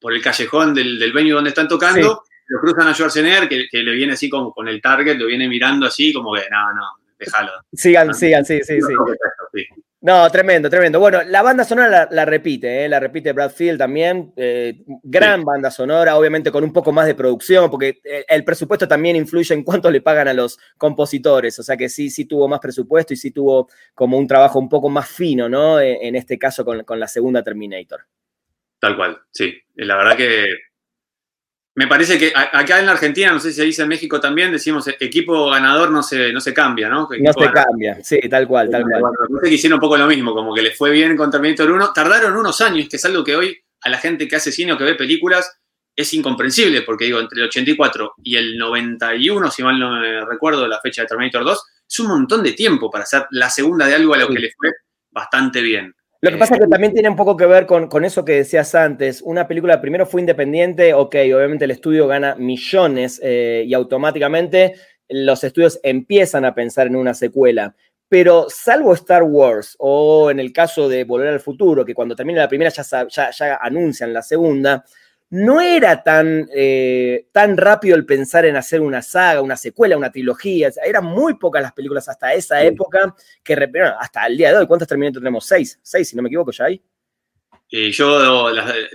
por 0.00 0.14
el 0.14 0.22
callejón 0.22 0.72
del, 0.72 0.98
del 0.98 1.12
venue 1.12 1.32
donde 1.32 1.50
están 1.50 1.68
tocando, 1.68 2.22
lo 2.48 2.60
cruzan 2.60 2.88
a 2.88 2.94
Schwarzenegger, 2.94 3.48
que, 3.48 3.66
que 3.70 3.78
le 3.82 3.92
viene 3.92 4.12
así 4.14 4.28
como 4.28 4.52
con 4.52 4.68
el 4.68 4.80
target, 4.82 5.16
lo 5.16 5.26
viene 5.26 5.48
mirando 5.48 5.86
así, 5.86 6.12
como 6.12 6.34
que 6.34 6.42
no, 6.50 6.72
no, 6.74 6.82
déjalo. 7.18 7.52
Sigan, 7.72 8.14
sigan, 8.14 8.44
sí, 8.44 8.60
sí, 8.62 8.80
sí. 8.80 8.92
Sí. 9.54 9.66
No, 10.00 10.28
tremendo, 10.30 10.68
tremendo. 10.68 11.00
Bueno, 11.00 11.22
la 11.22 11.40
banda 11.40 11.64
sonora 11.64 11.88
la, 11.88 12.08
la 12.10 12.24
repite, 12.26 12.84
¿eh? 12.84 12.88
la 12.90 13.00
repite 13.00 13.32
Brad 13.32 13.50
Field 13.52 13.78
también. 13.78 14.34
eh, 14.36 14.82
gran 15.02 15.40
Sí. 15.40 15.44
banda 15.46 15.70
sonora, 15.70 16.18
obviamente 16.18 16.50
con 16.52 16.62
un 16.62 16.74
poco 16.74 16.92
más 16.92 17.06
de 17.06 17.14
producción, 17.14 17.70
porque 17.70 18.00
eh, 18.04 18.22
el 18.28 18.44
presupuesto 18.44 18.86
también 18.86 19.16
influye 19.16 19.54
en 19.54 19.62
cuánto 19.64 19.90
le 19.90 20.02
pagan 20.02 20.28
a 20.28 20.34
los 20.34 20.58
compositores. 20.76 21.58
O 21.58 21.62
sea 21.62 21.78
que 21.78 21.88
sí, 21.88 22.10
sí 22.10 22.26
tuvo 22.26 22.46
más 22.48 22.60
presupuesto 22.60 23.14
y 23.14 23.16
sí 23.16 23.30
tuvo 23.30 23.70
como 23.94 24.18
un 24.18 24.26
trabajo 24.26 24.58
un 24.58 24.68
poco 24.68 24.90
más 24.90 25.08
fino, 25.08 25.48
¿no? 25.48 25.80
En, 25.80 25.96
en 26.02 26.16
este 26.16 26.38
caso 26.38 26.66
con, 26.66 26.84
con 26.84 27.00
la 27.00 27.08
segunda 27.08 27.42
Terminator. 27.42 28.02
Tal 28.78 28.96
cual, 28.96 29.18
sí. 29.30 29.54
La 29.76 29.96
verdad 29.96 30.18
que 30.18 30.48
me 31.76 31.88
parece 31.88 32.18
que 32.18 32.32
acá 32.34 32.78
en 32.78 32.86
la 32.86 32.92
Argentina, 32.92 33.32
no 33.32 33.40
sé 33.40 33.50
si 33.50 33.56
se 33.56 33.64
dice 33.64 33.82
en 33.82 33.88
México 33.88 34.20
también, 34.20 34.52
decimos 34.52 34.86
equipo 35.00 35.50
ganador 35.50 35.90
no 35.90 36.02
se, 36.04 36.32
no 36.32 36.40
se 36.40 36.54
cambia, 36.54 36.88
¿no? 36.88 37.02
No 37.02 37.08
se 37.08 37.18
ganador. 37.18 37.52
cambia, 37.52 37.98
sí, 38.02 38.20
tal 38.28 38.46
cual, 38.46 38.70
tal 38.70 38.84
cual. 38.84 39.12
Parece 39.28 39.48
que 39.48 39.54
hicieron 39.54 39.78
un 39.78 39.80
poco 39.80 39.96
lo 39.96 40.06
mismo, 40.06 40.32
como 40.32 40.54
que 40.54 40.62
les 40.62 40.78
fue 40.78 40.90
bien 40.90 41.16
con 41.16 41.32
Terminator 41.32 41.70
1. 41.70 41.92
Tardaron 41.92 42.36
unos 42.36 42.60
años, 42.60 42.88
que 42.88 42.96
es 42.96 43.04
algo 43.04 43.24
que 43.24 43.34
hoy 43.34 43.58
a 43.82 43.88
la 43.88 43.98
gente 43.98 44.28
que 44.28 44.36
hace 44.36 44.52
cine 44.52 44.72
o 44.72 44.78
que 44.78 44.84
ve 44.84 44.94
películas 44.94 45.58
es 45.96 46.12
incomprensible, 46.14 46.82
porque 46.82 47.06
digo, 47.06 47.20
entre 47.20 47.40
el 47.40 47.48
84 47.48 48.14
y 48.22 48.36
el 48.36 48.56
91, 48.56 49.50
si 49.50 49.62
mal 49.62 49.78
no 49.78 50.00
me 50.00 50.24
recuerdo 50.24 50.66
la 50.68 50.80
fecha 50.80 51.02
de 51.02 51.08
Terminator 51.08 51.44
2, 51.44 51.64
es 51.88 52.00
un 52.00 52.06
montón 52.08 52.42
de 52.42 52.52
tiempo 52.52 52.90
para 52.90 53.04
hacer 53.04 53.26
la 53.30 53.50
segunda 53.50 53.86
de 53.86 53.94
algo 53.94 54.14
a 54.14 54.18
lo 54.18 54.28
que 54.28 54.38
le 54.38 54.52
fue 54.56 54.70
bastante 55.10 55.60
bien. 55.60 55.94
Lo 56.24 56.30
que 56.30 56.38
pasa 56.38 56.54
es 56.54 56.62
que 56.62 56.68
también 56.68 56.94
tiene 56.94 57.10
un 57.10 57.16
poco 57.16 57.36
que 57.36 57.44
ver 57.44 57.66
con, 57.66 57.86
con, 57.86 58.02
eso 58.02 58.24
que 58.24 58.32
decías 58.32 58.74
antes. 58.74 59.20
Una 59.20 59.46
película 59.46 59.82
primero 59.82 60.06
fue 60.06 60.22
independiente, 60.22 60.94
ok, 60.94 61.16
obviamente 61.36 61.66
el 61.66 61.70
estudio 61.70 62.06
gana 62.06 62.34
millones 62.36 63.20
eh, 63.22 63.62
y 63.66 63.74
automáticamente 63.74 64.72
los 65.10 65.44
estudios 65.44 65.78
empiezan 65.82 66.46
a 66.46 66.54
pensar 66.54 66.86
en 66.86 66.96
una 66.96 67.12
secuela. 67.12 67.76
Pero 68.08 68.46
salvo 68.48 68.94
Star 68.94 69.22
Wars 69.22 69.76
o 69.78 70.30
en 70.30 70.40
el 70.40 70.50
caso 70.50 70.88
de 70.88 71.04
Volver 71.04 71.28
al 71.28 71.40
Futuro, 71.40 71.84
que 71.84 71.92
cuando 71.92 72.16
termina 72.16 72.40
la 72.40 72.48
primera 72.48 72.70
ya, 72.70 73.06
ya, 73.06 73.30
ya 73.30 73.56
anuncian 73.56 74.14
la 74.14 74.22
segunda, 74.22 74.82
no 75.34 75.60
era 75.60 76.00
tan, 76.04 76.48
eh, 76.54 77.26
tan 77.32 77.56
rápido 77.56 77.96
el 77.96 78.06
pensar 78.06 78.46
en 78.46 78.54
hacer 78.54 78.80
una 78.80 79.02
saga, 79.02 79.42
una 79.42 79.56
secuela, 79.56 79.96
una 79.96 80.12
trilogía. 80.12 80.70
eran 80.84 81.04
muy 81.04 81.34
pocas 81.34 81.60
las 81.60 81.72
películas 81.72 82.08
hasta 82.08 82.32
esa 82.32 82.62
época 82.62 83.12
que, 83.42 83.54
hasta 83.98 84.26
el 84.26 84.36
día 84.36 84.52
de 84.52 84.58
hoy, 84.58 84.66
¿cuántas 84.68 84.86
Terminator 84.86 85.20
tenemos? 85.20 85.44
Seis, 85.44 85.80
seis, 85.82 86.08
si 86.08 86.14
no 86.14 86.22
me 86.22 86.28
equivoco, 86.28 86.52
ya 86.52 86.66
hay. 86.66 86.80
Y 87.68 87.90
yo 87.90 88.52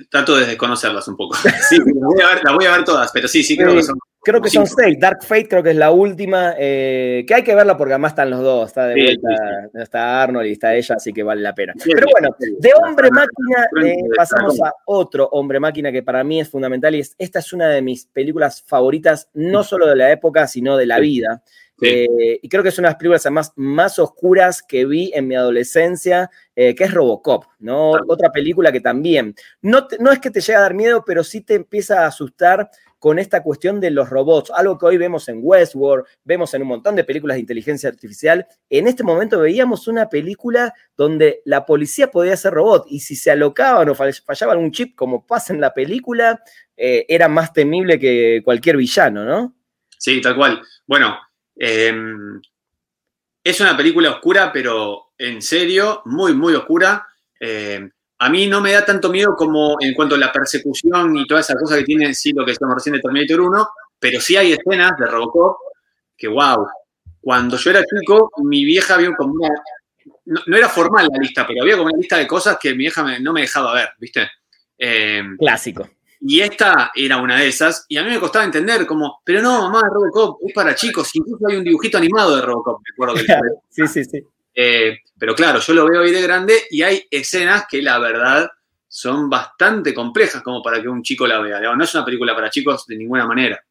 trato 0.09 0.37
de 0.37 0.45
desconocerlas 0.45 1.05
un 1.09 1.17
poco. 1.17 1.35
Sí, 1.69 1.77
las 1.77 1.93
voy, 1.93 2.21
a 2.21 2.27
ver, 2.27 2.43
las 2.45 2.53
voy 2.53 2.65
a 2.65 2.71
ver 2.71 2.85
todas, 2.85 3.11
pero 3.11 3.27
sí, 3.27 3.43
sí 3.43 3.57
creo 3.57 3.75
que 3.75 3.83
son 3.83 3.99
Creo 4.29 4.41
que 4.41 4.49
son 4.51 4.67
seis. 4.67 4.99
Dark 4.99 5.23
Fate 5.23 5.47
creo 5.47 5.63
que 5.63 5.71
es 5.71 5.75
la 5.75 5.89
última. 5.89 6.53
Eh, 6.57 7.25
que 7.27 7.33
hay 7.33 7.43
que 7.43 7.55
verla 7.55 7.75
porque 7.75 7.93
además 7.93 8.11
están 8.11 8.29
los 8.29 8.41
dos. 8.41 8.67
Está 8.67 8.85
de 8.85 8.93
vuelta, 8.93 9.69
está 9.81 10.21
Arnold 10.21 10.47
y 10.47 10.51
está 10.51 10.75
ella, 10.75 10.95
así 10.95 11.11
que 11.11 11.23
vale 11.23 11.41
la 11.41 11.55
pena. 11.55 11.73
Pero 11.83 12.07
bueno, 12.11 12.35
de 12.37 12.71
hombre 12.83 13.09
máquina 13.09 13.67
eh, 13.83 13.97
pasamos 14.15 14.61
a 14.61 14.71
otro 14.85 15.27
hombre 15.31 15.59
máquina 15.59 15.91
que 15.91 16.03
para 16.03 16.23
mí 16.23 16.39
es 16.39 16.49
fundamental 16.49 16.93
y 16.93 16.99
esta 17.17 17.39
es 17.39 17.53
una 17.53 17.69
de 17.69 17.81
mis 17.81 18.05
películas 18.05 18.63
favoritas, 18.67 19.29
no 19.33 19.63
solo 19.63 19.87
de 19.87 19.95
la 19.95 20.11
época, 20.11 20.47
sino 20.47 20.77
de 20.77 20.85
la 20.85 20.99
vida. 20.99 21.41
Eh, 21.81 22.39
y 22.41 22.49
creo 22.49 22.61
que 22.61 22.69
es 22.69 22.77
una 22.77 22.89
de 22.89 22.91
las 22.91 22.99
películas 22.99 23.25
además 23.25 23.53
más 23.55 23.99
oscuras 23.99 24.61
que 24.61 24.85
vi 24.85 25.13
en 25.15 25.27
mi 25.27 25.35
adolescencia, 25.35 26.29
que 26.53 26.75
es 26.77 26.93
Robocop, 26.93 27.45
¿no? 27.59 27.91
Otra 28.05 28.33
película 28.33 28.69
que 28.69 28.81
también, 28.81 29.33
no, 29.61 29.87
no 29.97 30.11
es 30.11 30.19
que 30.19 30.29
te 30.29 30.41
llegue 30.41 30.57
a 30.57 30.61
dar 30.61 30.73
miedo, 30.73 31.05
pero 31.07 31.23
sí 31.23 31.39
te 31.39 31.55
empieza 31.55 32.03
a 32.03 32.07
asustar 32.07 32.69
con 32.99 33.17
esta 33.17 33.41
cuestión 33.41 33.79
de 33.79 33.91
los 33.91 34.09
robots, 34.09 34.51
algo 34.53 34.77
que 34.77 34.85
hoy 34.85 34.97
vemos 34.97 35.27
en 35.29 35.39
Westworld, 35.41 36.05
vemos 36.23 36.53
en 36.53 36.61
un 36.61 36.67
montón 36.67 36.95
de 36.95 37.05
películas 37.05 37.35
de 37.35 37.41
inteligencia 37.41 37.89
artificial. 37.89 38.45
En 38.69 38.87
este 38.87 39.03
momento 39.03 39.39
veíamos 39.39 39.87
una 39.87 40.09
película 40.09 40.73
donde 40.97 41.41
la 41.45 41.65
policía 41.65 42.11
podía 42.11 42.35
ser 42.35 42.53
robot 42.53 42.85
y 42.89 42.99
si 42.99 43.15
se 43.15 43.31
alocaban 43.31 43.89
o 43.89 43.95
fallaba 43.95 44.51
algún 44.51 44.71
chip, 44.71 44.95
como 44.95 45.25
pasa 45.25 45.53
en 45.53 45.61
la 45.61 45.73
película, 45.73 46.43
eh, 46.75 47.05
era 47.07 47.29
más 47.29 47.53
temible 47.53 47.97
que 47.97 48.41
cualquier 48.43 48.75
villano, 48.77 49.23
¿no? 49.23 49.55
Sí, 49.97 50.21
tal 50.21 50.35
cual. 50.35 50.61
Bueno, 50.85 51.17
em, 51.55 52.41
es 53.43 53.61
una 53.61 53.75
película 53.75 54.11
oscura, 54.11 54.51
pero 54.51 55.13
en 55.17 55.41
serio, 55.41 56.01
muy, 56.05 56.33
muy 56.33 56.53
oscura. 56.53 57.07
Em, 57.39 57.89
a 58.21 58.29
mí 58.29 58.47
no 58.47 58.59
me 58.59 58.73
da 58.73 58.85
tanto 58.85 59.09
miedo 59.09 59.33
como 59.35 59.77
en 59.79 59.93
cuanto 59.93 60.15
a 60.15 60.17
la 60.17 60.31
persecución 60.31 61.15
y 61.15 61.25
toda 61.25 61.39
esa 61.39 61.55
cosa 61.55 61.77
que 61.77 61.85
tiene, 61.85 62.13
sí, 62.13 62.33
lo 62.33 62.45
que 62.45 62.51
estamos 62.51 62.75
recién 62.75 62.95
de 62.95 63.01
Terminator 63.01 63.39
1, 63.39 63.69
pero 63.97 64.19
sí 64.19 64.35
hay 64.35 64.51
escenas 64.51 64.91
de 64.99 65.05
Robocop 65.05 65.57
que, 66.17 66.27
wow, 66.27 66.67
cuando 67.21 67.55
yo 67.55 67.69
era 67.69 67.81
chico, 67.83 68.29
mi 68.43 68.65
vieja 68.65 68.97
vio 68.97 69.13
como 69.15 69.33
una, 69.35 69.49
no, 70.25 70.57
era 70.57 70.67
formal 70.67 71.07
la 71.09 71.17
lista, 71.17 71.47
pero 71.47 71.61
había 71.61 71.77
como 71.77 71.87
una 71.87 71.97
lista 71.97 72.17
de 72.17 72.27
cosas 72.27 72.57
que 72.59 72.71
mi 72.71 72.79
vieja 72.79 73.19
no 73.19 73.31
me 73.31 73.41
dejaba 73.41 73.73
ver, 73.73 73.89
¿viste? 73.97 74.29
Em, 74.77 75.37
Clásico. 75.37 75.89
Y 76.21 76.41
esta 76.41 76.91
era 76.93 77.15
una 77.17 77.37
de 77.37 77.47
esas, 77.47 77.85
y 77.87 77.95
a 77.95 78.03
mí 78.03 78.09
me 78.09 78.19
costaba 78.19 78.43
entender 78.43 78.85
como, 78.85 79.21
pero 79.23 79.41
no, 79.41 79.61
mamá, 79.61 79.83
Robocop 79.89 80.41
es 80.45 80.53
para 80.53 80.75
chicos, 80.75 81.09
incluso 81.13 81.47
hay 81.47 81.55
un 81.55 81.63
dibujito 81.63 81.97
animado 81.97 82.35
de 82.35 82.41
Robocop, 82.41 82.81
me 82.81 82.93
acuerdo 82.93 83.15
que 83.15 83.25
Sí, 83.69 83.87
sí, 83.87 84.03
sí. 84.03 84.21
Eh, 84.53 84.99
pero 85.17 85.35
claro, 85.35 85.59
yo 85.59 85.73
lo 85.73 85.89
veo 85.89 86.01
hoy 86.01 86.11
de 86.11 86.21
grande 86.21 86.63
y 86.69 86.81
hay 86.81 87.05
escenas 87.09 87.65
que 87.69 87.81
la 87.81 87.99
verdad 87.99 88.49
son 88.87 89.29
bastante 89.29 89.93
complejas 89.93 90.41
como 90.41 90.61
para 90.61 90.81
que 90.81 90.89
un 90.89 91.03
chico 91.03 91.27
la 91.27 91.39
vea. 91.39 91.59
No 91.59 91.83
es 91.83 91.93
una 91.93 92.05
película 92.05 92.35
para 92.35 92.49
chicos 92.49 92.85
de 92.87 92.97
ninguna 92.97 93.25
manera. 93.25 93.63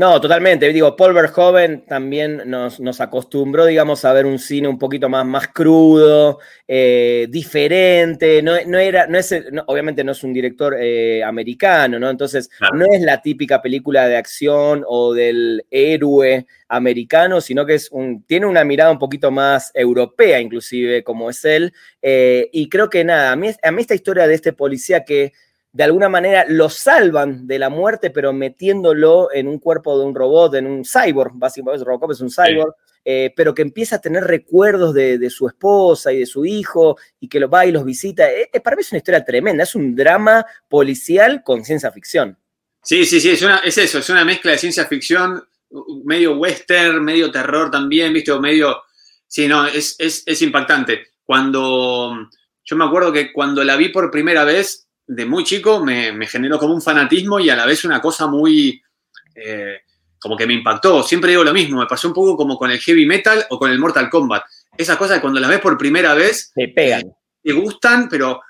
No, 0.00 0.18
totalmente. 0.18 0.72
Digo, 0.72 0.96
Paul 0.96 1.12
Verhoeven 1.12 1.84
también 1.84 2.44
nos, 2.46 3.00
acostumbró, 3.02 3.66
digamos, 3.66 4.02
a 4.06 4.14
ver 4.14 4.24
un 4.24 4.38
cine 4.38 4.66
un 4.66 4.78
poquito 4.78 5.10
más, 5.10 5.26
más 5.26 5.48
crudo, 5.48 6.38
eh, 6.66 7.26
diferente. 7.28 8.42
No, 8.42 8.56
era, 8.56 9.06
no 9.08 9.18
es, 9.18 9.30
obviamente 9.66 10.02
no 10.02 10.12
es 10.12 10.24
un 10.24 10.32
director 10.32 10.74
eh, 10.80 11.22
americano, 11.22 11.98
¿no? 11.98 12.08
Entonces, 12.08 12.48
no 12.72 12.86
es 12.86 13.02
la 13.02 13.20
típica 13.20 13.60
película 13.60 14.08
de 14.08 14.16
acción 14.16 14.84
o 14.88 15.12
del 15.12 15.66
héroe 15.70 16.46
americano, 16.68 17.42
sino 17.42 17.66
que 17.66 17.74
es 17.74 17.90
un, 17.92 18.22
tiene 18.22 18.46
una 18.46 18.64
mirada 18.64 18.92
un 18.92 18.98
poquito 18.98 19.30
más 19.30 19.70
europea, 19.74 20.40
inclusive, 20.40 21.04
como 21.04 21.28
es 21.28 21.44
él. 21.44 21.74
Eh, 22.00 22.48
y 22.54 22.70
creo 22.70 22.88
que 22.88 23.04
nada, 23.04 23.32
a 23.32 23.36
mí, 23.36 23.50
a 23.62 23.70
mí 23.70 23.82
esta 23.82 23.94
historia 23.94 24.26
de 24.26 24.34
este 24.34 24.54
policía 24.54 25.04
que 25.04 25.34
de 25.72 25.84
alguna 25.84 26.08
manera 26.08 26.44
lo 26.48 26.68
salvan 26.68 27.46
de 27.46 27.58
la 27.58 27.68
muerte, 27.68 28.10
pero 28.10 28.32
metiéndolo 28.32 29.32
en 29.32 29.46
un 29.46 29.58
cuerpo 29.58 29.98
de 29.98 30.04
un 30.04 30.14
robot, 30.14 30.54
en 30.54 30.66
un 30.66 30.84
cyborg, 30.84 31.32
básicamente 31.34 31.84
Robocop 31.84 32.10
es 32.10 32.20
un 32.20 32.30
cyborg, 32.30 32.74
eh, 33.04 33.32
pero 33.34 33.54
que 33.54 33.62
empieza 33.62 33.96
a 33.96 34.00
tener 34.00 34.24
recuerdos 34.24 34.92
de, 34.92 35.30
su 35.30 35.46
esposa 35.46 36.12
y 36.12 36.18
de 36.18 36.26
su 36.26 36.44
hijo 36.44 36.98
y 37.20 37.28
que 37.28 37.40
lo 37.40 37.48
va 37.48 37.66
y 37.66 37.72
los 37.72 37.84
visita. 37.84 38.30
Eh, 38.30 38.50
eh, 38.52 38.60
para 38.60 38.76
mí 38.76 38.82
es 38.82 38.92
una 38.92 38.98
historia 38.98 39.24
tremenda, 39.24 39.62
es 39.62 39.74
un 39.74 39.94
drama 39.94 40.44
policial 40.68 41.42
con 41.44 41.64
ciencia 41.64 41.92
ficción. 41.92 42.36
Sí, 42.82 43.04
sí, 43.04 43.20
sí, 43.20 43.30
es, 43.30 43.42
es 43.64 43.78
eso, 43.78 43.98
es 43.98 44.10
una 44.10 44.24
mezcla 44.24 44.52
de 44.52 44.58
ciencia 44.58 44.86
ficción, 44.86 45.42
medio 46.04 46.36
western, 46.36 47.02
medio 47.04 47.30
terror 47.30 47.70
también, 47.70 48.12
¿viste? 48.12 48.32
O 48.32 48.40
medio... 48.40 48.82
Sí, 49.26 49.46
no, 49.46 49.66
es, 49.66 49.94
es, 49.98 50.24
es 50.26 50.42
impactante. 50.42 51.12
Cuando... 51.24 52.28
Yo 52.64 52.76
me 52.76 52.84
acuerdo 52.84 53.12
que 53.12 53.32
cuando 53.32 53.64
la 53.64 53.76
vi 53.76 53.88
por 53.88 54.10
primera 54.10 54.44
vez, 54.44 54.89
de 55.12 55.26
muy 55.26 55.42
chico 55.42 55.84
me, 55.84 56.24
generó 56.28 56.56
como 56.56 56.72
un 56.72 56.80
fanatismo 56.80 57.40
y 57.40 57.50
a 57.50 57.56
la 57.56 57.66
vez 57.66 57.84
una 57.84 58.00
cosa 58.00 58.28
muy, 58.28 58.80
eh, 59.34 59.80
como 60.20 60.36
que 60.36 60.46
me 60.46 60.54
impactó. 60.54 61.02
Siempre 61.02 61.30
digo 61.30 61.42
lo 61.42 61.52
mismo, 61.52 61.80
me 61.80 61.86
pasó 61.86 62.06
un 62.06 62.14
poco 62.14 62.36
como 62.36 62.56
con 62.56 62.70
el 62.70 62.78
heavy 62.78 63.06
metal 63.06 63.44
o 63.50 63.58
con 63.58 63.72
el 63.72 63.80
Mortal 63.80 64.08
Kombat. 64.08 64.44
Esas 64.76 64.96
cosas 64.96 65.16
que 65.16 65.22
cuando 65.22 65.40
las 65.40 65.50
ves 65.50 65.58
por 65.58 65.76
primera 65.76 66.14
vez... 66.14 66.52
Te 66.54 66.68
pegan. 66.68 67.02
Te 67.42 67.52
gustan, 67.52 68.08
pero... 68.08 68.40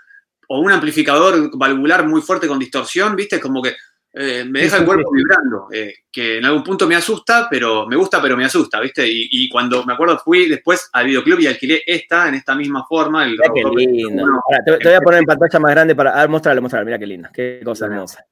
O 0.48 0.60
un 0.60 0.70
amplificador 0.70 1.56
valvular 1.56 2.06
muy 2.06 2.20
fuerte 2.20 2.46
con 2.46 2.58
distorsión, 2.58 3.16
¿viste? 3.16 3.40
Como 3.40 3.62
que 3.62 3.76
eh, 4.12 4.44
me 4.44 4.62
deja 4.62 4.78
el 4.78 4.84
cuerpo 4.84 5.12
vibrando, 5.12 5.68
que 6.10 6.38
en 6.38 6.44
algún 6.44 6.64
punto 6.64 6.86
me 6.88 6.96
asusta, 6.96 7.46
pero 7.48 7.86
me 7.86 7.94
gusta, 7.94 8.20
pero 8.20 8.36
me 8.36 8.44
asusta, 8.44 8.80
¿viste? 8.80 9.04
Y, 9.06 9.48
cuando 9.48 9.84
me 9.84 9.92
acuerdo 9.92 10.18
fui 10.18 10.48
después 10.48 10.90
al 10.92 11.06
videoclub 11.06 11.38
y 11.40 11.46
alquilé 11.46 11.84
esta 11.86 12.28
en 12.28 12.34
esta 12.34 12.56
misma 12.56 12.84
forma. 12.84 13.24
El 13.24 13.38
qué 13.38 13.62
lindo. 13.76 14.24
te, 14.64 14.88
voy 14.88 14.94
a 14.94 15.00
poner 15.00 15.20
en 15.20 15.26
pantalla 15.26 15.58
más 15.60 15.70
grande 15.70 15.94
para. 15.94 16.10
A 16.10 16.20
ver, 16.22 16.28
mostrarle, 16.28 16.60
mostrarle, 16.60 16.86
mira 16.86 16.98
qué 16.98 17.06
linda, 17.06 17.30
qué 17.32 17.60
cosa 17.64 17.86
hermosa. 17.86 18.26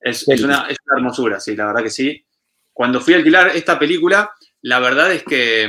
Es, 0.00 0.26
una, 0.26 0.66
hermosura, 0.96 1.40
sí, 1.40 1.54
la 1.54 1.66
verdad 1.66 1.82
que 1.82 1.90
sí. 1.90 2.24
Cuando 2.72 3.00
fui 3.00 3.12
a 3.12 3.16
alquilar 3.18 3.48
esta 3.48 3.78
película, 3.78 4.30
la 4.62 4.78
verdad 4.78 5.12
es 5.12 5.24
que, 5.24 5.68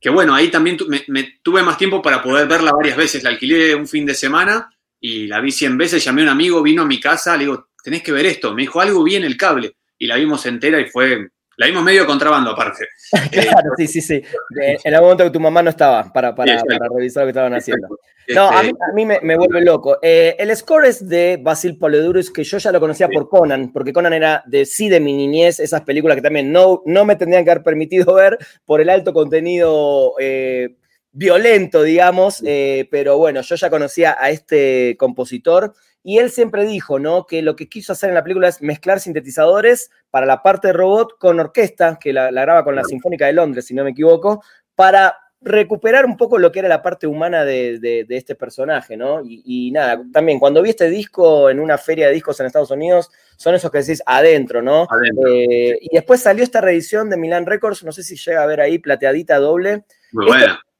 que 0.00 0.10
bueno, 0.10 0.34
ahí 0.34 0.48
también 0.48 0.76
me, 1.08 1.38
tuve 1.42 1.62
más 1.62 1.76
tiempo 1.76 2.00
para 2.00 2.22
poder 2.22 2.46
verla 2.46 2.72
varias 2.72 2.96
veces. 2.96 3.24
La 3.24 3.30
alquilé 3.30 3.74
un 3.74 3.88
fin 3.88 4.06
de 4.06 4.14
semana 4.14 4.70
y 5.06 5.26
la 5.26 5.38
vi 5.38 5.52
100 5.52 5.76
veces, 5.76 6.02
llamé 6.02 6.22
a 6.22 6.24
un 6.24 6.30
amigo, 6.30 6.62
vino 6.62 6.80
a 6.80 6.86
mi 6.86 6.98
casa, 6.98 7.36
le 7.36 7.44
digo, 7.44 7.66
tenés 7.82 8.02
que 8.02 8.10
ver 8.10 8.24
esto. 8.24 8.54
Me 8.54 8.62
dijo, 8.62 8.80
algo 8.80 9.04
bien 9.04 9.22
el 9.22 9.36
cable. 9.36 9.76
Y 9.98 10.06
la 10.06 10.16
vimos 10.16 10.46
entera 10.46 10.80
y 10.80 10.86
fue, 10.86 11.28
la 11.58 11.66
vimos 11.66 11.84
medio 11.84 12.06
contrabando 12.06 12.52
aparte. 12.52 12.88
claro, 13.30 13.72
sí, 13.76 13.86
sí, 13.86 14.00
sí. 14.00 14.22
En 14.56 14.94
algún 14.94 15.08
momento 15.10 15.24
que 15.24 15.30
tu 15.30 15.40
mamá 15.40 15.62
no 15.62 15.68
estaba 15.68 16.10
para, 16.10 16.34
para, 16.34 16.62
revisar 16.96 17.24
lo 17.24 17.26
que 17.26 17.30
estaban 17.32 17.52
haciendo. 17.52 17.86
No, 18.28 18.48
a 18.48 18.62
mí, 18.62 18.70
este, 18.70 18.82
a 18.82 18.94
mí 18.94 19.04
me, 19.04 19.36
vuelve 19.36 19.60
loco. 19.60 19.98
Eh, 20.00 20.36
el 20.38 20.56
score 20.56 20.86
es 20.86 21.06
de 21.06 21.38
Basil 21.38 21.76
Poledouris, 21.76 22.30
que 22.30 22.42
yo 22.42 22.56
ya 22.56 22.72
lo 22.72 22.80
conocía 22.80 23.06
por 23.08 23.28
Conan, 23.28 23.74
porque 23.74 23.92
Conan 23.92 24.14
era 24.14 24.42
de 24.46 24.64
sí 24.64 24.88
de 24.88 25.00
mi 25.00 25.12
niñez, 25.12 25.60
esas 25.60 25.82
películas 25.82 26.16
que 26.16 26.22
también 26.22 26.50
no, 26.50 26.82
no 26.86 27.04
me 27.04 27.16
tendrían 27.16 27.44
que 27.44 27.50
haber 27.50 27.62
permitido 27.62 28.14
ver 28.14 28.38
por 28.64 28.80
el 28.80 28.88
alto 28.88 29.12
contenido 29.12 30.14
eh, 30.18 30.76
violento, 31.14 31.82
digamos, 31.82 32.42
eh, 32.44 32.88
pero 32.90 33.16
bueno, 33.16 33.40
yo 33.40 33.54
ya 33.54 33.70
conocía 33.70 34.16
a 34.18 34.30
este 34.30 34.96
compositor 34.98 35.72
y 36.02 36.18
él 36.18 36.30
siempre 36.30 36.66
dijo, 36.66 36.98
¿no? 36.98 37.24
Que 37.24 37.40
lo 37.40 37.56
que 37.56 37.68
quiso 37.68 37.92
hacer 37.92 38.10
en 38.10 38.16
la 38.16 38.24
película 38.24 38.48
es 38.48 38.60
mezclar 38.60 39.00
sintetizadores 39.00 39.90
para 40.10 40.26
la 40.26 40.42
parte 40.42 40.68
de 40.68 40.72
robot 40.74 41.16
con 41.18 41.40
orquesta, 41.40 41.98
que 42.00 42.12
la, 42.12 42.30
graba 42.30 42.64
con 42.64 42.74
la 42.74 42.84
Sinfónica 42.84 43.26
de 43.26 43.32
Londres, 43.32 43.64
si 43.64 43.74
no 43.74 43.84
me 43.84 43.90
equivoco, 43.90 44.42
para 44.74 45.16
recuperar 45.40 46.04
un 46.04 46.16
poco 46.16 46.38
lo 46.38 46.50
que 46.50 46.58
era 46.58 46.68
la 46.68 46.82
parte 46.82 47.06
humana 47.06 47.44
de, 47.44 48.06
este 48.08 48.34
personaje, 48.34 48.96
¿no? 48.96 49.20
Y, 49.24 49.70
nada, 49.72 50.02
también 50.12 50.40
cuando 50.40 50.62
vi 50.62 50.70
este 50.70 50.90
disco 50.90 51.48
en 51.48 51.60
una 51.60 51.78
feria 51.78 52.08
de 52.08 52.14
discos 52.14 52.40
en 52.40 52.46
Estados 52.46 52.70
Unidos, 52.70 53.10
son 53.36 53.54
esos 53.54 53.70
que 53.70 53.78
decís 53.78 54.02
adentro, 54.04 54.62
¿no? 54.62 54.88
Eh, 55.28 55.78
y 55.80 55.94
después 55.94 56.20
salió 56.20 56.42
esta 56.42 56.60
reedición 56.60 57.08
de 57.08 57.18
Milan 57.18 57.46
Records, 57.46 57.84
no 57.84 57.92
sé 57.92 58.02
si 58.02 58.16
llega 58.16 58.42
a 58.42 58.46
ver 58.46 58.60
ahí, 58.60 58.78
plateadita 58.78 59.38
doble. 59.38 59.84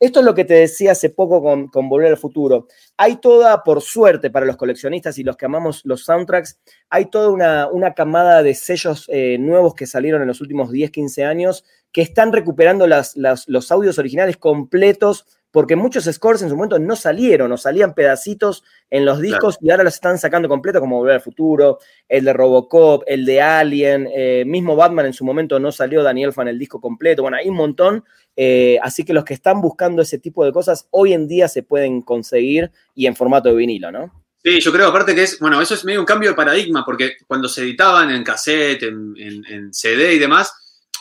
Esto 0.00 0.20
es 0.20 0.26
lo 0.26 0.34
que 0.34 0.44
te 0.44 0.54
decía 0.54 0.92
hace 0.92 1.10
poco 1.10 1.42
con, 1.42 1.88
Volver 1.88 2.10
al 2.10 2.16
Futuro. 2.16 2.66
Hay 2.96 3.16
toda, 3.16 3.62
por 3.62 3.80
suerte, 3.80 4.30
para 4.30 4.44
los 4.44 4.56
coleccionistas 4.56 5.18
y 5.18 5.22
los 5.22 5.36
que 5.36 5.46
amamos 5.46 5.80
los 5.84 6.04
soundtracks, 6.04 6.60
hay 6.90 7.06
toda 7.06 7.30
una, 7.70 7.94
camada 7.94 8.42
de 8.42 8.54
sellos 8.54 9.06
eh, 9.08 9.38
nuevos 9.38 9.74
que 9.74 9.86
salieron 9.86 10.20
en 10.20 10.28
los 10.28 10.40
últimos 10.40 10.70
10, 10.70 10.90
15 10.90 11.24
años 11.24 11.64
que 11.90 12.02
están 12.02 12.32
recuperando 12.32 12.86
los 12.86 13.72
audios 13.72 13.98
originales 13.98 14.36
completos 14.36 15.26
porque 15.54 15.76
muchos 15.76 16.06
scores 16.06 16.42
en 16.42 16.48
su 16.48 16.56
momento 16.56 16.80
no 16.80 16.96
salieron 16.96 17.52
o 17.52 17.56
salían 17.56 17.94
pedacitos 17.94 18.64
en 18.90 19.04
los 19.04 19.20
discos 19.20 19.56
y 19.60 19.70
ahora 19.70 19.84
los 19.84 19.94
están 19.94 20.18
sacando 20.18 20.48
completos, 20.48 20.80
como 20.80 20.98
Volver 20.98 21.14
al 21.14 21.20
Futuro, 21.20 21.78
el 22.08 22.24
de 22.24 22.32
Robocop, 22.32 23.04
el 23.06 23.24
de 23.24 23.40
Alien, 23.40 24.08
eh, 24.12 24.42
mismo 24.44 24.74
Batman 24.74 25.06
en 25.06 25.12
su 25.12 25.24
momento 25.24 25.60
no 25.60 25.70
salió 25.70 26.02
Daniel 26.02 26.32
Fan 26.32 26.48
el 26.48 26.58
disco 26.58 26.80
completo, 26.80 27.22
bueno, 27.22 27.36
hay 27.36 27.48
un 27.48 27.54
montón, 27.54 28.02
eh, 28.34 28.80
así 28.82 29.04
que 29.04 29.12
los 29.12 29.22
que 29.22 29.34
están 29.34 29.60
buscando 29.60 30.02
ese 30.02 30.18
tipo 30.18 30.44
de 30.44 30.50
cosas 30.50 30.88
hoy 30.90 31.12
en 31.12 31.28
día 31.28 31.46
se 31.46 31.62
pueden 31.62 32.02
conseguir 32.02 32.72
y 32.96 33.06
en 33.06 33.14
formato 33.14 33.48
de 33.48 33.54
vinilo, 33.54 33.92
¿no? 33.92 34.24
Sí, 34.42 34.60
yo 34.60 34.72
creo 34.72 34.88
aparte 34.88 35.14
que 35.14 35.22
es, 35.22 35.38
bueno, 35.38 35.62
eso 35.62 35.74
es 35.74 35.84
medio 35.84 36.00
un 36.00 36.04
cambio 36.04 36.30
de 36.30 36.34
paradigma, 36.34 36.84
porque 36.84 37.12
cuando 37.28 37.48
se 37.48 37.62
editaban 37.62 38.10
en 38.10 38.24
cassette, 38.24 38.82
en 38.82 39.72
CD 39.72 40.14
y 40.14 40.18
demás, 40.18 40.52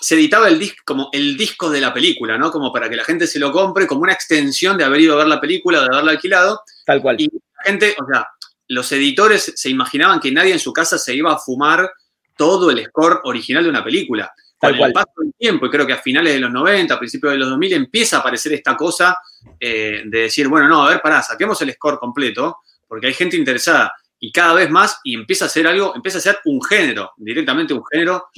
se 0.04 0.16
editaba 0.16 0.50
el 0.50 0.60
disco 0.60 0.82
como 0.86 1.10
el 1.14 1.38
disco 1.38 1.70
de 1.70 1.80
la 1.80 1.94
película, 1.94 2.38
¿no? 2.38 2.52
Como 2.52 2.74
para 2.74 2.90
que 2.90 2.98
la 2.98 3.06
gente 3.06 3.26
se 3.26 3.40
lo 3.40 3.54
compre, 3.54 3.88
como 3.88 4.02
una 4.02 4.12
extensión 4.12 4.78
de 4.78 4.84
haber 4.84 5.00
ido 5.00 5.14
a 5.14 5.18
ver 5.20 5.28
la 5.28 5.40
película, 5.40 5.80
de 5.80 5.86
haberla 5.86 6.12
alquilado. 6.12 6.62
Tal 6.86 7.02
cual. 7.02 7.16
Y 7.22 7.28
la 7.28 7.64
gente, 7.64 7.96
o 7.98 8.06
sea, 8.12 8.28
los 8.68 8.92
editores 8.92 9.54
se 9.56 9.70
imaginaban 9.70 10.20
que 10.20 10.30
nadie 10.30 10.52
en 10.52 10.60
su 10.60 10.74
casa 10.74 10.98
se 10.98 11.16
iba 11.16 11.32
a 11.32 11.38
fumar 11.38 11.90
todo 12.36 12.70
el 12.70 12.84
score 12.84 13.22
original 13.24 13.64
de 13.64 13.70
una 13.70 13.82
película. 13.82 14.30
Con 14.60 14.76
el 14.76 14.92
paso 14.92 15.12
del 15.18 15.34
tiempo, 15.38 15.68
y 15.68 15.70
creo 15.70 15.88
que 15.88 15.94
a 15.94 16.02
finales 16.02 16.34
de 16.34 16.40
los 16.42 16.52
90, 16.52 16.94
a 16.94 17.00
principios 17.00 17.32
de 17.32 17.40
los 17.40 17.50
2000, 17.50 17.74
empieza 17.74 18.18
a 18.18 18.20
aparecer 18.20 18.52
esta 18.52 18.76
cosa 18.76 19.18
eh, 19.58 20.04
de 20.06 20.20
decir, 20.20 20.50
bueno, 20.50 20.68
no, 20.68 20.84
a 20.84 20.90
ver, 20.90 21.02
pará, 21.02 21.22
saquemos 21.22 21.62
el 21.62 21.72
score 21.74 21.98
completo, 21.98 22.58
porque 22.88 23.08
hay 23.08 23.14
gente 23.14 23.38
interesada 23.38 23.94
y 24.24 24.32
cada 24.32 24.54
vez 24.54 24.70
más 24.70 25.02
y 25.04 25.16
empieza 25.16 25.46
a 25.46 25.50
ser 25.50 25.68
algo, 25.68 25.94
empieza 25.94 26.18
a 26.18 26.22
ser 26.22 26.38
un 26.46 26.64
género, 26.64 27.12
directamente 27.18 27.74
un 27.74 27.84
género. 27.92 28.30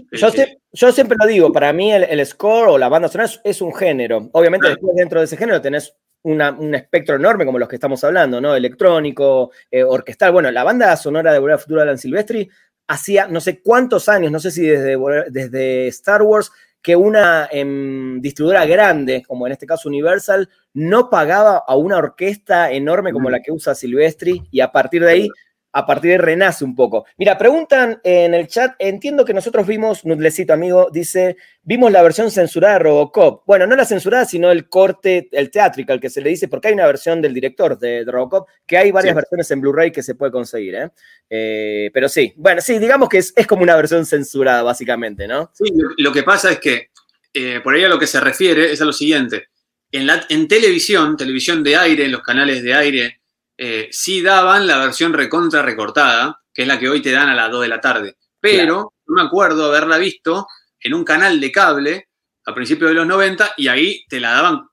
Yo, 0.74 0.92
siempre 0.92 1.16
lo 1.20 1.28
digo, 1.28 1.52
para 1.52 1.72
mí 1.74 1.94
el, 1.94 2.26
score 2.26 2.70
o 2.70 2.78
la 2.80 2.90
banda 2.90 3.08
sonora 3.08 3.30
es, 3.44 3.62
un 3.62 3.72
género. 3.72 4.28
Obviamente 4.32 4.68
después 4.68 4.96
dentro 4.96 5.20
de 5.20 5.26
ese 5.26 5.38
género 5.38 5.62
tenés 5.62 5.96
un 6.24 6.74
espectro 6.74 7.18
enorme 7.18 7.46
como 7.46 7.60
los 7.60 7.70
que 7.70 7.76
estamos 7.76 8.04
hablando, 8.04 8.42
¿no? 8.42 8.56
Electrónico, 8.56 9.52
eh, 9.70 9.84
orquestal. 9.84 10.32
Bueno, 10.32 10.50
la 10.50 10.64
banda 10.64 10.98
sonora 10.98 11.32
de 11.32 11.38
Volver 11.38 11.54
al 11.54 11.60
Futuro 11.60 11.82
de 11.82 11.84
Alan 11.84 12.00
Silvestri 12.00 12.50
hacía 12.88 13.28
no 13.28 13.40
sé 13.40 13.62
cuántos 13.62 14.10
años, 14.10 14.32
no 14.32 14.40
sé 14.40 14.50
si 14.50 14.66
desde, 14.66 14.98
desde 15.30 15.88
Star 15.90 16.24
Wars, 16.24 16.52
que 16.82 16.96
una 16.96 17.48
em, 17.52 18.20
distribuidora 18.22 18.66
grande, 18.66 19.24
como 19.28 19.46
en 19.46 19.54
este 19.54 19.68
caso 19.68 19.88
Universal, 19.88 20.50
no 20.74 21.12
pagaba 21.12 21.64
a 21.68 21.76
una 21.76 21.98
orquesta 21.98 22.72
enorme 22.72 23.14
como 23.14 23.30
la 23.30 23.44
que 23.44 23.52
usa 23.52 23.76
Silvestri 23.76 24.42
y 24.50 24.62
a 24.62 24.72
partir 24.72 25.04
de 25.04 25.12
ahí 25.12 25.30
a 25.76 25.86
partir 25.86 26.12
de 26.12 26.18
renace 26.20 26.64
un 26.64 26.74
poco. 26.74 27.06
Mira, 27.18 27.38
preguntan 27.38 28.00
en 28.02 28.34
el 28.34 28.48
chat, 28.48 28.76
entiendo 28.80 29.26
que 29.26 29.34
nosotros 29.34 29.68
vimos, 29.68 30.06
Nudlecito 30.06 30.54
amigo, 30.54 30.88
dice, 30.90 31.36
vimos 31.64 31.92
la 31.92 32.02
versión 32.02 32.32
censurada 32.32 32.76
de 32.76 32.80
Robocop. 32.80 33.44
Bueno, 33.46 33.68
no 33.68 33.76
la 33.76 33.84
censurada, 33.84 34.24
sino 34.24 34.52
el 34.52 34.70
corte, 34.70 35.28
el 35.34 35.52
theatrical 35.52 36.00
que 36.00 36.10
se 36.10 36.22
le 36.22 36.30
dice, 36.30 36.48
porque 36.48 36.70
hay 36.70 36.76
una 36.76 36.88
versión 36.88 37.22
del 37.22 37.34
director 37.34 37.78
de, 37.78 38.06
Robocop, 38.06 38.48
que 38.66 38.78
hay 38.78 38.92
varias 38.92 39.16
versiones 39.16 39.52
en 39.52 39.60
Blu-ray 39.60 39.92
que 39.92 40.02
se 40.02 40.16
puede 40.16 40.32
conseguir, 40.32 40.76
¿eh? 40.76 40.92
¿eh? 41.30 41.92
pero 41.94 42.08
sí, 42.08 42.34
bueno, 42.38 42.62
sí, 42.62 42.80
digamos 42.80 43.10
que 43.10 43.18
es, 43.18 43.34
como 43.46 43.64
una 43.64 43.76
versión 43.76 44.06
censurada, 44.06 44.64
básicamente, 44.64 45.28
¿no? 45.28 45.52
Sí, 45.54 45.66
lo, 45.98 46.14
que 46.14 46.24
pasa 46.24 46.54
es 46.54 46.60
que, 46.60 46.92
eh, 47.34 47.60
por 47.62 47.76
ahí 47.76 47.84
a 47.84 47.90
lo 47.90 48.00
que 48.00 48.08
se 48.08 48.22
refiere 48.22 48.72
es 48.72 48.82
a 48.82 48.86
lo 48.86 48.94
siguiente. 48.94 49.50
En, 49.92 50.08
la, 50.08 50.26
en 50.30 50.48
televisión, 50.48 51.18
televisión 51.18 51.62
de 51.66 51.76
aire, 51.76 52.06
en 52.06 52.14
los 52.14 52.22
canales 52.22 52.64
de 52.64 52.74
aire, 52.74 53.20
eh, 53.58 53.90
sí 53.92 54.22
daban 54.22 54.68
la 54.68 54.78
versión 54.78 55.14
recontra 55.14 55.62
recortada, 55.62 56.42
que 56.54 56.64
es 56.64 56.68
la 56.68 56.80
que 56.80 56.90
hoy 56.90 57.02
te 57.02 57.12
dan 57.12 57.30
a 57.30 57.36
las 57.36 57.52
2 57.52 57.62
de 57.62 57.68
la 57.68 57.82
tarde. 57.82 58.18
Pero 58.40 58.94
no 59.08 59.16
me 59.16 59.22
acuerdo 59.22 59.66
haberla 59.66 59.98
visto 59.98 60.48
en 60.80 60.94
un 60.94 61.04
canal 61.04 61.40
de 61.40 61.52
cable 61.52 62.10
a 62.46 62.54
principios 62.54 62.90
de 62.90 62.96
los 62.96 63.08
90 63.08 63.54
y 63.58 63.68
ahí 63.68 64.06
te 64.08 64.20
la 64.20 64.32
daban, 64.32 64.68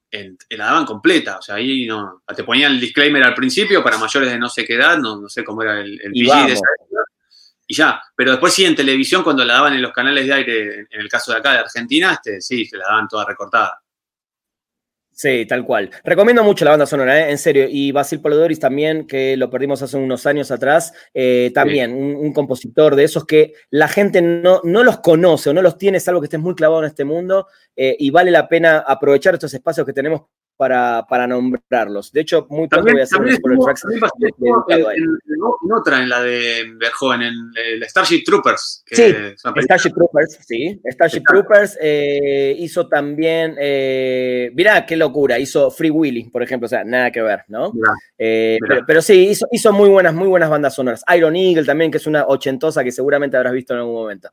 la 0.51 0.65
daban 0.65 0.85
completa. 0.85 1.39
O 1.39 1.43
sea, 1.43 1.55
ahí 1.57 1.87
no, 1.87 2.23
te 2.37 2.45
ponían 2.45 2.73
el 2.73 2.81
disclaimer 2.81 3.23
al 3.23 3.35
principio 3.35 3.83
para 3.83 3.99
mayores 3.99 4.31
de 4.31 4.39
no 4.39 4.49
sé 4.49 4.65
qué 4.65 4.75
edad, 4.75 4.99
no, 4.99 5.21
no 5.21 5.29
sé 5.29 5.43
cómo 5.43 5.63
era 5.63 5.81
el, 5.81 6.01
el 6.01 6.11
y, 6.15 6.27
de 6.27 6.53
esa 6.53 6.63
y 7.67 7.75
ya. 7.75 8.03
Pero 8.15 8.33
después 8.33 8.53
sí 8.53 8.65
en 8.65 8.75
televisión, 8.75 9.23
cuando 9.23 9.45
la 9.45 9.55
daban 9.55 9.75
en 9.75 9.83
los 9.83 9.93
canales 9.93 10.27
de 10.27 10.35
aire, 10.35 10.81
en 10.91 11.01
el 11.01 11.09
caso 11.09 11.33
de 11.33 11.39
acá 11.39 11.53
de 11.53 11.59
Argentina, 11.61 12.13
este, 12.13 12.41
sí, 12.41 12.67
se 12.67 12.77
la 12.77 12.85
daban 12.87 13.09
toda 13.09 13.25
recortada. 13.25 13.82
Sí, 15.23 15.47
tal 15.47 15.65
cual. 15.65 15.89
Recomiendo 16.03 16.43
mucho 16.43 16.65
la 16.65 16.73
banda 16.73 16.85
sonora, 16.85 17.21
¿eh? 17.21 17.31
en 17.31 17.39
serio. 17.39 17.69
Y 17.71 17.93
Basil 17.93 18.21
Polodoris 18.21 18.59
también, 18.59 19.07
que 19.07 19.37
lo 19.37 19.51
perdimos 19.51 19.81
hace 19.81 19.97
unos 19.97 20.27
años 20.27 20.51
atrás, 20.51 20.93
eh, 21.15 21.53
también 21.55 21.95
un, 21.95 22.33
compositor 22.33 22.97
de 22.97 23.05
esos 23.05 23.25
que 23.25 23.53
la 23.71 23.87
gente 23.87 24.21
no, 24.21 24.61
no 24.65 24.83
los 24.83 24.99
conoce 24.99 25.51
o 25.51 25.55
no 25.55 25.63
los 25.63 25.79
tiene, 25.79 26.01
salvo 26.01 26.21
que 26.21 26.25
estés 26.25 26.41
muy 26.41 26.57
clavado 26.57 26.83
en 26.83 26.89
este 26.89 27.05
mundo, 27.05 27.47
eh, 27.77 27.95
y 28.01 28.11
vale 28.11 28.33
la 28.33 28.49
pena 28.49 28.79
aprovechar 28.79 29.35
estos 29.35 29.55
espacios 29.55 29.87
que 29.87 29.93
tenemos 29.93 30.23
para, 30.57 31.05
para 31.09 31.27
nombrarlos. 31.27 32.13
De 32.13 32.21
hecho, 32.21 32.47
muy 32.51 32.69
pronto 32.69 32.93
voy 32.93 33.01
a 33.01 33.05
hacer 33.05 33.21
un 33.21 33.59
tracks. 33.61 33.85
En, 34.69 35.73
otra, 35.73 36.03
en 36.03 36.09
la 36.09 36.23
de 36.23 36.73
Verhoeven, 36.77 37.23
en 37.23 37.35
el 37.57 37.83
Starship 37.89 38.23
Troopers. 38.25 38.85
sí, 38.87 39.15
Starship 39.37 39.91
Troopers, 39.91 40.39
sí. 40.47 40.81
Starship 40.85 41.23
Troopers 41.27 41.79
eh, 41.81 42.55
hizo 42.59 42.87
también, 42.87 43.57
eh, 43.59 44.51
mirá 44.55 44.87
qué 44.87 44.97
locura, 44.97 45.39
hizo 45.39 45.71
Free 45.71 45.91
Willy, 45.91 46.25
por 46.31 46.43
ejemplo, 46.43 46.67
o 46.67 46.69
sea, 46.69 46.85
nada 46.85 47.11
que 47.11 47.23
ver, 47.23 47.45
¿no? 47.49 47.73
Eh, 48.19 48.59
pero, 48.87 49.03
sí, 49.03 49.29
hizo, 49.31 49.47
hizo 49.51 49.73
muy 49.73 49.89
buenas, 49.89 50.15
muy 50.15 50.29
buenas 50.29 50.51
bandas 50.51 50.75
sonoras. 50.75 51.03
Iron 51.17 51.35
Eagle 51.35 51.65
también, 51.65 51.91
que 51.91 51.99
es 51.99 52.07
una 52.07 52.27
ochentosa 52.27 52.85
que 52.85 52.93
seguramente 52.93 53.37
habrás 53.37 53.53
visto 53.53 53.75
en 53.75 53.81
algún 53.81 53.95
momento. 53.95 54.31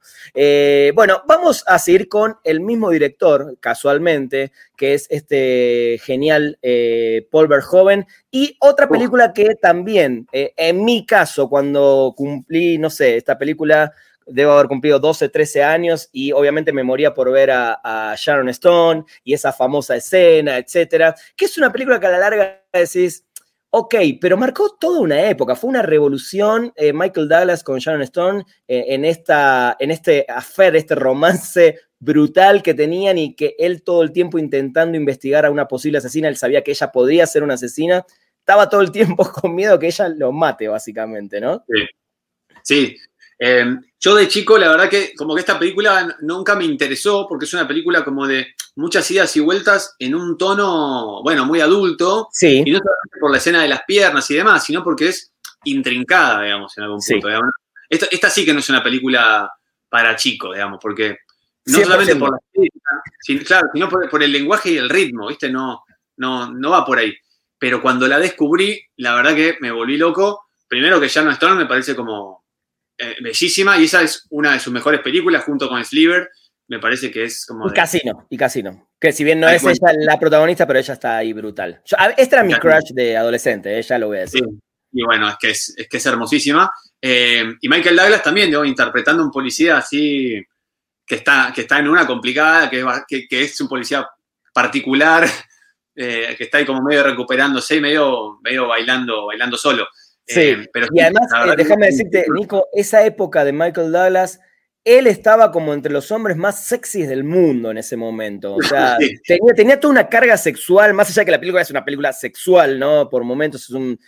bueno, 0.93 1.23
vamos 1.27 1.63
a 1.65 1.79
seguir 1.79 2.07
con 2.07 2.35
el 2.43 2.59
mismo 2.59 2.89
director, 2.89 3.57
casualmente, 3.59 4.51
que 4.79 4.93
es 4.93 5.07
este 5.09 5.99
genial 6.05 6.57
eh, 6.61 7.27
Paul 7.29 7.49
Verhoeven. 7.49 8.07
Y 8.31 8.55
otra 8.61 8.87
película 8.87 9.33
que 9.33 9.55
también, 9.55 10.25
eh, 10.31 10.53
en 10.55 10.85
mi 10.85 11.05
caso, 11.05 11.49
cuando 11.49 12.13
cumplí, 12.15 12.77
no 12.77 12.89
sé, 12.89 13.17
esta 13.17 13.37
película 13.37 13.91
debo 14.25 14.53
haber 14.53 14.67
cumplido 14.67 14.97
12, 14.97 15.27
13 15.27 15.63
años 15.63 16.07
y 16.13 16.31
obviamente 16.31 16.71
me 16.71 16.83
moría 16.83 17.13
por 17.13 17.29
ver 17.29 17.51
a, 17.51 18.15
Sharon 18.15 18.47
Stone 18.49 19.03
y 19.23 19.33
esa 19.33 19.51
famosa 19.51 19.97
escena, 19.97 20.57
etcétera, 20.57 21.13
que 21.35 21.45
es 21.45 21.57
una 21.57 21.73
película 21.73 21.99
que 21.99 22.07
a 22.07 22.11
la 22.11 22.19
larga 22.19 22.63
decís, 22.71 23.25
ok, 23.71 23.95
pero 24.21 24.37
marcó 24.37 24.77
toda 24.79 25.01
una 25.01 25.29
época, 25.29 25.55
fue 25.55 25.71
una 25.71 25.81
revolución 25.81 26.71
eh, 26.75 26.93
Michael 26.93 27.27
Douglas 27.27 27.63
con 27.63 27.79
Sharon 27.79 28.03
Stone 28.03 28.45
en, 28.67 29.03
esta, 29.03 29.75
en 29.79 29.91
este 29.91 30.25
affair, 30.29 30.75
este 30.75 30.95
romance 30.95 31.79
brutal 31.99 32.63
que 32.63 32.73
tenían 32.73 33.17
y 33.17 33.35
que 33.35 33.55
él 33.59 33.83
todo 33.83 34.03
el 34.03 34.11
tiempo 34.11 34.39
intentando 34.39 34.97
investigar 34.97 35.45
a 35.45 35.51
una 35.51 35.67
posible 35.67 35.97
asesina, 35.97 36.27
él 36.27 36.37
sabía 36.37 36.63
que 36.63 36.71
ella 36.71 36.91
podría 36.91 37.27
ser 37.27 37.43
una 37.43 37.55
asesina, 37.55 38.05
estaba 38.39 38.69
todo 38.69 38.81
el 38.81 38.91
tiempo 38.91 39.29
con 39.31 39.53
miedo 39.53 39.77
que 39.77 39.87
ella 39.87 40.09
lo 40.09 40.31
mate, 40.31 40.67
básicamente, 40.67 41.41
¿no? 41.41 41.63
Sí. 41.67 41.85
sí. 42.63 42.97
Eh, 43.41 43.77
yo 44.01 44.15
de 44.15 44.27
chico, 44.27 44.57
la 44.57 44.69
verdad 44.69 44.89
que 44.89 45.13
como 45.15 45.33
que 45.33 45.41
esta 45.41 45.57
película 45.57 46.17
nunca 46.21 46.55
me 46.55 46.65
interesó 46.65 47.25
porque 47.27 47.45
es 47.45 47.53
una 47.53 47.67
película 47.67 48.03
como 48.03 48.27
de 48.27 48.47
muchas 48.75 49.09
idas 49.11 49.35
y 49.37 49.39
vueltas 49.39 49.95
en 49.99 50.15
un 50.15 50.37
tono, 50.37 51.21
bueno, 51.23 51.45
muy 51.45 51.61
adulto. 51.61 52.27
Sí. 52.31 52.63
Y 52.65 52.71
no 52.71 52.79
solamente 52.79 53.19
por 53.19 53.31
la 53.31 53.37
escena 53.37 53.61
de 53.61 53.69
las 53.69 53.83
piernas 53.85 54.29
y 54.31 54.35
demás, 54.35 54.65
sino 54.65 54.83
porque 54.83 55.09
es 55.09 55.33
intrincada, 55.63 56.43
digamos, 56.43 56.77
en 56.77 56.83
algún 56.85 56.99
punto. 57.05 57.27
Esta, 57.89 58.07
esta, 58.11 58.29
sí 58.29 58.45
que 58.45 58.53
no 58.53 58.59
es 58.59 58.69
una 58.69 58.83
película 58.83 59.51
para 59.89 60.15
chicos, 60.15 60.53
digamos, 60.53 60.79
porque 60.81 61.17
no 61.69 61.83
solamente 61.83 62.15
por 62.15 62.31
la 62.31 62.39
sino, 63.19 63.43
claro, 63.43 63.67
sino 63.73 63.89
por, 63.89 64.23
el 64.23 64.31
lenguaje 64.31 64.71
y 64.71 64.77
el 64.77 64.89
ritmo, 64.89 65.27
¿viste? 65.27 65.49
No, 65.49 65.83
no, 66.17 66.51
no 66.51 66.71
va 66.71 66.85
por 66.85 66.97
ahí. 66.97 67.13
Pero 67.57 67.81
cuando 67.81 68.07
la 68.07 68.19
descubrí, 68.19 68.81
la 68.97 69.15
verdad 69.15 69.35
que 69.35 69.57
me 69.59 69.71
volví 69.71 69.97
loco. 69.97 70.47
Primero 70.67 70.99
que 70.99 71.09
no 71.21 71.31
Stone 71.31 71.55
me 71.55 71.65
parece 71.65 71.95
como 71.95 72.45
eh, 72.97 73.15
bellísima 73.21 73.77
y 73.77 73.85
esa 73.85 74.01
es 74.01 74.25
una 74.29 74.53
de 74.53 74.59
sus 74.59 74.71
mejores 74.71 75.01
películas 75.01 75.43
junto 75.43 75.67
con 75.67 75.83
Sliver. 75.83 76.29
Me 76.67 76.79
parece 76.79 77.11
que 77.11 77.23
es 77.23 77.45
como. 77.45 77.67
Y 77.67 77.73
Casino, 77.73 78.27
y 78.29 78.37
Casino. 78.37 78.89
Que 78.99 79.11
si 79.11 79.23
bien 79.23 79.39
no 79.39 79.49
es 79.49 79.63
ella 79.63 79.93
la 79.99 80.19
protagonista, 80.19 80.67
pero 80.67 80.79
ella 80.79 80.93
está 80.93 81.17
ahí 81.17 81.33
brutal. 81.33 81.81
esta 82.17 82.35
era 82.35 82.43
mi 82.43 82.53
crush 82.53 82.91
de 82.93 83.17
adolescente, 83.17 83.77
ella 83.77 83.95
eh, 83.95 83.99
lo 83.99 84.07
voy 84.07 84.17
a 84.17 84.21
decir. 84.21 84.43
Y 84.91 85.03
bueno, 85.03 85.29
es 85.29 85.35
que 85.39 85.49
es, 85.49 85.75
que 85.89 85.97
es 85.97 86.05
hermosísima. 86.05 86.71
Eh, 87.01 87.55
y 87.61 87.69
Michael 87.69 87.95
Douglas 87.95 88.23
también, 88.23 88.49
digo, 88.49 88.63
interpretando 88.65 89.23
un 89.23 89.31
policía 89.31 89.77
así 89.77 90.43
que 91.09 91.15
está, 91.15 91.51
que 91.53 91.61
está 91.61 91.79
en 91.79 91.87
una 91.87 92.05
complicada, 92.05 92.69
que 92.69 92.81
es, 92.81 93.27
que, 93.27 93.43
es 93.43 93.59
un 93.59 93.67
policía 93.67 94.07
particular, 94.53 95.25
eh, 95.95 96.35
que 96.37 96.43
está 96.43 96.59
ahí 96.59 96.65
como 96.65 96.83
medio 96.83 97.01
recuperándose 97.01 97.77
y 97.77 97.81
medio, 97.81 98.39
medio 98.43 98.67
bailando, 98.67 99.25
bailando 99.25 99.57
solo. 99.57 99.87
Sí, 100.27 100.41
eh, 100.41 100.69
pero 100.71 100.85
y 100.93 100.99
además, 100.99 101.27
eh, 101.47 101.53
déjame 101.57 101.87
decirte, 101.87 102.27
Nico, 102.31 102.67
esa 102.71 103.03
época 103.03 103.43
de 103.43 103.51
Michael 103.51 103.91
Douglas, 103.91 104.39
él 104.83 105.07
estaba 105.07 105.51
como 105.51 105.73
entre 105.73 105.91
los 105.91 106.11
hombres 106.11 106.37
más 106.37 106.63
sexys 106.63 107.09
del 107.09 107.23
mundo 107.23 107.71
en 107.71 107.79
ese 107.79 107.97
momento. 107.97 108.53
O 108.53 108.61
sea, 108.61 108.95
tenía, 109.25 109.53
tenía, 109.55 109.79
toda 109.79 109.93
una 109.93 110.07
carga 110.07 110.37
sexual, 110.37 110.93
más 110.93 111.09
allá 111.09 111.21
de 111.21 111.25
que 111.25 111.31
la 111.31 111.39
película 111.39 111.63
es 111.63 111.71
una 111.71 111.83
película 111.83 112.13
sexual, 112.13 112.77
¿no? 112.77 113.09
Por 113.09 113.23
momentos 113.23 113.63
es 113.63 113.71
un, 113.71 113.99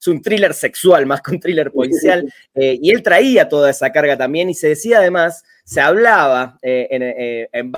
es 0.00 0.06
un 0.06 0.22
thriller 0.22 0.54
sexual 0.54 1.06
más 1.06 1.20
que 1.22 1.32
un 1.32 1.40
thriller 1.40 1.72
policial. 1.72 2.32
y 2.54 2.88
él 2.92 3.02
traía 3.02 3.48
toda 3.48 3.68
esa 3.68 3.90
carga 3.90 4.16
también 4.16 4.48
y 4.48 4.54
se 4.54 4.68
decía 4.68 4.98
además 4.98 5.42
se 5.66 5.80
hablaba 5.80 6.58
eh, 6.62 6.86
en, 6.90 7.02
eh, 7.02 7.72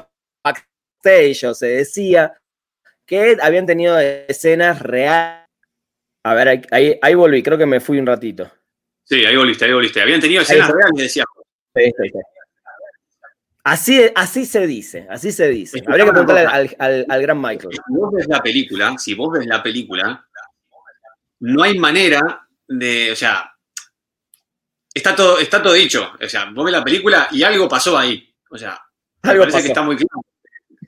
sellos, 1.03 1.59
se 1.59 1.69
decía 1.69 2.39
que 3.07 3.39
habían 3.41 3.65
tenido 3.65 3.99
escenas 3.99 4.83
reales. 4.83 5.47
A 6.23 6.35
ver, 6.35 6.67
ahí, 6.71 6.99
ahí, 7.01 7.15
volví, 7.15 7.43
creo 7.43 7.57
que 7.57 7.65
me 7.65 7.81
fui 7.81 7.99
un 7.99 8.07
ratito. 8.07 8.51
Sí, 9.05 9.25
ahí 9.25 9.37
volviste, 9.37 9.65
ahí 9.65 9.73
volviste. 9.73 10.03
Habían 10.03 10.21
tenido 10.21 10.43
escenas 10.43 10.71
reales, 10.71 10.93
decía. 10.97 11.25
Sí, 11.75 11.85
sí, 11.85 12.09
sí. 12.13 12.19
Así, 13.65 14.03
así 14.15 14.45
se 14.45 14.67
dice, 14.67 15.07
así 15.09 15.33
se 15.33 15.49
dice. 15.49 15.83
Habría 15.87 16.05
que 16.05 16.11
preguntarle 16.11 16.43
al, 16.43 16.77
al, 16.79 17.07
al, 17.09 17.23
gran 17.23 17.41
Michael. 17.41 17.73
Si 17.73 17.95
vos 17.95 18.13
ves 18.13 18.27
la 18.29 18.43
película, 18.43 18.95
si 18.99 19.15
vos 19.15 19.39
ves 19.39 19.47
la 19.47 19.63
película, 19.63 20.27
no 21.41 21.63
hay 21.63 21.79
manera 21.79 22.47
de, 22.67 23.13
o 23.13 23.17
sea, 23.17 23.58
está 24.99 25.17
todo, 25.17 25.39
está 25.39 25.63
todo 25.63 25.73
dicho. 25.73 26.13
O 26.21 26.29
sea, 26.29 26.51
vos 26.51 26.65
ves 26.65 26.73
la 26.73 26.85
película 26.85 27.29
y 27.31 27.43
algo 27.43 27.69
pasó 27.69 27.97
ahí. 27.97 28.33
O 28.51 28.59
sea, 28.59 28.81
me 29.23 29.31
algo 29.31 29.43
parece 29.43 29.57
pasó. 29.57 29.63
que 29.63 29.69
está 29.69 29.83
muy 29.83 29.97
claro. 29.97 30.25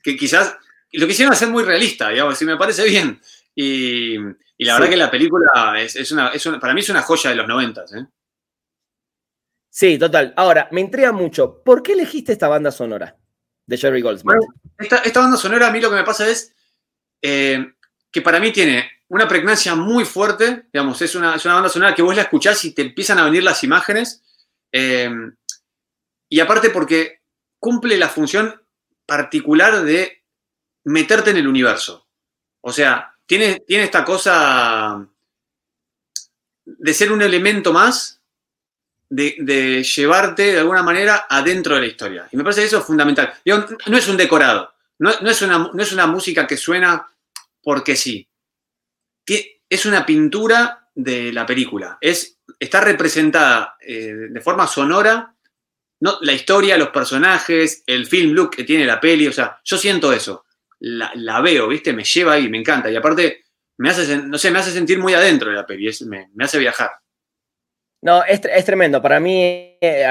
Que 0.03 0.17
quizás 0.17 0.57
lo 0.93 1.07
quisieron 1.07 1.33
hacer 1.33 1.49
muy 1.49 1.63
realista, 1.63 2.09
digamos, 2.09 2.37
si 2.37 2.45
me 2.45 2.57
parece 2.57 2.85
bien. 2.85 3.21
Y, 3.55 4.15
y 4.15 4.65
la 4.65 4.75
sí. 4.75 4.81
verdad 4.81 4.91
que 4.91 4.97
la 4.97 5.11
película 5.11 5.49
es, 5.79 5.97
es, 5.97 6.13
una, 6.13 6.29
es, 6.29 6.45
una, 6.47 6.59
para 6.59 6.75
mí 6.75 6.81
es 6.81 6.89
una 6.89 7.03
joya 7.03 7.31
de 7.31 7.37
los 7.37 7.49
noventas, 7.49 7.93
¿eh? 7.95 8.07
Sí, 9.69 9.99
total. 9.99 10.35
Ahora, 10.37 10.69
me 10.73 10.81
intriga 10.81 11.13
mucho. 11.13 11.63
¿Por 11.63 11.83
qué 11.83 11.93
elegiste 11.93 12.33
esta 12.33 12.49
banda 12.49 12.73
sonora 12.73 13.17
de 13.67 13.79
Jerry 13.79 14.03
Goldsmith? 14.03 14.37
Bueno, 14.37 14.53
esta, 14.77 14.97
esta, 14.99 15.21
banda 15.21 15.37
sonora, 15.37 15.69
a 15.69 15.71
mí 15.71 15.81
lo 15.81 15.91
que 15.91 15.97
me 15.97 16.05
pasa 16.05 16.29
es 16.29 16.55
eh, 17.23 17.75
que 18.11 18.21
para 18.21 18.41
mí 18.41 18.53
tiene 18.53 18.91
una 19.11 19.29
pregnancia 19.29 19.75
muy 19.75 20.05
fuerte. 20.05 20.67
Digamos, 20.73 21.01
es 21.03 21.15
una, 21.15 21.35
es 21.35 21.45
una, 21.45 21.55
banda 21.55 21.69
sonora 21.69 21.95
que 21.95 22.03
vos 22.03 22.17
la 22.17 22.23
escuchás 22.23 22.65
y 22.65 22.73
te 22.73 22.83
empiezan 22.83 23.19
a 23.19 23.25
venir 23.25 23.43
las 23.43 23.63
imágenes. 23.63 24.23
Eh, 24.73 25.11
y 26.29 26.41
aparte, 26.41 26.71
porque 26.71 27.21
cumple 27.59 27.97
la 27.97 28.09
función 28.09 28.63
particular 29.05 29.83
de 29.83 30.23
meterte 30.85 31.31
en 31.31 31.37
el 31.37 31.49
universo. 31.49 32.07
O 32.63 32.73
sea, 32.73 33.17
tiene, 33.27 33.61
tiene 33.67 33.85
esta 33.85 34.05
cosa 34.05 35.07
de 36.65 36.95
ser 36.95 37.13
un 37.13 37.23
elemento 37.23 37.73
más 37.73 38.21
de, 39.09 39.83
llevarte 39.83 40.53
de 40.53 40.59
alguna 40.61 40.83
manera 40.83 41.27
adentro 41.29 41.75
de 41.75 41.81
la 41.81 41.87
historia. 41.87 42.29
Y 42.31 42.37
me 42.37 42.45
parece 42.45 42.61
que 42.61 42.69
eso 42.69 42.79
es 42.79 42.85
fundamental. 42.85 43.35
Digo, 43.45 43.67
no 43.87 43.97
es 43.97 44.09
un 44.09 44.17
decorado, 44.17 44.73
no, 44.99 45.13
no, 45.21 45.31
es 45.31 45.43
una, 45.43 45.59
no, 45.59 45.83
es 45.83 45.93
una, 45.93 46.07
música 46.07 46.47
que 46.47 46.57
suena 46.57 47.07
porque 47.63 47.97
sí. 47.97 48.27
Es 49.27 49.87
una 49.87 50.05
pintura 50.05 50.89
de 50.95 51.33
la 51.33 51.47
película. 51.47 51.99
Es, 52.01 52.39
está 52.59 52.81
representada 52.81 53.77
eh, 53.81 54.13
de 54.31 54.41
forma 54.41 54.67
sonora 54.67 55.35
no, 56.01 56.17
la 56.23 56.33
historia, 56.33 56.79
los 56.79 56.89
personajes, 56.89 57.85
el 57.87 58.07
film 58.07 58.33
look 58.33 58.51
que 58.51 58.65
tiene 58.65 58.87
la 58.87 58.99
peli. 58.99 59.27
O 59.27 59.33
sea, 59.33 59.61
yo 59.63 59.77
siento 59.77 60.13
eso. 60.13 60.47
La, 60.81 61.41
veo, 61.43 61.69
¿viste? 61.69 61.93
Me 61.93 62.05
lleva 62.05 62.33
ahí, 62.33 62.49
me 62.49 62.59
encanta. 62.59 62.91
Y 62.91 62.97
aparte, 62.97 63.45
me 63.77 63.91
hace, 63.91 64.17
no 64.17 64.39
sé, 64.39 64.51
me 64.51 64.59
hace 64.59 64.71
sentir 64.71 64.99
muy 64.99 65.13
adentro 65.13 65.51
de 65.51 65.57
la 65.57 65.67
peli. 65.67 65.89
Es, 65.89 66.01
me, 66.03 66.31
me 66.35 66.45
hace 66.45 66.59
viajar. 66.59 66.91
No, 68.03 68.25
es, 68.25 68.41
es, 68.45 68.65
tremendo. 68.65 69.03
Para 69.03 69.21
mí, 69.21 69.77
eh, 69.79 70.07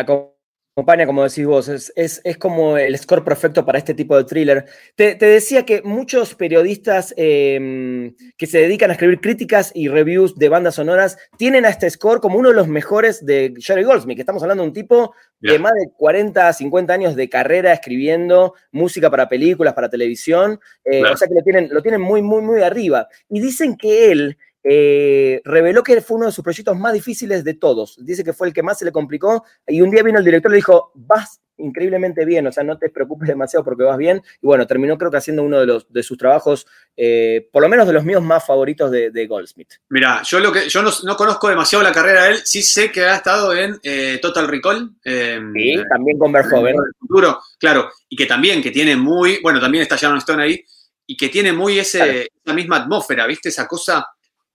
acompaña, 0.74 1.06
como 1.06 1.24
decís 1.24 1.46
vos, 1.46 1.68
es, 1.68 1.92
es, 1.96 2.22
es, 2.24 2.38
como 2.38 2.78
el 2.78 2.98
score 2.98 3.24
perfecto 3.24 3.66
para 3.66 3.78
este 3.78 3.94
tipo 3.94 4.16
de 4.16 4.24
thriller. 4.24 4.66
Te, 4.96 5.16
te 5.16 5.26
decía 5.26 5.66
que 5.66 5.82
muchos 5.82 6.36
periodistas 6.36 7.14
eh, 7.18 8.14
que 8.38 8.48
se 8.48 8.60
dedican 8.60 8.90
a 8.90 8.94
escribir 8.94 9.20
críticas 9.20 9.72
y 9.74 9.90
reviews 9.90 10.36
de 10.36 10.48
bandas 10.48 10.76
sonoras 10.76 11.18
tienen 11.38 11.66
a 11.66 11.70
este 11.70 11.90
score 11.90 12.22
como 12.22 12.40
uno 12.40 12.50
de 12.50 12.56
los 12.56 12.68
mejores 12.68 13.26
de 13.26 13.54
Jerry 13.58 13.84
Goldsmith, 13.84 14.16
que 14.16 14.22
estamos 14.22 14.42
hablando 14.42 14.64
de 14.64 14.70
un 14.70 14.74
tipo 14.74 15.14
yeah. 15.42 15.54
de 15.54 15.60
más 15.60 15.74
de 15.74 15.92
40, 15.98 16.54
50 16.54 16.94
años 16.94 17.16
de 17.16 17.30
carrera 17.30 17.74
escribiendo 17.74 18.54
música 18.72 19.10
para 19.10 19.28
películas, 19.28 19.74
para 19.74 19.90
televisión. 19.90 20.60
Eh, 20.86 21.00
claro. 21.00 21.16
O 21.16 21.18
sea 21.18 21.28
que 21.28 21.34
lo 21.34 21.44
tienen, 21.44 21.70
lo 21.72 21.82
tienen 21.82 22.02
muy, 22.02 22.22
muy, 22.22 22.42
muy 22.42 22.62
arriba. 22.62 23.10
Y 23.30 23.42
dicen 23.42 23.76
que 23.76 24.12
él 24.12 24.38
eh, 24.72 25.42
reveló 25.46 25.82
que 25.82 26.00
fue 26.00 26.18
uno 26.18 26.28
de 26.28 26.32
sus 26.32 26.44
proyectos 26.44 26.78
más 26.78 26.94
difíciles 26.94 27.44
de 27.44 27.56
todos. 27.56 27.98
Dice 28.06 28.24
que 28.24 28.34
fue 28.34 28.48
el 28.48 28.54
que 28.54 28.62
más 28.62 28.78
se 28.78 28.86
le 28.86 28.92
complicó 28.92 29.44
y 29.66 29.82
un 29.82 29.90
día 29.90 30.04
vino 30.04 30.20
el 30.20 30.26
director 30.26 30.52
y 30.52 30.54
le 30.54 30.58
dijo, 30.58 30.92
vas 30.94 31.42
increíblemente 31.58 32.24
bien, 32.24 32.46
o 32.46 32.52
sea, 32.52 32.64
no 32.64 32.78
te 32.78 32.90
preocupes 32.90 33.28
demasiado 33.28 33.66
porque 33.66 33.84
vas 33.84 33.98
bien. 33.98 34.22
Y 34.44 34.46
bueno, 34.46 34.68
terminó 34.68 34.96
creo 34.96 35.10
que 35.10 35.18
haciendo 35.18 35.42
uno 35.42 35.60
de, 35.60 35.66
los, 35.66 35.92
de 35.92 36.04
sus 36.04 36.20
trabajos, 36.20 36.68
eh, 36.96 37.50
por 37.52 37.64
lo 37.64 37.68
menos 37.68 37.88
de 37.88 37.94
los 37.94 38.04
míos 38.04 38.22
más 38.22 38.46
favoritos 38.46 38.92
de, 38.92 39.10
de 39.10 39.26
Goldsmith. 39.26 39.74
Mira, 39.90 40.22
yo 40.24 40.40
lo 40.40 40.52
que 40.52 40.70
yo 40.70 40.84
no, 40.84 40.92
no, 41.04 41.18
conozco 41.18 41.50
demasiado 41.50 41.84
la 41.84 41.92
carrera 41.92 42.26
de 42.26 42.32
él, 42.34 42.38
sí 42.44 42.62
sé 42.62 42.92
que 42.92 43.06
ha 43.06 43.16
estado 43.16 43.56
en 43.56 43.76
eh, 43.82 44.20
Total 44.22 44.48
Recall. 44.48 44.92
Eh, 45.04 45.42
sí, 45.56 45.84
también 45.90 46.20
con 46.20 46.32
Verhoeven. 46.32 46.76
Futuro, 47.00 47.42
claro, 47.60 47.90
y 48.08 48.16
que 48.16 48.28
también, 48.28 48.62
que 48.62 48.70
tiene 48.70 48.96
muy, 48.96 49.40
bueno, 49.42 49.60
también 49.60 49.82
está 49.82 49.96
Sharon 49.96 50.20
Stone 50.20 50.44
ahí, 50.44 50.64
y 51.08 51.18
que 51.18 51.30
tiene 51.30 51.52
muy 51.52 51.80
ese, 51.80 51.98
claro. 51.98 52.20
esa 52.46 52.54
misma 52.54 52.78
atmósfera, 52.78 53.26
¿viste? 53.26 53.50
Esa 53.50 53.68
cosa 53.68 54.06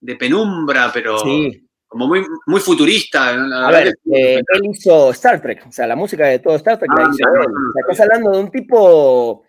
de 0.04 0.16
penumbra, 0.16 0.90
pero 0.92 1.18
sí. 1.20 1.66
como 1.86 2.06
muy, 2.06 2.24
muy 2.46 2.60
futurista. 2.60 3.30
A 3.30 3.70
ver, 3.70 3.94
eh, 4.12 4.42
él 4.46 4.60
hizo 4.70 5.10
Star 5.12 5.40
Trek, 5.40 5.64
o 5.66 5.72
sea, 5.72 5.86
la 5.86 5.96
música 5.96 6.26
de 6.26 6.40
todo 6.40 6.56
Star 6.56 6.78
Trek 6.78 6.90
ah, 6.94 7.02
la 7.02 7.10
hizo 7.10 7.26
no, 7.26 7.42
él. 7.42 7.46
O 7.48 7.72
sea, 7.72 7.80
estás 7.88 8.00
hablando 8.00 8.30
de 8.32 8.38
un 8.38 8.50
tipo, 8.50 9.44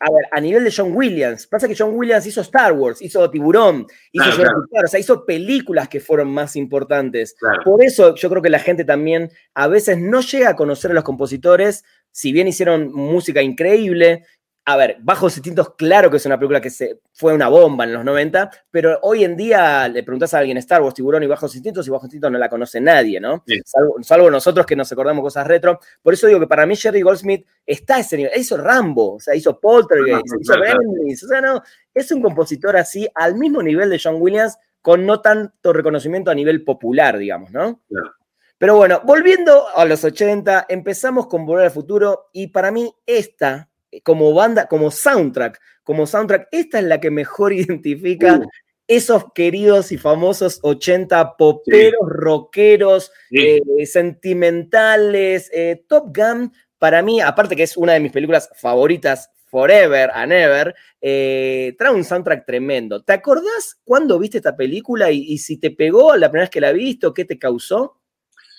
a 0.00 0.12
ver, 0.12 0.24
a 0.30 0.40
nivel 0.40 0.62
de 0.62 0.72
John 0.76 0.94
Williams. 0.94 1.46
Pasa 1.46 1.66
que 1.66 1.74
John 1.76 1.94
Williams 1.94 2.26
hizo 2.26 2.42
Star 2.42 2.74
Wars, 2.74 3.00
hizo 3.00 3.30
Tiburón, 3.30 3.86
hizo 4.12 4.24
claro, 4.36 4.64
claro. 4.70 4.84
o 4.84 4.88
sea, 4.88 5.00
hizo 5.00 5.24
películas 5.24 5.88
que 5.88 6.00
fueron 6.00 6.30
más 6.30 6.54
importantes. 6.54 7.34
Por 7.64 7.82
eso 7.82 8.14
yo 8.14 8.28
creo 8.28 8.42
que 8.42 8.50
la 8.50 8.58
gente 8.58 8.84
también 8.84 9.30
a 9.54 9.68
veces 9.68 9.98
no 9.98 10.20
llega 10.20 10.50
a 10.50 10.56
conocer 10.56 10.90
a 10.90 10.94
los 10.94 11.04
compositores, 11.04 11.82
si 12.10 12.30
bien 12.30 12.46
hicieron 12.46 12.92
música 12.92 13.40
increíble, 13.40 14.26
a 14.66 14.76
ver, 14.78 14.96
Bajos 15.00 15.36
Instintos, 15.36 15.74
claro 15.74 16.10
que 16.10 16.16
es 16.16 16.24
una 16.24 16.38
película 16.38 16.58
que 16.58 16.70
se, 16.70 17.00
fue 17.12 17.34
una 17.34 17.48
bomba 17.48 17.84
en 17.84 17.92
los 17.92 18.02
90, 18.02 18.50
pero 18.70 18.98
hoy 19.02 19.22
en 19.22 19.36
día 19.36 19.86
le 19.88 20.02
preguntas 20.02 20.32
a 20.32 20.38
alguien 20.38 20.56
Star 20.56 20.80
Wars, 20.80 20.94
Tiburón 20.94 21.22
y 21.22 21.26
Bajos 21.26 21.54
Instintos, 21.54 21.86
y 21.86 21.90
Bajos 21.90 22.06
Instintos 22.06 22.32
no 22.32 22.38
la 22.38 22.48
conoce 22.48 22.80
nadie, 22.80 23.20
¿no? 23.20 23.44
Sí. 23.46 23.60
Salvo, 23.62 23.96
salvo, 24.02 24.30
nosotros 24.30 24.64
que 24.64 24.74
nos 24.74 24.90
acordamos 24.90 25.22
cosas 25.22 25.46
retro. 25.46 25.80
Por 26.02 26.14
eso 26.14 26.26
digo 26.26 26.40
que 26.40 26.46
para 26.46 26.64
mí 26.64 26.76
Jerry 26.76 27.02
Goldsmith 27.02 27.46
está 27.66 27.96
a 27.96 28.00
ese 28.00 28.16
nivel. 28.16 28.32
Hizo 28.36 28.56
Rambo, 28.56 29.16
o 29.16 29.20
sea, 29.20 29.34
hizo 29.34 29.60
Poltergeist, 29.60 30.32
no, 30.32 30.40
hizo 30.40 30.54
Gremlins, 30.54 31.24
o 31.24 31.28
sea, 31.28 31.42
no, 31.42 31.62
es 31.92 32.10
un 32.10 32.22
compositor 32.22 32.76
así, 32.78 33.06
al 33.14 33.34
mismo 33.34 33.62
nivel 33.62 33.90
de 33.90 34.00
John 34.02 34.16
Williams, 34.18 34.56
con 34.80 35.04
no 35.04 35.20
tanto 35.20 35.74
reconocimiento 35.74 36.30
a 36.30 36.34
nivel 36.34 36.64
popular, 36.64 37.18
digamos, 37.18 37.50
¿no? 37.50 37.82
Claro. 37.88 38.12
Pero 38.56 38.76
bueno, 38.76 39.02
volviendo 39.04 39.66
a 39.76 39.84
los 39.84 40.04
80, 40.04 40.66
empezamos 40.70 41.26
con 41.26 41.44
Volver 41.44 41.66
al 41.66 41.70
Futuro, 41.70 42.30
y 42.32 42.46
para 42.46 42.70
mí 42.70 42.94
esta 43.04 43.68
como 44.02 44.32
banda, 44.34 44.66
como 44.66 44.90
soundtrack, 44.90 45.60
como 45.82 46.06
soundtrack, 46.06 46.48
esta 46.50 46.78
es 46.78 46.84
la 46.84 47.00
que 47.00 47.10
mejor 47.10 47.52
identifica 47.52 48.38
uh. 48.38 48.48
esos 48.86 49.24
queridos 49.34 49.92
y 49.92 49.98
famosos 49.98 50.58
80 50.62 51.36
poperos, 51.36 52.00
sí. 52.00 52.08
rockeros, 52.08 53.12
sí. 53.30 53.60
Eh, 53.78 53.86
sentimentales. 53.86 55.50
Eh, 55.52 55.84
Top 55.88 56.16
Gun, 56.16 56.52
para 56.78 57.02
mí, 57.02 57.20
aparte 57.20 57.56
que 57.56 57.62
es 57.62 57.76
una 57.76 57.92
de 57.92 58.00
mis 58.00 58.12
películas 58.12 58.50
favoritas 58.56 59.30
Forever 59.46 60.10
and 60.12 60.32
Ever, 60.32 60.74
eh, 61.00 61.76
trae 61.78 61.92
un 61.92 62.02
soundtrack 62.02 62.44
tremendo. 62.44 63.04
¿Te 63.04 63.12
acordás 63.12 63.78
cuándo 63.84 64.18
viste 64.18 64.38
esta 64.38 64.56
película 64.56 65.12
y, 65.12 65.18
y, 65.32 65.38
si 65.38 65.58
te 65.58 65.70
pegó 65.70 66.16
la 66.16 66.28
primera 66.28 66.46
vez 66.46 66.50
que 66.50 66.60
la 66.60 66.72
viste 66.72 67.06
o 67.06 67.14
qué 67.14 67.24
te 67.24 67.38
causó? 67.38 68.00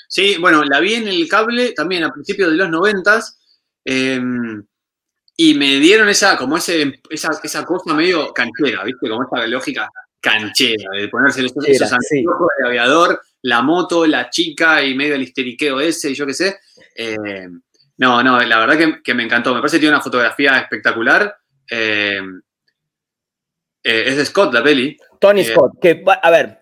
Sí, 0.08 0.38
bueno, 0.40 0.64
la 0.64 0.80
vi 0.80 0.94
en 0.94 1.08
el 1.08 1.28
cable 1.28 1.74
también 1.74 2.04
a 2.04 2.14
principios 2.14 2.50
de 2.52 2.56
los 2.56 2.70
noventas. 2.70 3.40
Eh, 3.84 4.20
y 5.38 5.54
me 5.56 5.80
dieron 5.80 6.08
esa, 6.10 6.38
como 6.38 6.58
ese, 6.58 7.02
esa, 7.10 7.32
esa 7.44 7.66
cosa 7.66 7.94
medio 7.94 8.34
canchera, 8.34 8.84
¿viste? 8.84 9.10
Como 9.10 9.24
esta 9.24 9.46
lógica 9.48 9.90
canchera, 10.20 10.90
de 10.92 11.08
ponerse 11.10 11.46
esos, 11.46 11.68
esos 11.68 11.92
anteojos 11.92 12.48
sí. 12.58 12.64
de 12.64 12.68
aviador, 12.68 13.22
la 13.42 13.62
moto, 13.62 14.06
la 14.08 14.30
chica 14.30 14.84
y 14.84 14.96
medio 14.96 15.16
el 15.16 15.24
histeriqueo 15.24 15.80
ese, 15.80 16.12
y 16.12 16.16
yo 16.16 16.26
qué 16.26 16.34
sé. 16.34 16.60
Eh, 16.96 17.48
no, 17.98 18.24
no, 18.24 18.40
la 18.40 18.60
verdad 18.60 18.78
que, 18.78 19.04
que, 19.04 19.14
me 19.14 19.24
encantó. 19.24 19.54
Me 19.54 19.60
parece 19.60 19.78
que 19.78 19.82
tiene 19.82 19.96
una 19.96 20.04
fotografía 20.04 20.58
espectacular. 20.58 21.38
Eh, 21.70 22.22
eh, 23.84 24.04
es 24.08 24.18
de 24.18 24.26
Scott, 24.26 24.54
la 24.54 24.64
peli. 24.64 24.98
Tony 25.20 25.44
Scott, 25.44 25.74
que, 25.82 26.04
a 26.22 26.32
ver, 26.32 26.60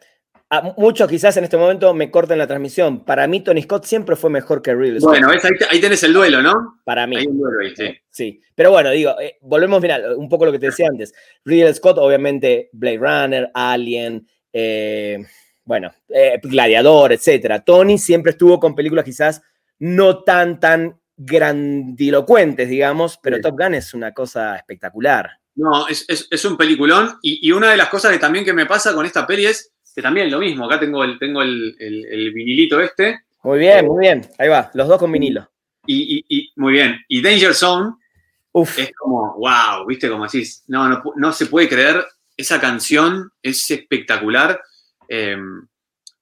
muchos 0.61 1.09
quizás 1.09 1.35
en 1.37 1.45
este 1.45 1.57
momento 1.57 1.93
me 1.93 2.11
corten 2.11 2.37
la 2.37 2.47
transmisión. 2.47 3.03
Para 3.03 3.27
mí, 3.27 3.41
Tony 3.41 3.63
Scott 3.63 3.85
siempre 3.85 4.15
fue 4.15 4.29
mejor 4.29 4.61
que 4.61 4.75
Ridley 4.75 4.99
Scott. 4.99 5.11
Bueno, 5.11 5.29
ahí, 5.29 5.37
ahí, 5.69 5.81
tenés 5.81 6.03
el 6.03 6.13
duelo, 6.13 6.41
¿no? 6.41 6.79
Para 6.83 7.07
mí. 7.07 7.17
Hay 7.17 7.27
un 7.27 7.39
duelo 7.39 7.59
ahí, 7.61 7.75
sí. 7.75 7.97
sí. 8.09 8.41
Pero 8.53 8.71
bueno, 8.71 8.91
digo, 8.91 9.19
eh, 9.19 9.37
volvemos, 9.41 9.81
mira, 9.81 9.99
un 10.15 10.29
poco 10.29 10.45
lo 10.45 10.51
que 10.51 10.59
te 10.59 10.67
decía 10.67 10.87
antes. 10.89 11.13
Ridley 11.45 11.73
Scott, 11.73 11.97
obviamente, 11.97 12.69
Blade 12.73 12.97
Runner, 12.97 13.51
Alien, 13.53 14.27
eh, 14.51 15.25
bueno, 15.65 15.91
eh, 16.09 16.39
Gladiador, 16.43 17.13
etcétera. 17.13 17.63
Tony 17.63 17.97
siempre 17.97 18.31
estuvo 18.31 18.59
con 18.59 18.75
películas 18.75 19.05
quizás 19.05 19.41
no 19.79 20.23
tan, 20.23 20.59
tan 20.59 20.99
grandilocuentes, 21.17 22.69
digamos, 22.69 23.19
pero 23.21 23.37
sí. 23.37 23.41
Top 23.41 23.57
Gun 23.57 23.75
es 23.75 23.93
una 23.93 24.13
cosa 24.13 24.55
espectacular. 24.55 25.31
No, 25.55 25.87
es, 25.87 26.05
es, 26.07 26.27
es 26.31 26.45
un 26.45 26.57
peliculón. 26.57 27.17
Y, 27.21 27.47
y, 27.47 27.51
una 27.51 27.71
de 27.71 27.77
las 27.77 27.89
cosas 27.89 28.11
que 28.11 28.19
también 28.19 28.45
que 28.45 28.53
me 28.53 28.65
pasa 28.65 28.93
con 28.93 29.05
esta 29.05 29.27
peli 29.27 29.45
es 29.45 29.72
que 29.93 30.01
también 30.01 30.31
lo 30.31 30.39
mismo, 30.39 30.65
acá 30.65 30.79
tengo 30.79 31.03
el, 31.03 31.19
tengo 31.19 31.41
el, 31.41 31.75
el, 31.79 32.05
el 32.05 32.33
vinilito 32.33 32.79
este. 32.79 33.21
Muy 33.43 33.59
bien, 33.59 33.85
muy 33.85 33.99
bien, 34.01 34.27
ahí 34.37 34.47
va, 34.47 34.71
los 34.73 34.87
dos 34.87 34.99
con 34.99 35.11
vinilo. 35.11 35.49
Y, 35.85 36.17
y, 36.17 36.37
y, 36.37 36.53
muy 36.55 36.73
bien, 36.73 36.97
y 37.07 37.21
Danger 37.21 37.53
Zone, 37.53 37.93
Uf. 38.53 38.77
Es 38.77 38.91
como, 38.95 39.33
wow, 39.37 39.85
¿viste? 39.87 40.09
Como 40.09 40.25
decís, 40.25 40.63
no, 40.67 40.87
no, 40.87 41.01
no 41.15 41.33
se 41.33 41.47
puede 41.47 41.67
creer, 41.67 42.05
esa 42.37 42.61
canción 42.61 43.31
es 43.41 43.69
espectacular. 43.69 44.61
Eh, 45.09 45.37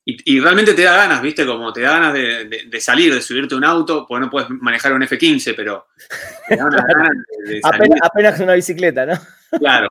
y, 0.04 0.40
realmente 0.40 0.74
te 0.74 0.82
da 0.82 0.96
ganas, 0.96 1.22
¿viste? 1.22 1.46
Como 1.46 1.72
te 1.72 1.82
da 1.82 1.92
ganas 1.92 2.14
de, 2.14 2.82
salir, 2.82 3.14
de 3.14 3.22
subirte 3.22 3.54
a 3.54 3.58
un 3.58 3.64
auto, 3.64 4.06
porque 4.08 4.26
no 4.26 4.32
puedes 4.32 4.50
manejar 4.50 4.94
un 4.94 5.04
F-15, 5.04 5.54
pero 5.56 5.88
te 6.48 6.56
da 6.56 6.64
ganas 6.70 6.86
de, 7.46 7.62
salir. 7.62 7.94
Apenas, 8.02 8.40
una 8.40 8.54
bicicleta, 8.54 9.06
¿no? 9.06 9.14
Claro. 9.60 9.90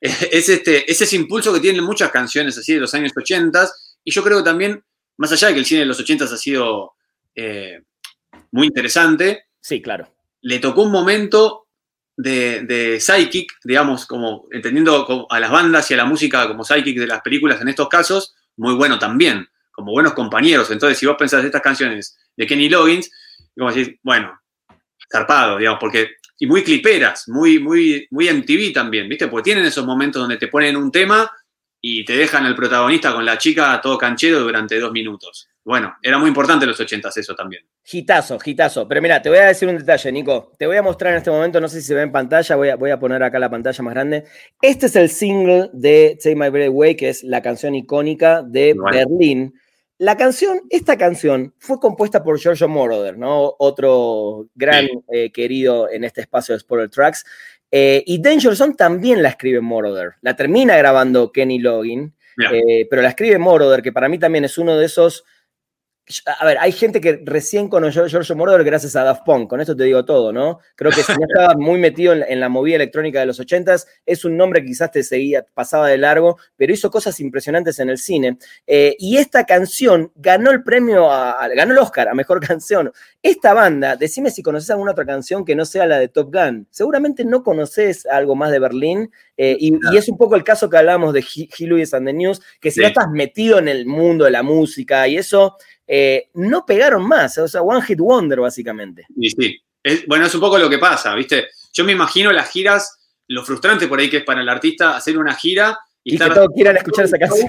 Es, 0.32 0.48
este, 0.48 0.90
ese 0.90 1.14
impulso 1.16 1.52
que 1.52 1.60
tienen 1.60 1.84
muchas 1.84 2.10
canciones 2.10 2.56
así 2.56 2.72
de 2.72 2.80
los 2.80 2.94
años 2.94 3.12
80 3.14 3.68
y 4.02 4.10
yo 4.10 4.22
creo 4.22 4.38
que 4.38 4.44
también, 4.44 4.82
más 5.18 5.30
allá 5.32 5.48
de 5.48 5.54
que 5.54 5.60
el 5.60 5.66
cine 5.66 5.80
de 5.80 5.86
los 5.86 6.00
80 6.00 6.24
ha 6.24 6.36
sido 6.38 6.94
eh, 7.34 7.82
muy 8.52 8.68
interesante. 8.68 9.44
Sí, 9.60 9.82
claro. 9.82 10.10
Le 10.40 10.58
tocó 10.58 10.82
un 10.82 10.90
momento 10.90 11.66
de, 12.16 12.62
de, 12.64 13.00
psychic, 13.00 13.52
digamos, 13.64 14.06
como 14.06 14.46
entendiendo 14.50 15.26
a 15.28 15.40
las 15.40 15.50
bandas 15.50 15.90
y 15.90 15.94
a 15.94 15.98
la 15.98 16.04
música 16.04 16.48
como 16.48 16.64
psychic 16.64 16.98
de 16.98 17.06
las 17.06 17.20
películas 17.20 17.60
en 17.60 17.68
estos 17.68 17.88
casos, 17.88 18.34
muy 18.56 18.74
bueno 18.74 18.98
también, 18.98 19.48
como 19.70 19.92
buenos 19.92 20.14
compañeros. 20.14 20.70
Entonces, 20.70 20.98
si 20.98 21.06
vos 21.06 21.16
pensás 21.18 21.44
estas 21.44 21.62
canciones 21.62 22.18
de 22.36 22.46
Kenny 22.46 22.68
Loggins, 22.68 23.10
como 23.56 23.72
decís, 23.72 23.96
bueno, 24.02 24.38
zarpado, 25.10 25.58
digamos, 25.58 25.80
porque, 25.80 26.16
y 26.40 26.46
muy 26.46 26.64
cliperas, 26.64 27.28
muy, 27.28 27.58
muy, 27.58 28.08
muy 28.10 28.28
MTV 28.30 28.72
también, 28.72 29.08
¿viste? 29.08 29.28
Porque 29.28 29.50
tienen 29.50 29.66
esos 29.66 29.84
momentos 29.84 30.22
donde 30.22 30.38
te 30.38 30.48
ponen 30.48 30.74
un 30.74 30.90
tema 30.90 31.30
y 31.82 32.02
te 32.02 32.16
dejan 32.16 32.46
al 32.46 32.56
protagonista 32.56 33.12
con 33.12 33.26
la 33.26 33.36
chica 33.36 33.78
todo 33.82 33.98
canchero 33.98 34.40
durante 34.40 34.80
dos 34.80 34.90
minutos. 34.90 35.48
Bueno, 35.62 35.94
era 36.02 36.16
muy 36.16 36.28
importante 36.28 36.64
en 36.64 36.70
los 36.70 36.80
ochentas 36.80 37.14
eso 37.18 37.34
también. 37.34 37.62
Gitazo, 37.84 38.38
gitazo. 38.38 38.88
Pero 38.88 39.02
mira, 39.02 39.20
te 39.20 39.28
voy 39.28 39.38
a 39.38 39.48
decir 39.48 39.68
un 39.68 39.76
detalle, 39.76 40.10
Nico. 40.10 40.52
Te 40.58 40.66
voy 40.66 40.78
a 40.78 40.82
mostrar 40.82 41.12
en 41.12 41.18
este 41.18 41.30
momento, 41.30 41.60
no 41.60 41.68
sé 41.68 41.82
si 41.82 41.88
se 41.88 41.94
ve 41.94 42.02
en 42.02 42.12
pantalla, 42.12 42.56
voy 42.56 42.70
a, 42.70 42.76
voy 42.76 42.90
a 42.90 42.98
poner 42.98 43.22
acá 43.22 43.38
la 43.38 43.50
pantalla 43.50 43.84
más 43.84 43.92
grande. 43.92 44.24
Este 44.62 44.86
es 44.86 44.96
el 44.96 45.10
single 45.10 45.68
de 45.74 46.18
Take 46.22 46.36
My 46.36 46.48
Breath 46.48 46.68
Away, 46.68 46.96
que 46.96 47.10
es 47.10 47.22
la 47.22 47.42
canción 47.42 47.74
icónica 47.74 48.42
de 48.42 48.74
Berlín. 48.90 49.52
La 50.00 50.16
canción, 50.16 50.62
esta 50.70 50.96
canción 50.96 51.52
fue 51.58 51.78
compuesta 51.78 52.24
por 52.24 52.38
Giorgio 52.38 52.68
Moroder, 52.68 53.18
¿no? 53.18 53.54
Otro 53.58 54.48
gran 54.54 54.88
eh, 55.12 55.30
querido 55.30 55.90
en 55.90 56.04
este 56.04 56.22
espacio 56.22 56.54
de 56.54 56.60
Spoiler 56.60 56.88
Tracks. 56.88 57.26
Eh, 57.70 58.02
y 58.06 58.18
Danger 58.18 58.56
Zone 58.56 58.72
también 58.72 59.22
la 59.22 59.28
escribe 59.28 59.60
Moroder. 59.60 60.12
La 60.22 60.34
termina 60.34 60.74
grabando 60.78 61.30
Kenny 61.32 61.58
Loggin, 61.58 62.14
eh, 62.50 62.86
pero 62.88 63.02
la 63.02 63.10
escribe 63.10 63.36
Moroder, 63.36 63.82
que 63.82 63.92
para 63.92 64.08
mí 64.08 64.18
también 64.18 64.46
es 64.46 64.56
uno 64.56 64.78
de 64.78 64.86
esos 64.86 65.22
a 66.38 66.44
ver, 66.44 66.58
hay 66.58 66.72
gente 66.72 67.00
que 67.00 67.20
recién 67.24 67.68
conoció 67.68 68.04
a 68.04 68.08
Giorgio 68.08 68.34
Moroder 68.34 68.64
gracias 68.64 68.96
a 68.96 69.04
Daft 69.04 69.24
Punk, 69.24 69.48
con 69.48 69.60
esto 69.60 69.76
te 69.76 69.84
digo 69.84 70.04
todo, 70.04 70.32
¿no? 70.32 70.58
Creo 70.74 70.90
que 70.90 71.02
si 71.02 71.12
no 71.12 71.26
estabas 71.28 71.56
muy 71.56 71.78
metido 71.78 72.12
en, 72.12 72.40
la 72.40 72.48
movida 72.48 72.76
electrónica 72.76 73.20
de 73.20 73.26
los 73.26 73.40
80s, 73.40 73.86
es 74.04 74.24
un 74.24 74.36
nombre 74.36 74.60
que 74.60 74.68
quizás 74.68 74.90
te 74.90 75.02
seguía, 75.02 75.44
pasaba 75.54 75.88
de 75.88 75.98
largo, 75.98 76.38
pero 76.56 76.72
hizo 76.72 76.90
cosas 76.90 77.18
impresionantes 77.20 77.78
en 77.78 77.90
el 77.90 77.98
cine. 77.98 78.38
Eh, 78.66 78.96
y 78.98 79.18
esta 79.18 79.44
canción 79.44 80.10
ganó 80.16 80.50
el 80.50 80.62
premio, 80.64 81.08
ganó 81.08 81.72
el 81.72 81.78
Oscar 81.78 82.08
a 82.08 82.14
Mejor 82.14 82.40
Canción. 82.46 82.92
Esta 83.22 83.54
banda, 83.54 83.96
decime 83.96 84.30
si 84.30 84.42
conoces 84.42 84.70
alguna 84.70 84.92
otra 84.92 85.06
canción 85.06 85.44
que 85.44 85.54
no 85.54 85.64
sea 85.64 85.86
la 85.86 85.98
de 85.98 86.08
Top 86.08 86.34
Gun. 86.34 86.66
Seguramente 86.70 87.24
no 87.24 87.42
conoces 87.42 88.06
algo 88.06 88.34
más 88.34 88.50
de 88.50 88.58
Berlín, 88.58 89.10
eh, 89.42 89.56
y, 89.58 89.78
es 89.96 90.06
un 90.10 90.18
poco 90.18 90.36
el 90.36 90.44
caso 90.44 90.68
que 90.68 90.76
hablamos 90.76 91.14
de 91.14 91.22
G. 91.22 91.48
Lewis 91.66 91.94
and 91.94 92.06
the 92.06 92.12
News, 92.12 92.42
que 92.60 92.70
si 92.70 92.80
no 92.80 92.88
estás 92.88 93.08
metido 93.10 93.58
en 93.58 93.68
el 93.68 93.86
mundo 93.86 94.26
de 94.26 94.30
la 94.30 94.42
música 94.42 95.08
y 95.08 95.16
eso, 95.16 95.56
eh, 95.92 96.28
no 96.34 96.64
pegaron 96.64 97.04
más, 97.04 97.36
o 97.38 97.48
sea, 97.48 97.62
One 97.62 97.82
Hit 97.82 97.98
Wonder 97.98 98.38
básicamente. 98.38 99.06
Sí, 99.20 99.30
sí. 99.30 100.04
bueno, 100.06 100.24
es 100.24 100.34
un 100.36 100.40
poco 100.40 100.56
lo 100.56 100.70
que 100.70 100.78
pasa, 100.78 101.12
¿viste? 101.16 101.48
Yo 101.72 101.82
me 101.84 101.90
imagino 101.90 102.30
las 102.30 102.48
giras, 102.48 102.96
lo 103.26 103.44
frustrante 103.44 103.88
por 103.88 103.98
ahí 103.98 104.08
que 104.08 104.18
es 104.18 104.24
para 104.24 104.40
el 104.40 104.48
artista 104.48 104.96
hacer 104.96 105.18
una 105.18 105.34
gira 105.34 105.76
y, 106.04 106.16
que 106.16 106.24
todos 106.30 106.50
quieran 106.54 106.76
escuchar 106.76 107.06
esa 107.06 107.18
canción. 107.18 107.48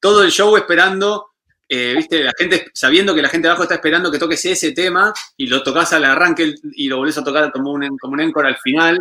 Todo 0.00 0.24
el 0.24 0.32
show 0.32 0.56
esperando, 0.56 1.28
eh, 1.68 1.94
¿viste? 1.96 2.24
La 2.24 2.32
gente, 2.36 2.66
sabiendo 2.74 3.14
que 3.14 3.22
la 3.22 3.28
gente 3.28 3.46
abajo 3.46 3.62
está 3.62 3.76
esperando 3.76 4.10
que 4.10 4.18
toques 4.18 4.44
ese 4.46 4.72
tema 4.72 5.14
y 5.36 5.46
lo 5.46 5.62
tocas 5.62 5.92
al 5.92 6.06
arranque 6.06 6.56
y 6.72 6.88
lo 6.88 6.96
volvés 6.96 7.18
a 7.18 7.22
tocar 7.24 7.52
como 7.52 7.70
un, 7.70 7.96
como 7.98 8.14
un 8.14 8.20
encore 8.20 8.48
al 8.48 8.56
final. 8.56 9.00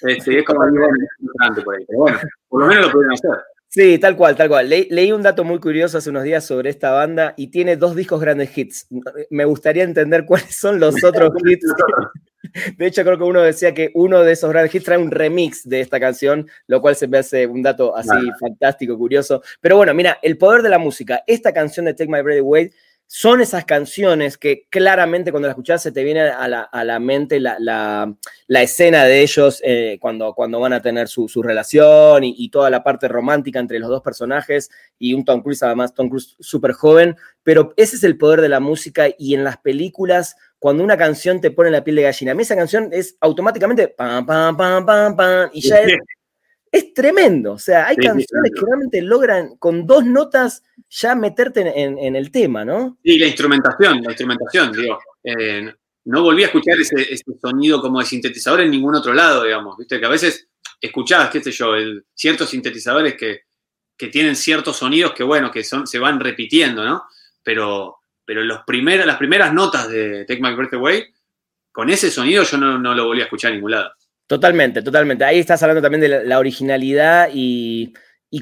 Este, 0.00 0.40
es 0.40 0.44
como 0.44 0.62
algo 0.62 0.84
frustrante 1.20 1.62
por 1.62 1.76
ahí. 1.76 1.84
Pero 1.86 2.00
bueno, 2.00 2.18
por 2.48 2.60
lo 2.60 2.66
menos 2.66 2.86
lo 2.86 2.92
pueden 2.92 3.12
hacer. 3.12 3.30
Sí, 3.68 3.98
tal 3.98 4.16
cual, 4.16 4.36
tal 4.36 4.48
cual. 4.48 4.68
leí 4.68 5.12
un 5.12 5.22
dato 5.22 5.44
muy 5.44 5.58
curioso 5.58 5.98
hace 5.98 6.10
unos 6.10 6.24
días 6.24 6.44
sobre 6.46 6.70
esta 6.70 6.92
banda 6.92 7.34
y 7.36 7.48
tiene 7.48 7.76
dos 7.76 7.94
discos 7.94 8.20
grandes 8.20 8.56
hits. 8.56 8.86
Me 9.30 9.44
gustaría 9.44 9.82
entender 9.84 10.24
cuáles 10.26 10.54
son 10.54 10.80
los 10.80 11.02
otros 11.04 11.30
hits. 11.44 11.66
De 12.78 12.86
hecho, 12.86 13.02
creo 13.04 13.18
que 13.18 13.24
uno 13.24 13.42
decía 13.42 13.74
que 13.74 13.90
uno 13.94 14.22
de 14.22 14.32
esos 14.32 14.50
grandes 14.50 14.74
hits 14.74 14.84
trae 14.84 14.98
un 14.98 15.10
remix 15.10 15.68
de 15.68 15.80
esta 15.80 16.00
canción, 16.00 16.48
lo 16.68 16.80
cual 16.80 16.96
se 16.96 17.08
me 17.08 17.18
hace 17.18 17.46
un 17.46 17.62
dato 17.62 17.94
así 17.96 18.16
fantástico, 18.40 18.96
curioso. 18.96 19.42
Pero 19.60 19.76
bueno, 19.76 19.92
mira, 19.94 20.18
el 20.22 20.38
poder 20.38 20.62
de 20.62 20.70
la 20.70 20.78
música. 20.78 21.22
Esta 21.26 21.52
canción 21.52 21.86
de 21.86 21.94
Take 21.94 22.10
My 22.10 22.22
Breath 22.22 22.40
Away 22.40 22.70
son 23.08 23.40
esas 23.40 23.64
canciones 23.64 24.36
que 24.36 24.66
claramente 24.68 25.30
cuando 25.30 25.46
las 25.46 25.54
escuchas 25.54 25.82
se 25.82 25.92
te 25.92 26.02
viene 26.02 26.22
a 26.22 26.48
la, 26.48 26.98
mente 26.98 27.38
la, 27.38 28.16
escena 28.48 29.04
de 29.04 29.22
ellos 29.22 29.60
eh, 29.64 29.98
cuando, 30.00 30.34
cuando 30.34 30.58
van 30.58 30.72
a 30.72 30.82
tener 30.82 31.08
su, 31.08 31.28
relación 31.42 32.24
y, 32.24 32.48
toda 32.50 32.68
la 32.70 32.82
parte 32.82 33.06
romántica 33.08 33.60
entre 33.60 33.78
los 33.78 33.88
dos 33.88 34.02
personajes 34.02 34.70
y 34.98 35.14
un 35.14 35.24
Tom 35.24 35.42
Cruise, 35.42 35.62
además 35.62 35.94
Tom 35.94 36.08
Cruise 36.08 36.36
súper 36.40 36.72
joven, 36.72 37.16
pero 37.42 37.74
ese 37.76 37.96
es 37.96 38.04
el 38.04 38.18
poder 38.18 38.40
de 38.40 38.48
la 38.48 38.60
música 38.60 39.06
y 39.18 39.34
en 39.34 39.44
las 39.44 39.58
películas 39.58 40.36
cuando 40.58 40.82
una 40.82 40.96
canción 40.96 41.40
te 41.40 41.50
pone 41.50 41.70
la 41.70 41.84
piel 41.84 41.96
de 41.96 42.02
gallina. 42.02 42.32
A 42.32 42.34
mí 42.34 42.42
esa 42.42 42.56
canción 42.56 42.88
es 42.92 43.16
automáticamente 43.20 43.88
pam, 43.88 44.26
pam, 44.26 44.56
pam, 44.56 44.84
pam, 44.84 45.16
pam, 45.16 45.50
y 45.52 45.60
ya 45.60 45.78
es 45.78 45.92
es 46.70 46.94
tremendo. 46.94 47.52
O 47.52 47.58
sea, 47.58 47.86
hay 47.86 47.96
canciones 47.96 48.52
que 48.54 48.60
realmente 48.60 49.02
logran 49.02 49.56
con 49.56 49.86
dos 49.86 50.04
notas 50.04 50.62
ya 50.88 51.14
meterte 51.14 51.72
en, 51.82 52.16
el 52.16 52.30
tema, 52.30 52.64
¿no? 52.64 52.98
Sí, 53.02 53.18
la 53.18 53.26
instrumentación, 53.26 54.02
la 54.02 54.10
instrumentación, 54.10 54.72
digo. 54.72 54.98
Eh, 55.22 55.72
no 56.06 56.22
volví 56.22 56.44
a 56.44 56.46
escuchar 56.46 56.78
ese, 56.78 57.20
sonido 57.40 57.80
como 57.80 57.98
de 57.98 58.06
sintetizador 58.06 58.60
en 58.60 58.70
ningún 58.70 58.94
otro 58.94 59.12
lado, 59.12 59.44
digamos. 59.44 59.76
Viste 59.76 59.98
que 59.98 60.06
a 60.06 60.10
veces 60.10 60.48
escuchabas, 60.80 61.30
qué 61.30 61.42
sé 61.42 61.50
yo, 61.50 61.72
ciertos 62.14 62.50
sintetizadores 62.50 63.14
que, 63.14 63.44
tienen 64.12 64.36
ciertos 64.36 64.76
sonidos 64.76 65.14
que, 65.14 65.24
bueno, 65.24 65.50
que 65.50 65.64
son, 65.64 65.86
se 65.86 65.98
van 65.98 66.20
repitiendo, 66.20 66.84
¿no? 66.84 67.04
Pero, 67.42 67.96
pero 68.24 68.42
los 68.44 68.58
las 68.58 69.16
primeras 69.16 69.54
notas 69.54 69.88
de 69.88 70.26
Take 70.26 70.42
My 70.42 70.54
Breath 70.54 70.74
Away, 70.74 71.06
con 71.72 71.88
ese 71.88 72.10
sonido 72.10 72.44
yo 72.44 72.58
no, 72.58 72.78
no 72.78 72.94
lo 72.94 73.06
volví 73.06 73.22
a 73.22 73.24
escuchar 73.24 73.52
en 73.52 73.56
ningún 73.56 73.70
lado. 73.72 73.95
Totalmente, 74.26 74.82
totalmente. 74.82 75.24
Ahí 75.24 75.38
estás 75.38 75.62
hablando 75.62 75.82
también 75.82 76.00
de 76.00 76.24
la, 76.24 76.38
originalidad 76.38 77.28
y, 77.32 77.94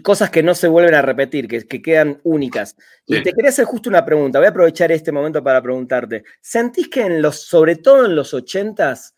cosas 0.02 0.30
que 0.30 0.42
no 0.42 0.54
se 0.54 0.66
vuelven 0.66 0.94
a 0.94 1.02
repetir, 1.02 1.46
que, 1.46 1.82
quedan 1.82 2.20
únicas. 2.24 2.76
Y 3.06 3.22
te 3.22 3.32
quería 3.32 3.50
hacer 3.50 3.66
justo 3.66 3.90
una 3.90 4.04
pregunta. 4.04 4.38
Voy 4.38 4.46
a 4.46 4.50
aprovechar 4.50 4.90
este 4.90 5.12
momento 5.12 5.44
para 5.44 5.62
preguntarte. 5.62 6.24
¿Sentís 6.40 6.88
que 6.88 7.02
en 7.02 7.22
los, 7.22 7.42
sobre 7.42 7.76
todo 7.76 8.06
en 8.06 8.16
los 8.16 8.32
ochentas, 8.34 9.14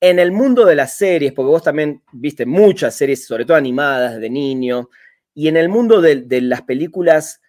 en 0.00 0.18
el 0.18 0.32
mundo 0.32 0.64
de 0.64 0.76
las 0.76 0.96
series, 0.96 1.32
porque 1.32 1.50
vos 1.50 1.62
también 1.62 2.02
viste 2.12 2.46
muchas 2.46 2.94
series, 2.94 3.26
sobre 3.26 3.44
todo 3.44 3.56
animadas 3.56 4.18
de 4.18 4.30
niño, 4.30 4.88
y 5.34 5.48
en 5.48 5.56
el 5.56 5.68
mundo 5.68 6.00
de, 6.00 6.22
de 6.22 6.40
las 6.40 6.62
películas, 6.62 7.40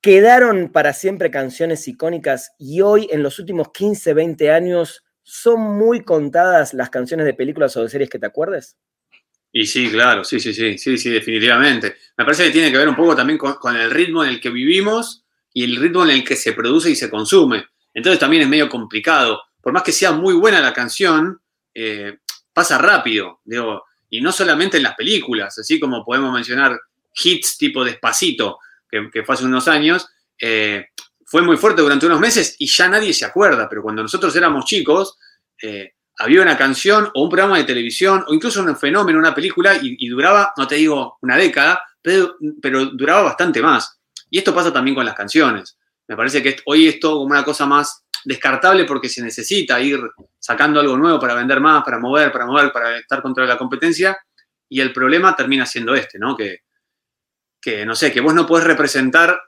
quedaron 0.00 0.70
para 0.70 0.92
siempre 0.92 1.30
canciones 1.30 1.86
icónicas 1.86 2.54
y 2.58 2.80
hoy, 2.80 3.08
en 3.10 3.22
los 3.22 3.38
últimos 3.38 3.70
15, 3.72 4.14
20 4.14 4.50
años, 4.50 5.04
¿son 5.22 5.60
muy 5.60 6.02
contadas 6.02 6.74
las 6.74 6.90
canciones 6.90 7.26
de 7.26 7.34
películas 7.34 7.76
o 7.76 7.82
de 7.82 7.88
series 7.88 8.10
que 8.10 8.18
te 8.18 8.26
acuerdes? 8.26 8.76
Y 9.52 9.66
sí, 9.66 9.90
claro, 9.90 10.24
sí, 10.24 10.40
sí, 10.40 10.54
sí, 10.54 10.78
sí, 10.78 10.96
sí, 10.96 11.10
definitivamente. 11.10 11.96
Me 12.16 12.24
parece 12.24 12.44
que 12.44 12.50
tiene 12.50 12.72
que 12.72 12.78
ver 12.78 12.88
un 12.88 12.96
poco 12.96 13.14
también 13.14 13.38
con, 13.38 13.76
el 13.76 13.90
ritmo 13.90 14.24
en 14.24 14.30
el 14.30 14.40
que 14.40 14.48
vivimos 14.48 15.24
y 15.52 15.64
el 15.64 15.76
ritmo 15.76 16.04
en 16.04 16.10
el 16.10 16.24
que 16.24 16.36
se 16.36 16.54
produce 16.54 16.90
y 16.90 16.96
se 16.96 17.10
consume. 17.10 17.66
Entonces 17.92 18.18
también 18.18 18.42
es 18.42 18.48
medio 18.48 18.68
complicado. 18.70 19.42
Por 19.60 19.74
más 19.74 19.82
que 19.82 19.92
sea 19.92 20.12
muy 20.12 20.34
buena 20.34 20.60
la 20.60 20.72
canción, 20.72 21.38
eh, 21.74 22.18
pasa 22.52 22.78
rápido, 22.78 23.40
digo, 23.44 23.84
y 24.08 24.20
no 24.20 24.32
solamente 24.32 24.78
en 24.78 24.82
las 24.82 24.94
películas, 24.94 25.58
así 25.58 25.78
como 25.78 26.04
podemos 26.04 26.32
mencionar 26.32 26.78
hits 27.14 27.58
tipo 27.58 27.84
Despacito, 27.84 28.58
que, 28.90 29.22
fue 29.22 29.34
hace 29.34 29.44
unos 29.44 29.68
años, 29.68 30.06
eh, 30.40 30.86
fue 31.32 31.40
muy 31.40 31.56
fuerte 31.56 31.80
durante 31.80 32.04
unos 32.04 32.20
meses 32.20 32.56
y 32.58 32.66
ya 32.66 32.90
nadie 32.90 33.14
se 33.14 33.24
acuerda, 33.24 33.66
pero 33.66 33.80
cuando 33.80 34.02
nosotros 34.02 34.36
éramos 34.36 34.66
chicos, 34.66 35.16
eh, 35.62 35.94
había 36.18 36.42
una 36.42 36.58
canción 36.58 37.08
o 37.14 37.22
un 37.22 37.30
programa 37.30 37.56
de 37.56 37.64
televisión 37.64 38.22
o 38.28 38.34
incluso 38.34 38.62
un 38.62 38.76
fenómeno, 38.76 39.18
una 39.18 39.34
película 39.34 39.78
y, 39.80 40.06
duraba, 40.08 40.52
no 40.58 40.66
te 40.66 40.74
digo 40.74 41.16
una 41.22 41.38
década, 41.38 41.82
pero, 42.02 42.36
duraba 42.92 43.22
bastante 43.22 43.62
más. 43.62 43.98
Y 44.28 44.36
esto 44.36 44.54
pasa 44.54 44.70
también 44.70 44.94
con 44.94 45.06
las 45.06 45.14
canciones. 45.14 45.78
Me 46.06 46.16
parece 46.16 46.42
que 46.42 46.56
hoy 46.66 46.88
es 46.88 47.00
todo 47.00 47.14
como 47.14 47.30
una 47.30 47.44
cosa 47.44 47.64
más 47.64 48.04
descartable 48.26 48.84
porque 48.84 49.08
se 49.08 49.22
necesita 49.22 49.80
ir 49.80 50.02
sacando 50.38 50.80
algo 50.80 50.98
nuevo 50.98 51.18
para 51.18 51.32
vender 51.32 51.60
más, 51.60 51.82
para 51.82 51.98
mover, 51.98 52.30
para 52.30 52.44
mover, 52.44 52.70
para 52.70 52.98
estar 52.98 53.22
contra 53.22 53.46
la 53.46 53.56
competencia. 53.56 54.18
Y 54.68 54.82
el 54.82 54.92
problema 54.92 55.34
termina 55.34 55.64
siendo 55.64 55.94
este, 55.94 56.18
¿no? 56.18 56.36
Que, 56.36 56.58
que 57.58 57.86
no 57.86 57.94
sé, 57.94 58.12
que 58.12 58.20
vos 58.20 58.34
no 58.34 58.46
podés 58.46 58.66
representar 58.66 59.40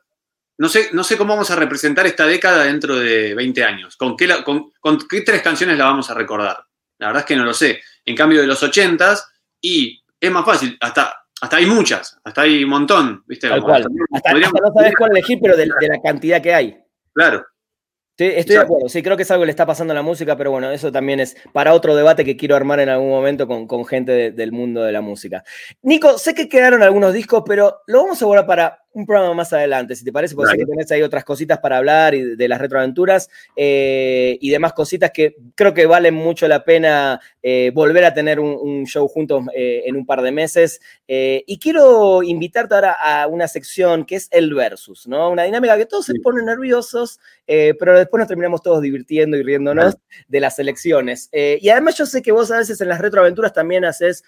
no 0.57 0.69
sé, 0.69 0.89
no 0.93 1.03
sé 1.03 1.17
cómo 1.17 1.35
vamos 1.35 1.51
a 1.51 1.57
representar 1.57 2.07
esta 2.07 2.27
década 2.27 2.65
dentro 2.65 2.97
de 2.97 3.35
20 3.35 3.65
años. 3.65 3.97
¿Con 3.97 4.17
qué, 4.17 4.29
con, 4.45 4.99
qué 5.09 5.23
tres 5.23 5.43
canciones 5.43 5.77
la 5.77 5.87
vamos 5.87 6.11
a 6.11 6.15
recordar? 6.15 6.65
La 6.99 7.09
verdad 7.09 7.21
es 7.23 7.27
que 7.27 7.37
no 7.37 7.45
lo 7.45 7.55
sé. 7.55 7.81
En 8.05 8.17
cambio 8.17 8.41
de 8.41 8.47
los 8.47 8.63
80s, 8.63 9.23
y 9.61 10.03
es 10.21 10.31
más 10.31 10.45
fácil, 10.45 10.77
hasta, 10.81 11.15
hasta 11.41 11.57
hay 11.57 11.67
muchas, 11.67 12.19
hasta 12.23 12.43
hay 12.43 12.63
un 12.63 12.71
montón, 12.71 13.25
¿viste? 13.27 13.49
Tal 13.49 13.63
cual. 13.63 13.87
Hasta, 14.13 14.31
hasta, 14.31 14.61
no 14.61 14.73
sabes 14.75 14.95
cuál 14.97 15.11
elegir, 15.11 15.39
pero 15.43 15.57
de, 15.57 15.69
de 15.81 15.89
la 15.89 16.01
cantidad 16.01 16.41
que 16.41 16.55
hay. 16.55 16.79
Claro. 17.13 17.45
Sí, 18.17 18.27
estoy 18.27 18.55
de 18.55 18.63
acuerdo, 18.63 18.89
sí, 18.89 19.03
creo 19.03 19.17
que 19.17 19.25
es 19.25 19.31
algo 19.33 19.43
que 19.43 19.47
le 19.47 19.51
está 19.51 19.67
pasando 19.67 19.91
a 19.91 19.97
la 19.97 20.03
música, 20.03 20.37
pero 20.37 20.53
bueno, 20.53 20.71
eso 20.71 20.93
también 20.93 21.19
es 21.19 21.37
para 21.53 21.75
otro 21.75 21.97
debate 21.97 22.25
que 22.25 22.37
quiero 22.37 22.55
armar 22.55 22.79
en 22.79 22.89
algún 22.89 23.09
momento 23.09 23.49
con, 23.49 23.67
con 23.67 23.85
gente 23.85 24.13
de, 24.13 24.31
del 24.31 24.53
mundo 24.53 24.83
de 24.83 24.93
la 24.93 25.01
música. 25.01 25.43
Nico, 25.83 26.17
sé 26.17 26.33
que 26.33 26.49
quedaron 26.49 26.85
algunos 26.85 27.13
discos, 27.13 27.43
pero 27.45 27.81
lo 27.89 28.03
vamos 28.05 28.23
a 28.23 28.27
guardar 28.27 28.47
para 28.47 28.84
un 28.95 29.07
programa 29.07 29.35
más 29.35 29.53
adelante, 29.53 29.97
si 29.97 30.05
te 30.05 30.13
parece, 30.13 30.37
porque 30.37 30.65
tenés 30.65 30.91
ahí 30.93 31.03
otras 31.03 31.25
cositas 31.25 31.59
para 31.59 31.79
hablar 31.79 32.15
y 32.15 32.37
de, 32.37 32.49
las 32.49 32.61
retroaventuras 32.61 33.29
eh, 33.57 34.39
y 34.41 34.51
demás 34.51 34.73
cositas 34.73 35.11
que 35.11 35.37
creo 35.57 35.75
que 35.75 35.85
valen 35.87 36.15
mucho 36.15 36.47
la 36.47 36.65
pena 36.65 37.21
eh, 37.43 37.73
volver 37.75 38.05
a 38.05 38.15
tener 38.15 38.39
un, 38.39 38.57
un 38.61 38.87
show 38.87 39.09
juntos 39.09 39.43
eh, 39.55 39.83
en 39.87 39.97
un 39.97 40.07
par 40.07 40.23
de 40.23 40.31
meses. 40.31 40.81
Y 41.07 41.59
quiero 41.59 42.23
invitarte 42.23 42.75
ahora 42.75 42.93
a 42.93 43.27
una 43.27 43.49
sección 43.49 44.05
que 44.05 44.17
es 44.17 44.29
el 44.31 44.55
versus, 44.55 45.07
¿no? 45.07 45.31
Una 45.31 45.43
dinámica 45.43 45.77
que 45.77 45.87
todos 45.87 46.07
se 46.07 46.15
ponen 46.23 46.47
nerviosos, 46.47 47.19
pero 47.47 47.99
después 47.99 48.21
nos 48.21 48.29
terminamos 48.29 48.63
todos 48.63 48.81
divirtiendo 48.81 49.37
y 49.37 49.43
riéndonos 49.43 49.97
de 50.29 50.41
las 50.41 50.59
elecciones. 50.59 51.29
y 51.33 51.69
además 51.69 51.97
yo 51.97 52.07
sé 52.07 52.23
que 52.23 52.33
vos 52.33 52.51
a 52.51 52.59
veces 52.59 52.81
en 52.81 52.89
las 52.89 53.01
retroaventuras 53.01 53.53
también 53.53 53.85
haces 53.85 54.25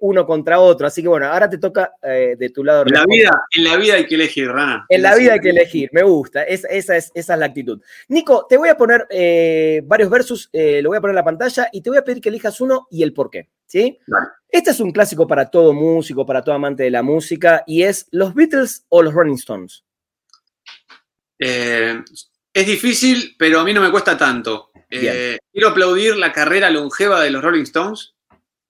uno 0.00 0.26
contra 0.26 0.60
otro, 0.60 0.86
así 0.86 1.02
que 1.02 1.08
bueno, 1.08 1.26
ahora 1.26 1.48
te 1.48 1.58
toca 1.58 1.94
de 2.02 2.50
tu 2.54 2.62
lado. 2.62 2.84
En 2.86 2.94
la 2.94 3.04
vida, 3.06 3.44
en 3.56 3.64
la 3.64 3.76
vida 3.76 4.01
hay 4.02 4.08
que 4.08 4.14
elegir, 4.14 4.48
Rana. 4.48 4.86
En 4.88 5.02
la 5.02 5.14
vida 5.14 5.34
hay 5.34 5.40
que 5.40 5.50
elegir, 5.50 5.90
me 5.92 6.02
gusta, 6.02 6.42
es, 6.42 6.64
esa, 6.68 6.96
es, 6.96 7.10
esa 7.14 7.34
es 7.34 7.38
la 7.38 7.46
actitud. 7.46 7.80
Nico, 8.08 8.46
te 8.48 8.56
voy 8.56 8.68
a 8.68 8.76
poner 8.76 9.06
eh, 9.10 9.82
varios 9.84 10.10
versos, 10.10 10.50
eh, 10.52 10.80
lo 10.82 10.90
voy 10.90 10.98
a 10.98 11.00
poner 11.00 11.12
en 11.12 11.16
la 11.16 11.24
pantalla 11.24 11.68
y 11.72 11.80
te 11.80 11.90
voy 11.90 11.98
a 11.98 12.04
pedir 12.04 12.20
que 12.20 12.28
elijas 12.28 12.60
uno 12.60 12.86
y 12.90 13.02
el 13.02 13.12
por 13.12 13.30
qué. 13.30 13.48
¿sí? 13.66 13.98
Vale. 14.06 14.26
Este 14.48 14.70
es 14.70 14.80
un 14.80 14.92
clásico 14.92 15.26
para 15.26 15.50
todo 15.50 15.72
músico, 15.72 16.26
para 16.26 16.42
todo 16.42 16.54
amante 16.54 16.82
de 16.82 16.90
la 16.90 17.02
música 17.02 17.64
y 17.66 17.82
es 17.82 18.06
¿los 18.10 18.34
Beatles 18.34 18.84
o 18.88 19.02
los 19.02 19.14
Rolling 19.14 19.34
Stones? 19.34 19.84
Eh, 21.38 22.02
es 22.52 22.66
difícil, 22.66 23.34
pero 23.38 23.60
a 23.60 23.64
mí 23.64 23.72
no 23.72 23.80
me 23.80 23.90
cuesta 23.90 24.16
tanto. 24.16 24.70
Quiero 24.88 25.68
aplaudir 25.68 26.16
la 26.16 26.32
carrera 26.32 26.68
longeva 26.68 27.22
de 27.22 27.30
los 27.30 27.42
Rolling 27.42 27.62
Stones, 27.62 28.14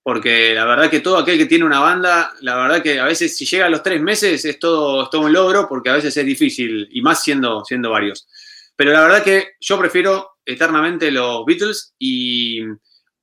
porque 0.03 0.55
la 0.55 0.65
verdad 0.65 0.91
que 0.91 1.01
todo 1.01 1.19
aquel 1.19 1.39
que 1.39 1.47
tiene 1.47 1.65
una 1.65 1.79
banda, 1.79 2.33
la 2.41 2.57
verdad 2.57 2.83
que 2.83 2.99
a 2.99 3.05
veces 3.05 3.37
si 3.37 3.47
llega 3.47 3.67
a 3.67 3.71
los 3.71 3.83
tres 3.83 4.01
meses 4.01 4.45
es 4.45 4.59
todo, 4.59 5.05
es 5.05 5.11
todo 5.11 5.23
un 5.23 5.33
logro, 5.33 5.69
porque 5.69 5.91
a 5.91 5.95
veces 5.95 6.17
es 6.17 6.27
difícil, 6.27 6.89
y 6.91 7.01
más 7.03 7.23
siendo, 7.23 7.65
siendo 7.65 7.91
varios. 7.91 8.27
Pero 8.75 8.93
la 8.93 9.03
verdad 9.03 9.23
que 9.23 9.53
yo 9.61 9.79
prefiero 9.79 10.39
eternamente 10.45 11.11
los 11.11 11.45
Beatles 11.45 11.95
y 11.99 12.63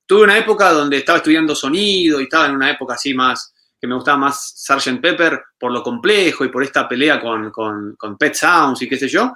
tuve 0.06 0.24
una 0.24 0.38
época 0.38 0.72
donde 0.72 0.98
estaba 0.98 1.18
estudiando 1.18 1.54
sonido 1.54 2.18
y 2.18 2.24
estaba 2.24 2.46
en 2.46 2.54
una 2.54 2.70
época 2.70 2.94
así 2.94 3.12
más, 3.12 3.52
que 3.78 3.86
me 3.86 3.94
gustaba 3.94 4.16
más 4.16 4.54
Sgt. 4.56 5.00
Pepper 5.00 5.40
por 5.58 5.72
lo 5.72 5.82
complejo 5.82 6.44
y 6.44 6.48
por 6.48 6.62
esta 6.62 6.88
pelea 6.88 7.20
con, 7.20 7.50
con, 7.50 7.94
con 7.96 8.16
Pet 8.16 8.34
Sounds 8.34 8.80
y 8.82 8.88
qué 8.88 8.96
sé 8.96 9.08
yo. 9.08 9.32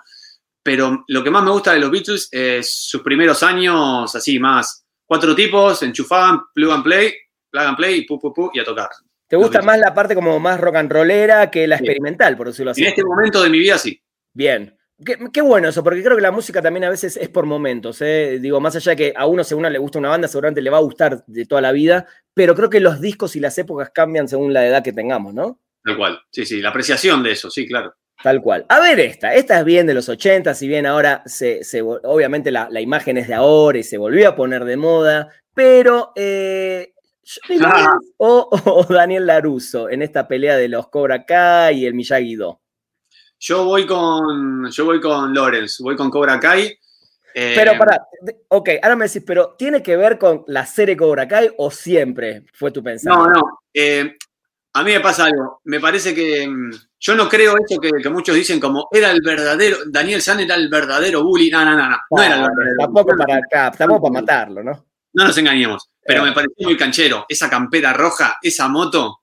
Pero 0.62 1.04
lo 1.08 1.22
que 1.22 1.30
más 1.30 1.44
me 1.44 1.50
gusta 1.50 1.72
de 1.74 1.80
los 1.80 1.90
Beatles 1.90 2.28
es 2.30 2.88
sus 2.88 3.02
primeros 3.02 3.42
años, 3.42 4.14
así 4.14 4.38
más, 4.38 4.86
cuatro 5.04 5.34
tipos, 5.34 5.82
enchufaban, 5.82 6.40
plug 6.54 6.72
and 6.72 6.84
play, 6.84 7.14
plug 7.54 7.66
and 7.66 7.76
play, 7.76 8.04
pu, 8.04 8.18
pu, 8.18 8.32
pu, 8.32 8.50
y 8.52 8.58
a 8.58 8.64
tocar. 8.64 8.88
¿Te 9.28 9.36
gusta 9.36 9.62
más 9.62 9.78
la 9.78 9.94
parte 9.94 10.14
como 10.14 10.38
más 10.40 10.60
rock 10.60 10.76
and 10.76 10.92
rollera 10.92 11.50
que 11.50 11.66
la 11.66 11.76
experimental, 11.76 12.36
por 12.36 12.48
decirlo 12.48 12.72
así? 12.72 12.82
En 12.82 12.88
este 12.88 13.04
momento 13.04 13.42
de 13.42 13.48
mi 13.48 13.58
vida 13.58 13.78
sí. 13.78 14.00
Bien. 14.34 14.76
Qué, 15.04 15.18
qué, 15.32 15.40
bueno 15.40 15.68
eso, 15.68 15.82
porque 15.82 16.02
creo 16.02 16.16
que 16.16 16.22
la 16.22 16.30
música 16.30 16.62
también 16.62 16.84
a 16.84 16.90
veces 16.90 17.16
es 17.16 17.28
por 17.28 17.46
momentos. 17.46 18.00
¿eh? 18.00 18.38
Digo, 18.40 18.60
más 18.60 18.76
allá 18.76 18.90
de 18.90 18.96
que 18.96 19.12
a 19.16 19.26
uno 19.26 19.42
según 19.42 19.70
le 19.70 19.78
gusta 19.78 19.98
una 19.98 20.08
banda, 20.08 20.28
seguramente 20.28 20.62
le 20.62 20.70
va 20.70 20.78
a 20.78 20.82
gustar 20.82 21.24
de 21.26 21.46
toda 21.46 21.60
la 21.60 21.72
vida, 21.72 22.06
pero 22.32 22.54
creo 22.54 22.70
que 22.70 22.80
los 22.80 23.00
discos 23.00 23.34
y 23.34 23.40
las 23.40 23.56
épocas 23.58 23.90
cambian 23.90 24.28
según 24.28 24.52
la 24.52 24.66
edad 24.66 24.84
que 24.84 24.92
tengamos, 24.92 25.34
¿no? 25.34 25.60
Tal 25.82 25.96
cual, 25.96 26.20
sí, 26.30 26.46
sí, 26.46 26.60
la 26.60 26.68
apreciación 26.68 27.22
de 27.22 27.32
eso, 27.32 27.50
sí, 27.50 27.66
claro. 27.66 27.94
Tal 28.22 28.40
cual. 28.40 28.64
A 28.68 28.80
ver 28.80 29.00
esta, 29.00 29.34
esta 29.34 29.58
es 29.58 29.64
bien 29.64 29.86
de 29.86 29.94
los 29.94 30.08
80, 30.08 30.54
si 30.54 30.68
bien 30.68 30.86
ahora 30.86 31.22
se, 31.26 31.64
se 31.64 31.82
obviamente 31.82 32.52
la, 32.52 32.68
la, 32.70 32.80
imagen 32.80 33.18
es 33.18 33.26
de 33.26 33.34
ahora 33.34 33.78
y 33.78 33.82
se 33.82 33.98
volvió 33.98 34.28
a 34.28 34.36
poner 34.36 34.64
de 34.64 34.76
moda, 34.76 35.28
pero 35.54 36.12
eh, 36.14 36.93
ah. 37.62 37.98
o, 38.18 38.48
o, 38.50 38.84
Daniel 38.84 39.26
Laruso 39.26 39.88
en 39.88 40.02
esta 40.02 40.26
pelea 40.26 40.56
de 40.56 40.68
los 40.68 40.88
Cobra 40.88 41.24
Kai 41.24 41.80
y 41.80 41.86
el 41.86 41.94
Miyagi-Do. 41.94 42.60
Yo 43.38 43.64
voy 43.64 43.86
con, 43.86 44.70
yo 44.70 44.84
voy 44.84 45.00
con 45.00 45.34
Lawrence, 45.34 45.82
voy 45.82 45.96
con 45.96 46.10
Cobra 46.10 46.40
Kai. 46.40 46.78
Eh, 47.36 47.52
pero 47.56 47.76
para, 47.76 48.06
ok, 48.48 48.70
ahora 48.80 48.96
me 48.96 49.06
decís, 49.06 49.22
pero 49.26 49.54
¿tiene 49.58 49.82
que 49.82 49.96
ver 49.96 50.18
con 50.18 50.44
la 50.46 50.64
serie 50.64 50.96
Cobra 50.96 51.26
Kai 51.26 51.50
o 51.58 51.70
siempre 51.70 52.44
fue 52.52 52.70
tu 52.70 52.82
pensamiento? 52.82 53.28
No, 53.28 53.40
no. 53.40 53.60
Eh, 53.72 54.14
a 54.72 54.82
mí 54.82 54.92
me 54.92 55.00
pasa 55.00 55.26
algo. 55.26 55.60
Me 55.64 55.80
parece 55.80 56.14
que 56.14 56.48
mm, 56.48 56.70
yo 56.98 57.14
no 57.14 57.28
creo 57.28 57.54
eso 57.58 57.80
que, 57.80 57.90
que, 58.02 58.10
muchos 58.10 58.34
dicen 58.34 58.58
como 58.58 58.88
era 58.90 59.10
el 59.10 59.20
verdadero, 59.20 59.78
Daniel 59.86 60.22
San 60.22 60.40
era 60.40 60.54
el 60.54 60.68
verdadero 60.68 61.22
bully. 61.22 61.50
No, 61.50 61.64
no, 61.64 61.76
no, 61.76 61.90
no. 61.90 61.96
no 62.10 62.22
era 62.22 62.34
el 62.36 62.40
verdadero. 62.42 62.76
Tampoco 62.78 63.16
para 63.16 63.36
acá, 63.36 63.70
tampoco 63.76 64.08
para 64.08 64.20
matarlo, 64.20 64.62
¿no? 64.62 64.86
No 65.14 65.24
nos 65.24 65.38
engañemos. 65.38 65.88
Pero 66.04 66.24
me 66.24 66.32
pareció 66.32 66.66
muy 66.66 66.76
canchero. 66.76 67.24
Esa 67.28 67.48
campera 67.48 67.92
roja, 67.92 68.36
esa 68.42 68.68
moto, 68.68 69.20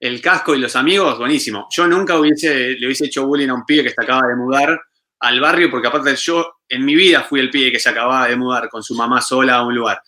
el 0.00 0.20
casco 0.20 0.54
y 0.54 0.58
los 0.58 0.74
amigos, 0.76 1.18
buenísimo. 1.18 1.66
Yo 1.70 1.86
nunca 1.86 2.18
hubiese, 2.18 2.70
le 2.70 2.86
hubiese 2.86 3.06
hecho 3.06 3.26
bullying 3.26 3.48
a 3.48 3.54
un 3.54 3.64
pibe 3.64 3.84
que 3.84 3.90
se 3.90 4.02
acaba 4.02 4.26
de 4.28 4.36
mudar 4.36 4.80
al 5.20 5.40
barrio, 5.40 5.70
porque 5.70 5.88
aparte 5.88 6.14
yo 6.16 6.56
en 6.68 6.84
mi 6.84 6.94
vida 6.94 7.22
fui 7.22 7.40
el 7.40 7.50
pibe 7.50 7.72
que 7.72 7.80
se 7.80 7.88
acababa 7.88 8.28
de 8.28 8.36
mudar 8.36 8.68
con 8.68 8.82
su 8.82 8.94
mamá 8.94 9.20
sola 9.20 9.56
a 9.56 9.66
un 9.66 9.74
lugar. 9.74 10.00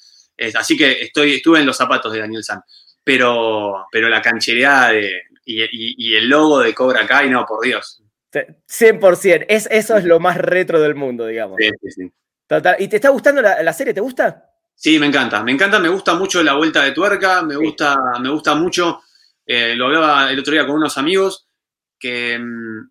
así 0.55 0.77
que 0.77 0.93
estoy, 1.03 1.35
estuve 1.35 1.61
en 1.61 1.67
los 1.67 1.77
zapatos 1.77 2.13
de 2.13 2.21
Daniel 2.21 2.45
San. 2.45 2.61
Pero, 3.03 3.87
pero 3.91 4.09
la 4.09 4.21
canchereada 4.21 4.91
de, 4.91 5.23
y, 5.45 5.63
y, 5.63 5.69
y, 5.97 6.17
el 6.17 6.29
logo 6.29 6.59
de 6.59 6.75
Cobra 6.75 7.07
Kai, 7.07 7.31
no, 7.31 7.47
por 7.47 7.65
Dios. 7.65 8.03
100%. 8.33 9.47
Es, 9.49 9.69
eso 9.71 9.97
es 9.97 10.05
lo 10.05 10.19
más 10.19 10.37
retro 10.37 10.81
del 10.81 10.95
mundo, 10.97 11.27
digamos. 11.27 11.57
Sí, 11.61 11.71
sí, 11.83 11.91
sí. 11.91 12.13
Total. 12.47 12.77
¿Y 12.79 12.89
te 12.89 12.97
está 12.97 13.09
gustando 13.11 13.41
la, 13.41 13.63
la, 13.63 13.73
serie? 13.73 13.95
¿Te 13.95 14.01
gusta? 14.01 14.56
Sí, 14.77 14.99
me 14.99 15.07
encanta. 15.07 15.43
Me 15.43 15.53
encanta, 15.53 15.81
me 15.81 15.89
gusta 15.89 16.15
mucho 16.15 16.43
la 16.43 16.53
vuelta 16.55 16.85
de 16.85 16.93
tuerca, 16.93 17.43
me, 17.43 17.57
gusta, 17.57 17.97
me 18.21 18.29
gusta 18.29 18.55
mucho 18.55 19.01
eh, 19.47 19.77
lo 19.77 19.87
hablaba 19.87 20.31
el 20.31 20.41
otro 20.41 20.53
día 20.53 20.67
con 20.67 20.75
unos 20.75 20.99
amigos, 20.99 21.47
que, 21.99 22.37
mm, 22.39 22.91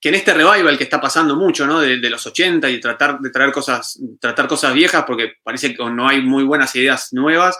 que, 0.00 0.08
en 0.08 0.14
este 0.16 0.34
revival 0.34 0.76
que 0.76 0.84
está 0.84 1.00
pasando 1.00 1.36
mucho, 1.36 1.64
¿no? 1.64 1.80
De, 1.80 1.98
de, 1.98 2.10
los 2.10 2.26
80 2.26 2.68
y 2.68 2.80
tratar 2.80 3.20
de 3.20 3.30
traer 3.30 3.52
cosas, 3.52 4.00
tratar 4.20 4.48
cosas 4.48 4.74
viejas, 4.74 5.04
porque 5.06 5.34
parece 5.42 5.74
que 5.74 5.84
no 5.84 6.08
hay 6.08 6.20
muy 6.20 6.42
buenas 6.42 6.74
ideas 6.74 7.12
nuevas, 7.12 7.56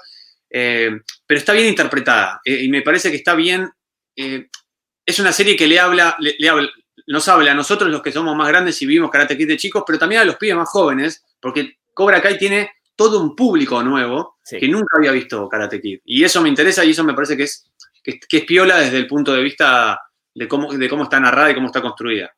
eh, 0.51 0.91
pero 1.25 1.39
está 1.39 1.53
bien 1.53 1.69
interpretada 1.69 2.41
eh, 2.45 2.65
y 2.65 2.69
me 2.69 2.83
parece 2.83 3.11
que 3.11 3.17
está 3.17 3.35
bien. 3.35 3.71
Es 4.15 5.19
una 5.19 5.33
serie 5.33 5.57
que 5.57 5.67
le 5.67 5.81
habla, 5.81 6.17
le, 6.19 6.37
le 6.39 6.49
habla, 6.49 6.69
nos 7.07 7.27
habla 7.29 7.53
a 7.53 7.55
nosotros 7.55 7.91
los 7.91 8.03
que 8.03 8.13
somos 8.13 8.37
más 8.37 8.49
grandes 8.49 8.81
y 8.83 8.87
vivimos 8.87 9.11
Karate 9.11 9.39
Kid 9.39 9.49
de 9.49 9.57
chicos, 9.57 9.85
pero 9.87 9.99
también 9.99 10.21
a 10.21 10.25
los 10.25 10.37
pibes 10.37 10.57
más 10.57 10.69
jóvenes, 10.69 11.25
porque 11.41 11.79
Cobra 11.95 12.21
Kai 12.21 12.39
tiene 12.39 12.73
todo 13.03 13.21
un 13.21 13.35
público 13.35 13.83
nuevo 13.83 14.37
sí. 14.45 14.59
que 14.59 14.69
nunca 14.69 14.97
había 14.97 15.11
visto 15.11 15.49
Karate 15.49 15.81
Kid. 15.81 16.01
Y 16.05 16.23
eso 16.23 16.41
me 16.41 16.49
interesa 16.49 16.85
y 16.85 16.91
eso 16.91 17.03
me 17.03 17.15
parece 17.15 17.37
que 17.37 17.45
es 17.45 17.65
que, 18.03 18.21
que, 18.21 18.37
es 18.39 18.45
piola 18.45 18.79
desde 18.79 18.99
el 18.99 19.07
punto 19.07 19.33
de 19.33 19.43
vista 19.43 20.01
de 20.35 20.47
cómo, 20.47 20.73
de 20.73 20.89
cómo 20.89 21.05
está 21.05 21.19
narrada 21.19 21.51
y 21.51 21.55
cómo 21.55 21.67
está 21.67 21.83
construida. 21.83 22.33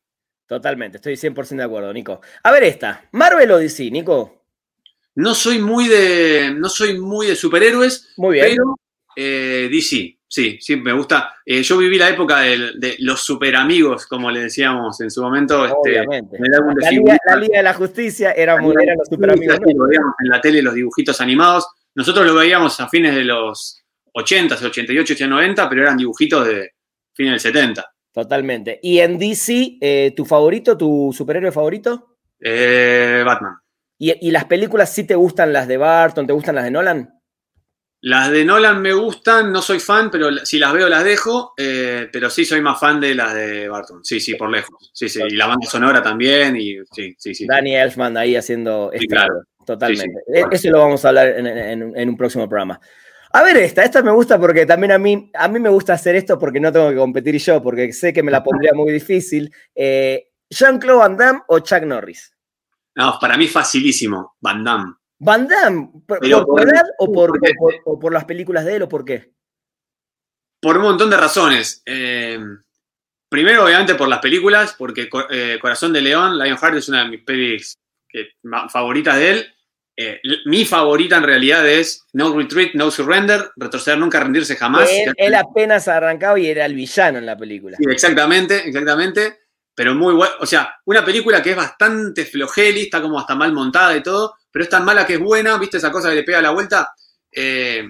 Totalmente, 0.46 0.98
estoy 0.98 1.14
100% 1.14 1.56
de 1.56 1.62
acuerdo, 1.62 1.92
Nico. 1.92 2.20
A 2.42 2.50
ver 2.50 2.64
esta, 2.64 3.08
Marvel 3.12 3.50
o 3.50 3.58
DC, 3.58 3.90
Nico. 3.90 4.46
No 5.16 5.34
soy 5.34 5.58
muy 5.58 5.88
de, 5.88 6.54
no 6.56 6.68
soy 6.68 6.98
muy 6.98 7.26
de 7.26 7.36
superhéroes, 7.36 8.12
muy 8.16 8.34
bien. 8.34 8.46
pero 8.48 8.74
eh, 9.16 9.68
DC, 9.70 10.18
sí, 10.34 10.58
sí, 10.60 10.76
me 10.76 10.92
gusta. 10.92 11.32
Eh, 11.46 11.62
yo 11.62 11.78
viví 11.78 11.96
la 11.96 12.10
época 12.10 12.40
de, 12.40 12.72
de, 12.76 12.96
los 12.98 13.20
super 13.20 13.54
amigos, 13.54 14.04
como 14.06 14.32
le 14.32 14.40
decíamos 14.40 15.00
en 15.00 15.08
su 15.08 15.22
momento. 15.22 15.62
Obviamente. 15.62 16.36
Este, 16.36 16.48
la, 16.48 16.90
Liga, 16.90 17.18
la, 17.24 17.36
Liga, 17.36 17.58
de 17.58 17.62
la 17.62 17.74
Justicia 17.74 18.32
era 18.32 18.60
muy, 18.60 18.74
eran 18.82 18.96
los 18.98 19.08
super 19.08 19.30
amigos. 19.30 19.60
Lo 19.60 19.86
veíamos 19.86 20.14
en 20.24 20.28
la 20.30 20.40
tele 20.40 20.60
los 20.60 20.74
dibujitos 20.74 21.20
animados. 21.20 21.68
Nosotros 21.94 22.26
lo 22.26 22.34
veíamos 22.34 22.80
a 22.80 22.88
fines 22.88 23.14
de 23.14 23.24
los 23.24 23.84
80, 24.12 24.56
88, 24.56 25.28
90, 25.28 25.68
pero 25.68 25.82
eran 25.82 25.96
dibujitos 25.96 26.46
de 26.48 26.70
fines 27.12 27.32
del 27.32 27.52
70. 27.52 27.94
Totalmente. 28.12 28.80
¿Y 28.82 28.98
en 28.98 29.16
DC, 29.18 29.78
eh, 29.80 30.12
tu 30.16 30.24
favorito, 30.24 30.76
tu 30.76 31.14
superhéroe 31.16 31.52
favorito? 31.52 32.16
Eh, 32.40 33.22
Batman. 33.24 33.54
¿Y, 33.98 34.26
¿Y, 34.26 34.32
las 34.32 34.46
películas 34.46 34.92
sí 34.92 35.04
te 35.04 35.14
gustan 35.14 35.52
las 35.52 35.68
de 35.68 35.76
Barton, 35.76 36.26
te 36.26 36.32
gustan 36.32 36.56
las 36.56 36.64
de 36.64 36.72
Nolan? 36.72 37.20
Las 38.06 38.30
de 38.30 38.44
Nolan 38.44 38.82
me 38.82 38.92
gustan, 38.92 39.50
no 39.50 39.62
soy 39.62 39.80
fan, 39.80 40.10
pero 40.10 40.30
si 40.44 40.58
las 40.58 40.74
veo 40.74 40.90
las 40.90 41.04
dejo, 41.04 41.54
eh, 41.56 42.06
pero 42.12 42.28
sí 42.28 42.44
soy 42.44 42.60
más 42.60 42.78
fan 42.78 43.00
de 43.00 43.14
las 43.14 43.32
de 43.32 43.66
Barton. 43.66 44.04
Sí, 44.04 44.20
sí, 44.20 44.34
por 44.34 44.50
lejos. 44.50 44.90
Sí, 44.92 45.08
sí, 45.08 45.22
y 45.26 45.36
la 45.36 45.46
banda 45.46 45.66
sonora 45.66 46.02
también, 46.02 46.54
y 46.54 46.76
sí, 46.92 47.14
sí, 47.16 47.34
sí. 47.34 47.46
Danny 47.46 47.74
Elfman 47.74 48.14
ahí 48.18 48.36
haciendo... 48.36 48.90
Sí, 48.94 49.06
claro. 49.06 49.44
Totalmente. 49.64 50.18
Sí, 50.26 50.34
sí. 50.34 50.44
Eso 50.50 50.70
lo 50.70 50.80
vamos 50.80 51.02
a 51.02 51.08
hablar 51.08 51.28
en, 51.28 51.46
en, 51.46 51.96
en 51.96 52.08
un 52.10 52.16
próximo 52.18 52.46
programa. 52.46 52.78
A 53.32 53.42
ver 53.42 53.56
esta, 53.56 53.82
esta 53.82 54.02
me 54.02 54.12
gusta 54.12 54.38
porque 54.38 54.66
también 54.66 54.92
a 54.92 54.98
mí, 54.98 55.30
a 55.32 55.48
mí 55.48 55.58
me 55.58 55.70
gusta 55.70 55.94
hacer 55.94 56.14
esto 56.14 56.38
porque 56.38 56.60
no 56.60 56.70
tengo 56.70 56.90
que 56.90 56.96
competir 56.96 57.38
yo, 57.38 57.62
porque 57.62 57.90
sé 57.94 58.12
que 58.12 58.22
me 58.22 58.30
la 58.30 58.44
pondría 58.44 58.74
muy 58.74 58.92
difícil. 58.92 59.50
Eh, 59.74 60.28
¿Jean-Claude 60.50 60.98
Van 60.98 61.16
Damme 61.16 61.40
o 61.48 61.58
Chuck 61.60 61.84
Norris? 61.84 62.34
No, 62.96 63.16
para 63.18 63.38
mí 63.38 63.48
facilísimo, 63.48 64.36
Van 64.40 64.62
Damme. 64.62 64.92
Van 65.18 65.46
Damme, 65.48 65.90
¿por, 66.06 66.18
Pero 66.20 66.44
por 66.44 66.60
por- 66.60 66.68
edad 66.68 66.84
o 66.98 67.12
por, 67.12 67.30
porque- 67.30 67.52
o 67.58 67.60
por- 67.62 67.74
o 67.84 67.98
por 68.00 68.12
las 68.12 68.24
películas 68.24 68.64
de 68.64 68.76
él 68.76 68.82
o 68.82 68.88
por 68.88 69.04
qué? 69.04 69.32
Por 70.60 70.76
un 70.78 70.82
montón 70.82 71.10
de 71.10 71.16
razones. 71.16 71.82
Eh, 71.86 72.38
primero, 73.28 73.64
obviamente, 73.64 73.94
por 73.94 74.08
las 74.08 74.18
películas, 74.20 74.74
porque 74.78 75.08
eh, 75.30 75.58
Corazón 75.60 75.92
de 75.92 76.00
León, 76.00 76.38
Lionheart 76.38 76.76
es 76.76 76.88
una 76.88 77.04
de 77.04 77.10
mis 77.10 77.22
pelis 77.22 77.74
favoritas 78.70 79.16
de 79.16 79.30
él. 79.30 79.54
Eh, 79.96 80.20
mi 80.46 80.64
favorita 80.64 81.18
en 81.18 81.22
realidad 81.22 81.68
es 81.68 82.04
No 82.14 82.36
Retreat, 82.36 82.74
No 82.74 82.90
Surrender, 82.90 83.50
retroceder 83.56 83.98
nunca, 83.98 84.18
rendirse 84.20 84.56
jamás. 84.56 84.90
Él, 84.90 85.12
él 85.16 85.34
apenas 85.36 85.86
arrancaba 85.86 86.38
y 86.38 86.46
era 86.48 86.64
el 86.66 86.74
villano 86.74 87.18
en 87.18 87.26
la 87.26 87.36
película. 87.36 87.76
Sí, 87.76 87.84
exactamente, 87.88 88.66
exactamente. 88.68 89.38
Pero 89.76 89.94
muy 89.94 90.14
bueno. 90.14 90.32
O 90.40 90.46
sea, 90.46 90.74
una 90.86 91.04
película 91.04 91.42
que 91.42 91.50
es 91.50 91.56
bastante 91.56 92.24
flojeli, 92.24 92.82
está 92.82 93.02
como 93.02 93.18
hasta 93.20 93.34
mal 93.34 93.52
montada 93.52 93.96
y 93.96 94.02
todo, 94.02 94.34
pero 94.54 94.62
es 94.62 94.68
tan 94.70 94.84
mala 94.84 95.04
que 95.04 95.14
es 95.14 95.20
buena, 95.20 95.58
¿viste 95.58 95.78
esa 95.78 95.90
cosa 95.90 96.10
que 96.10 96.14
le 96.14 96.22
pega 96.22 96.40
la 96.40 96.50
vuelta? 96.50 96.92
Eh, 97.32 97.82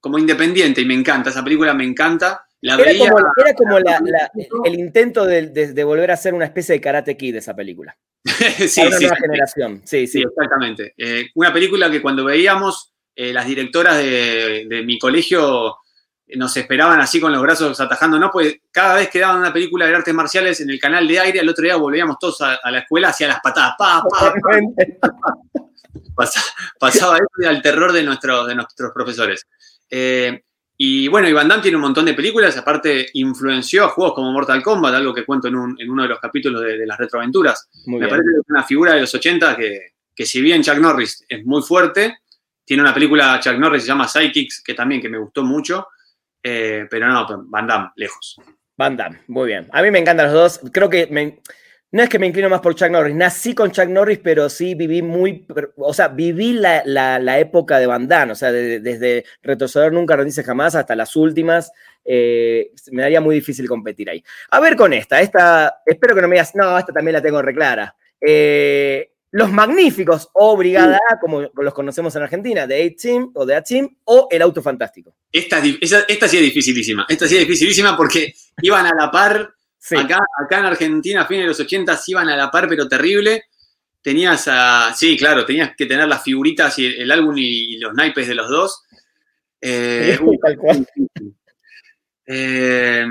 como 0.00 0.18
independiente, 0.18 0.80
y 0.80 0.86
me 0.86 0.94
encanta. 0.94 1.28
Esa 1.28 1.44
película 1.44 1.74
me 1.74 1.84
encanta. 1.84 2.46
La 2.62 2.76
Era 2.76 2.84
veía. 2.84 3.10
como, 3.10 3.26
era 3.36 3.54
como 3.56 3.78
la- 3.80 4.00
la- 4.02 4.30
el 4.64 4.74
intento 4.78 5.26
de, 5.26 5.48
de- 5.48 5.74
de 5.74 5.84
volver 5.84 6.10
a 6.10 6.16
ser 6.16 6.32
una 6.32 6.46
especie 6.46 6.74
de 6.76 6.80
Karate 6.80 7.16
Kid 7.18 7.34
de 7.34 7.40
esa 7.40 7.54
película. 7.54 7.94
sí, 8.24 8.80
una 8.80 8.96
sí, 8.96 9.04
nueva 9.04 9.16
sí. 9.16 9.22
generación. 9.22 9.82
Sí, 9.84 10.06
Sí, 10.06 10.18
sí. 10.20 10.24
exactamente. 10.26 10.94
Eh, 10.96 11.26
una 11.34 11.52
película 11.52 11.90
que 11.90 12.00
cuando 12.00 12.24
veíamos, 12.24 12.94
eh, 13.14 13.32
las 13.34 13.46
directoras 13.46 13.98
de, 13.98 14.64
de 14.68 14.82
mi 14.84 14.98
colegio 14.98 15.76
nos 16.34 16.56
esperaban 16.56 16.98
así 16.98 17.20
con 17.20 17.30
los 17.32 17.40
brazos 17.40 17.78
atajándonos, 17.78 18.30
pues 18.32 18.56
cada 18.72 18.96
vez 18.96 19.08
que 19.10 19.20
daban 19.20 19.38
una 19.38 19.52
película 19.52 19.86
de 19.86 19.94
artes 19.94 20.12
marciales 20.12 20.60
en 20.60 20.70
el 20.70 20.80
canal 20.80 21.06
de 21.06 21.20
aire, 21.20 21.38
al 21.40 21.48
otro 21.48 21.62
día 21.62 21.76
volvíamos 21.76 22.16
todos 22.18 22.40
a, 22.40 22.54
a 22.56 22.70
la 22.72 22.80
escuela 22.80 23.10
hacia 23.10 23.28
las 23.28 23.38
patadas. 23.40 23.74
Pa, 23.78 24.02
pa, 24.02 24.34
pa. 24.42 25.34
Pasa- 26.14 26.42
pasaba 26.78 27.16
eso 27.16 27.26
era 27.40 27.50
el 27.50 27.62
terror 27.62 27.92
de, 27.92 28.02
nuestro- 28.02 28.44
de 28.46 28.54
nuestros 28.54 28.92
profesores. 28.92 29.46
Eh, 29.90 30.42
y 30.78 31.08
bueno, 31.08 31.26
y 31.28 31.32
Van 31.32 31.48
Damme 31.48 31.62
tiene 31.62 31.76
un 31.76 31.82
montón 31.84 32.04
de 32.04 32.12
películas, 32.14 32.56
aparte 32.58 33.08
influenció 33.14 33.84
a 33.84 33.88
juegos 33.88 34.14
como 34.14 34.30
Mortal 34.32 34.62
Kombat, 34.62 34.94
algo 34.94 35.14
que 35.14 35.24
cuento 35.24 35.48
en, 35.48 35.56
un- 35.56 35.76
en 35.80 35.90
uno 35.90 36.02
de 36.02 36.08
los 36.10 36.18
capítulos 36.20 36.60
de, 36.62 36.76
de 36.78 36.86
las 36.86 36.98
retroaventuras. 36.98 37.68
Muy 37.86 38.00
Me 38.00 38.06
bien. 38.06 38.10
parece 38.10 38.28
que 38.34 38.40
es 38.40 38.46
una 38.50 38.62
figura 38.64 38.92
de 38.94 39.00
los 39.00 39.14
80 39.14 39.56
que, 39.56 39.78
que 40.14 40.26
si 40.26 40.40
bien 40.42 40.62
Chuck 40.62 40.78
Norris 40.78 41.24
es 41.28 41.44
muy 41.46 41.62
fuerte, 41.62 42.18
tiene 42.64 42.82
una 42.82 42.92
película 42.92 43.38
Chuck 43.40 43.54
Norris 43.58 43.82
se 43.82 43.88
llama 43.88 44.08
Psychics, 44.08 44.62
que 44.62 44.74
también 44.74 45.00
que 45.00 45.08
me 45.08 45.18
gustó 45.18 45.44
mucho, 45.44 45.86
eh, 46.42 46.86
pero 46.90 47.08
no, 47.08 47.26
Van 47.48 47.66
Damme, 47.66 47.90
lejos. 47.96 48.36
Van 48.76 48.96
Damme, 48.96 49.22
muy 49.28 49.46
bien. 49.46 49.68
A 49.72 49.80
mí 49.82 49.90
me 49.90 49.98
encantan 50.00 50.26
los 50.26 50.34
dos. 50.60 50.70
Creo 50.72 50.90
que 50.90 51.06
me- 51.10 51.40
no 51.96 52.02
es 52.02 52.08
que 52.08 52.18
me 52.18 52.26
inclino 52.26 52.48
más 52.48 52.60
por 52.60 52.74
Chuck 52.74 52.90
Norris. 52.90 53.14
Nací 53.14 53.54
con 53.54 53.70
Chuck 53.72 53.88
Norris, 53.88 54.20
pero 54.22 54.48
sí 54.48 54.74
viví 54.74 55.02
muy. 55.02 55.46
O 55.76 55.92
sea, 55.94 56.08
viví 56.08 56.52
la, 56.52 56.82
la- 56.84 57.18
la 57.18 57.38
época 57.38 57.78
de 57.78 57.86
Van 57.86 58.06
Damme. 58.06 58.32
O 58.32 58.34
sea, 58.36 58.52
de- 58.52 58.80
desde 58.80 59.24
Retroceder 59.42 59.92
Nunca 59.92 60.14
Rendirse 60.16 60.44
Jamás 60.44 60.74
hasta 60.74 60.94
las 60.94 61.16
últimas. 61.16 61.72
eh, 62.04 62.70
me 62.92 63.02
daría 63.02 63.20
muy 63.20 63.34
difícil 63.34 63.66
competir 63.66 64.08
ahí. 64.10 64.22
A 64.50 64.60
ver 64.60 64.76
con 64.76 64.92
esta. 64.92 65.20
Esta, 65.20 65.82
espero 65.84 66.14
que 66.14 66.22
no 66.22 66.28
me 66.28 66.36
digas. 66.36 66.54
No, 66.54 66.78
esta 66.78 66.92
también 66.92 67.14
la 67.14 67.22
tengo 67.22 67.42
reclara. 67.42 67.96
Eh, 68.20 69.10
los 69.32 69.50
Magníficos 69.52 70.30
o 70.32 70.56
Brigada 70.56 70.98
A, 71.10 71.18
como 71.18 71.42
los 71.42 71.74
conocemos 71.74 72.14
en 72.16 72.22
Argentina, 72.22 72.66
de 72.66 72.84
A-Team 72.84 73.32
o 73.34 73.44
de 73.44 73.56
A-Team, 73.56 73.96
o 74.04 74.28
El 74.30 74.40
Auto 74.42 74.62
Fantástico. 74.62 75.14
Esta, 75.32 75.58
es 75.58 75.62
di- 75.64 75.78
esa- 75.80 76.04
esta 76.08 76.28
sí 76.28 76.36
es 76.38 76.42
dificilísima, 76.44 77.04
esta 77.08 77.26
sí 77.26 77.34
es 77.34 77.40
dificilísima 77.40 77.96
porque 77.96 78.32
iban 78.62 78.86
a 78.86 78.94
la 78.94 79.10
par, 79.10 79.52
Sí. 79.88 79.96
acá, 79.96 80.18
acá 80.36 80.58
en 80.58 80.64
Argentina 80.64 81.22
a 81.22 81.26
fines 81.26 81.44
de 81.44 81.48
los 81.48 81.60
80 81.60 82.00
iban 82.08 82.28
a 82.28 82.36
la 82.36 82.50
par, 82.50 82.68
pero 82.68 82.88
terrible. 82.88 83.44
Tenías 84.02 84.48
a, 84.48 84.92
sí, 84.92 85.16
claro, 85.16 85.46
tenías 85.46 85.76
que 85.76 85.86
tener 85.86 86.08
las 86.08 86.24
figuritas 86.24 86.76
y 86.80 86.86
el, 86.86 87.02
el 87.02 87.10
álbum 87.12 87.36
y, 87.38 87.78
los 87.78 87.94
naipes 87.94 88.26
de 88.26 88.34
los 88.34 88.48
dos. 88.50 88.82
Eh, 89.60 90.18
uy, 90.20 90.38
Tal 90.38 90.56
cual. 90.56 90.88
Eh, 92.28 93.06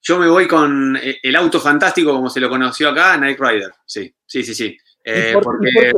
yo 0.00 0.18
me 0.18 0.26
voy 0.26 0.48
con 0.48 0.96
eh, 0.96 1.20
el 1.22 1.36
auto 1.36 1.60
fantástico, 1.60 2.12
como 2.12 2.28
se 2.28 2.40
lo 2.40 2.50
conoció 2.50 2.88
acá, 2.88 3.16
Knight 3.16 3.38
Rider. 3.38 3.70
Sí, 3.86 4.12
sí, 4.26 4.42
sí, 4.42 4.52
sí. 4.52 4.76
Eh, 5.04 5.28
¿Y 5.30 5.34
por- 5.34 5.44
porque, 5.44 5.92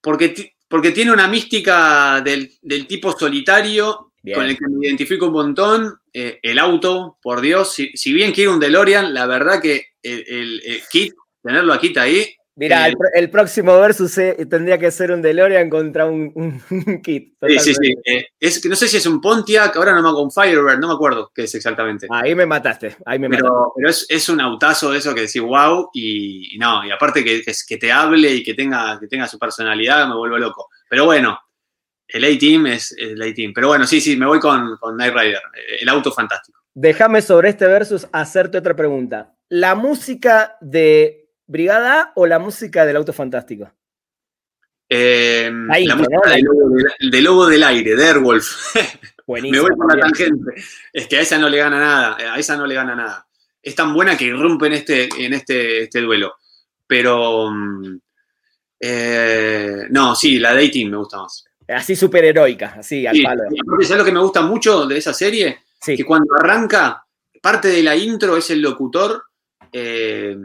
porque, 0.00 0.54
porque 0.66 0.90
tiene 0.92 1.12
una 1.12 1.28
mística 1.28 2.22
del, 2.22 2.50
del 2.62 2.86
tipo 2.86 3.12
solitario 3.12 4.13
Bien. 4.24 4.38
con 4.38 4.46
el 4.46 4.56
que 4.56 4.64
me 4.68 4.86
identifico 4.86 5.26
un 5.26 5.32
montón. 5.34 5.94
Eh, 6.12 6.38
el 6.42 6.58
auto, 6.58 7.18
por 7.22 7.40
Dios, 7.42 7.74
si, 7.74 7.90
si 7.94 8.12
bien 8.12 8.32
quiero 8.32 8.52
un 8.54 8.58
DeLorean, 8.60 9.12
la 9.12 9.26
verdad 9.26 9.60
que 9.60 9.88
el, 10.02 10.24
el- 10.26 10.62
el 10.64 10.82
Kit, 10.90 11.12
tenerlo 11.42 11.72
a 11.74 11.78
Kit 11.78 11.96
ahí, 11.98 12.26
Mira, 12.56 12.88
Eh, 12.88 12.94
el, 13.14 13.30
próximo 13.30 13.76
versus 13.80 14.16
eh, 14.16 14.46
tendría 14.48 14.78
que 14.78 14.92
ser 14.92 15.10
un 15.10 15.20
DeLorean 15.20 15.68
contra 15.68 16.06
un, 16.06 16.30
un- 16.36 16.62
un 16.70 17.02
kit. 17.02 17.34
sí, 17.48 17.58
sí, 17.58 17.74
sí. 17.74 17.94
Eh, 18.04 18.26
es, 18.38 18.64
no 18.66 18.76
sé 18.76 18.86
si 18.86 18.96
es 18.98 19.06
un 19.06 19.20
Pontiac, 19.20 19.74
ahora 19.76 19.92
no 19.92 20.00
me 20.02 20.08
hago 20.08 20.22
un 20.22 20.30
Firebird, 20.30 20.78
no 20.78 20.86
me 20.86 20.94
acuerdo 20.94 21.32
qué 21.34 21.42
es 21.42 21.54
exactamente. 21.56 22.06
Ahí 22.10 22.32
me 22.36 22.46
mataste, 22.46 22.96
ahí 23.06 23.18
me 23.18 23.28
mataste. 23.28 23.48
Pero, 23.48 23.72
pero 23.76 23.88
es, 23.90 24.06
es 24.08 24.28
un 24.28 24.40
autazo 24.40 24.92
de 24.92 24.98
eso 24.98 25.12
que 25.12 25.22
decís 25.22 25.42
wow 25.42 25.90
y, 25.92 26.54
y 26.54 26.58
no, 26.58 26.86
y 26.86 26.92
aparte 26.92 27.24
que, 27.24 27.42
que, 27.42 27.50
es- 27.50 27.66
que 27.66 27.76
te 27.76 27.90
hable 27.90 28.32
y 28.32 28.44
que 28.44 28.54
tenga, 28.54 29.00
que 29.00 29.08
tenga 29.08 29.26
su 29.26 29.36
personalidad, 29.36 30.06
me 30.08 30.14
vuelvo 30.14 30.38
loco. 30.38 30.68
Pero 30.88 31.06
bueno, 31.06 31.36
el 32.08 32.24
A-Team 32.24 32.66
es 32.66 32.94
el 32.98 33.20
A-Team. 33.20 33.52
Pero 33.54 33.68
bueno, 33.68 33.86
sí, 33.86 34.00
sí, 34.00 34.16
me 34.16 34.26
voy 34.26 34.40
con, 34.40 34.76
con 34.78 34.94
Knight 34.96 35.14
Rider, 35.14 35.42
el 35.80 35.88
auto 35.88 36.12
fantástico. 36.12 36.60
Déjame 36.74 37.22
sobre 37.22 37.50
este 37.50 37.66
versus 37.66 38.08
hacerte 38.12 38.58
otra 38.58 38.74
pregunta. 38.74 39.36
¿La 39.48 39.74
música 39.74 40.56
de 40.60 41.30
Brigada 41.46 42.00
A 42.00 42.12
o 42.16 42.26
la 42.26 42.38
música 42.38 42.84
del 42.84 42.96
Auto 42.96 43.12
Fantástico? 43.12 43.72
Eh, 44.88 45.50
La 45.68 45.78
intro, 45.78 45.98
música 45.98 46.16
¿no? 46.24 46.32
del, 46.32 46.42
lobo 46.42 46.68
del, 46.70 47.10
del 47.10 47.24
Lobo 47.24 47.46
del 47.46 47.62
Aire, 47.62 47.94
de 47.94 48.04
Airwolf. 48.04 48.74
me 49.26 49.60
voy 49.60 49.70
por 49.76 49.94
la 49.94 50.00
tangente. 50.00 50.62
Es 50.92 51.06
que 51.06 51.18
a 51.18 51.20
esa 51.20 51.38
no 51.38 51.48
le 51.48 51.58
gana 51.58 51.78
nada, 51.78 52.34
a 52.34 52.38
esa 52.38 52.56
no 52.56 52.66
le 52.66 52.74
gana 52.74 52.94
nada. 52.94 53.26
Es 53.62 53.74
tan 53.74 53.94
buena 53.94 54.16
que 54.16 54.24
irrumpe 54.24 54.66
en 54.66 54.72
este, 54.72 55.08
en 55.16 55.32
este, 55.32 55.84
este 55.84 56.00
duelo. 56.00 56.34
Pero 56.86 57.50
mm, 57.50 57.98
eh, 58.80 59.86
no, 59.90 60.14
sí, 60.14 60.38
la 60.38 60.54
de 60.54 60.66
A-Team 60.66 60.90
me 60.90 60.96
gusta 60.98 61.18
más. 61.18 61.44
Así 61.68 61.96
súper 61.96 62.24
heroica, 62.24 62.74
así 62.78 63.06
al 63.06 63.16
Sí, 63.16 63.22
palo. 63.22 63.42
¿sabes 63.82 63.98
lo 63.98 64.04
que 64.04 64.12
me 64.12 64.20
gusta 64.20 64.42
mucho 64.42 64.86
de 64.86 64.98
esa 64.98 65.14
serie? 65.14 65.58
Sí, 65.80 65.96
Que 65.96 66.04
cuando 66.04 66.34
arranca, 66.38 67.04
parte 67.42 67.68
de 67.68 67.82
la 67.82 67.94
intro 67.96 68.36
es 68.36 68.50
el 68.50 68.60
locutor 68.62 69.22
eh, 69.72 70.36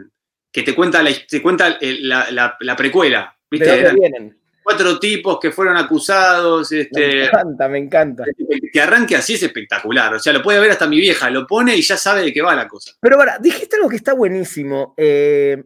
que 0.52 0.62
te 0.62 0.74
cuenta 0.74 1.02
la, 1.02 1.10
te 1.28 1.40
cuenta 1.42 1.78
el- 1.80 2.08
la, 2.08 2.30
la- 2.30 2.56
la 2.60 2.76
precuela. 2.76 3.36
¿de 3.50 3.58
¿Viste? 3.58 3.92
vienen? 3.94 4.36
cuatro 4.62 4.98
tipos 5.00 5.38
que 5.40 5.50
fueron 5.50 5.76
acusados. 5.76 6.70
Me 6.70 6.80
Este, 6.80 7.24
encanta, 7.26 7.68
me 7.68 7.78
encanta. 7.78 8.24
que 8.72 8.80
arranque 8.80 9.16
así 9.16 9.34
es 9.34 9.42
espectacular. 9.42 10.14
O 10.14 10.18
sea, 10.18 10.32
lo 10.32 10.42
puede 10.42 10.60
ver 10.60 10.70
hasta 10.70 10.86
mi 10.86 11.00
vieja, 11.00 11.28
lo 11.30 11.46
pone 11.46 11.74
y 11.76 11.82
ya 11.82 11.96
sabe 11.96 12.22
de 12.22 12.32
qué 12.32 12.42
va 12.42 12.54
la 12.54 12.68
cosa. 12.68 12.92
Pero 13.00 13.16
ahora, 13.16 13.38
dijiste 13.40 13.76
algo 13.76 13.88
que 13.88 13.96
está 13.96 14.12
buenísimo. 14.12 14.94
eh, 14.96 15.62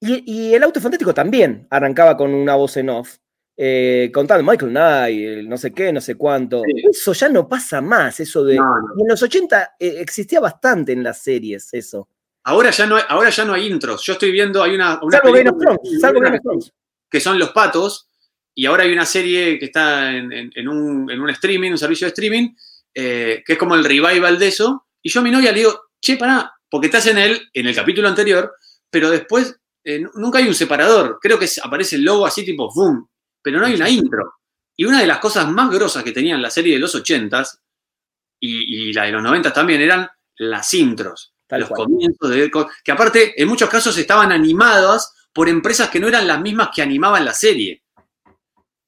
y, 0.00 0.22
y 0.50 0.54
el 0.54 0.62
auto 0.62 0.80
fantástico 0.80 1.12
también 1.14 1.66
arrancaba 1.70 2.16
con 2.16 2.32
una 2.34 2.54
voz 2.54 2.76
en 2.76 2.88
off, 2.90 3.16
eh, 3.60 4.10
contando 4.14 4.48
Michael 4.48 4.70
Knight, 4.70 5.20
el 5.20 5.48
no 5.48 5.56
sé 5.58 5.72
qué, 5.72 5.92
no 5.92 6.00
sé 6.00 6.14
cuánto. 6.14 6.62
Sí. 6.64 6.82
Eso 6.90 7.12
ya 7.12 7.28
no 7.28 7.48
pasa 7.48 7.80
más, 7.80 8.20
eso 8.20 8.44
de. 8.44 8.54
No, 8.54 8.62
no. 8.64 8.94
Y 8.96 9.02
en 9.02 9.08
los 9.08 9.22
80 9.22 9.74
eh, 9.80 9.96
existía 9.98 10.38
bastante 10.38 10.92
en 10.92 11.02
las 11.02 11.20
series 11.20 11.68
eso. 11.74 12.08
Ahora 12.44 12.70
ya 12.70 12.86
no 12.86 12.96
hay, 12.96 13.02
ahora 13.08 13.30
ya 13.30 13.44
no 13.44 13.52
hay 13.54 13.66
intros. 13.66 14.02
Yo 14.04 14.12
estoy 14.12 14.30
viendo, 14.30 14.62
hay 14.62 14.74
una, 14.76 15.00
una 15.02 15.18
Salvo 15.18 15.32
Game 15.32 15.50
of 15.50 15.58
Thrones, 15.58 16.00
salvo 16.00 16.20
Game 16.20 16.36
of 16.36 16.42
Thrones. 16.42 16.72
que 17.10 17.20
son 17.20 17.38
Los 17.38 17.50
Patos, 17.50 18.08
y 18.54 18.64
ahora 18.66 18.84
hay 18.84 18.92
una 18.92 19.04
serie 19.04 19.58
que 19.58 19.64
está 19.66 20.16
en, 20.16 20.32
en- 20.32 20.50
en 20.54 20.68
un, 20.68 21.10
en 21.10 21.20
un 21.20 21.30
streaming, 21.30 21.72
un 21.72 21.78
servicio 21.78 22.06
de 22.06 22.10
streaming, 22.10 22.50
eh, 22.94 23.42
que 23.44 23.54
es 23.54 23.58
como 23.58 23.74
el 23.74 23.84
revival 23.84 24.38
de 24.38 24.48
eso, 24.48 24.86
y 25.02 25.10
yo 25.10 25.20
a 25.20 25.22
mi 25.24 25.30
novia 25.30 25.50
le 25.52 25.58
digo, 25.58 25.80
che, 26.00 26.16
pará, 26.16 26.52
porque 26.70 26.86
estás 26.86 27.06
en 27.08 27.18
el, 27.18 27.40
en 27.52 27.66
el 27.66 27.74
capítulo 27.74 28.08
anterior, 28.08 28.54
pero 28.90 29.10
después 29.10 29.54
eh, 29.84 29.98
nu- 29.98 30.10
nunca 30.14 30.38
hay 30.38 30.46
un 30.48 30.54
separador, 30.54 31.18
creo 31.20 31.38
que 31.38 31.46
aparece 31.62 31.96
el 31.96 32.02
logo 32.04 32.24
así 32.24 32.44
tipo 32.44 32.72
boom, 32.74 33.06
pero 33.48 33.60
no 33.60 33.66
hay 33.66 33.76
una 33.76 33.88
intro. 33.88 34.34
Y 34.76 34.84
una 34.84 35.00
de 35.00 35.06
las 35.06 35.18
cosas 35.18 35.50
más 35.50 35.70
grosas 35.70 36.04
que 36.04 36.12
tenían 36.12 36.42
la 36.42 36.50
serie 36.50 36.74
de 36.74 36.78
los 36.78 36.94
80s 36.94 37.58
y, 38.40 38.90
y 38.90 38.92
la 38.92 39.04
de 39.04 39.12
los 39.12 39.22
90 39.22 39.52
también 39.52 39.80
eran 39.80 40.08
las 40.36 40.74
intros 40.74 41.32
Tal 41.46 41.60
los 41.60 41.70
cual. 41.70 41.86
comienzos 41.86 42.28
de 42.28 42.50
que 42.84 42.92
aparte 42.92 43.42
en 43.42 43.48
muchos 43.48 43.70
casos 43.70 43.96
estaban 43.96 44.32
animadas 44.32 45.14
por 45.32 45.48
empresas 45.48 45.88
que 45.88 45.98
no 45.98 46.06
eran 46.08 46.26
las 46.26 46.40
mismas 46.40 46.68
que 46.74 46.82
animaban 46.82 47.24
la 47.24 47.32
serie. 47.32 47.82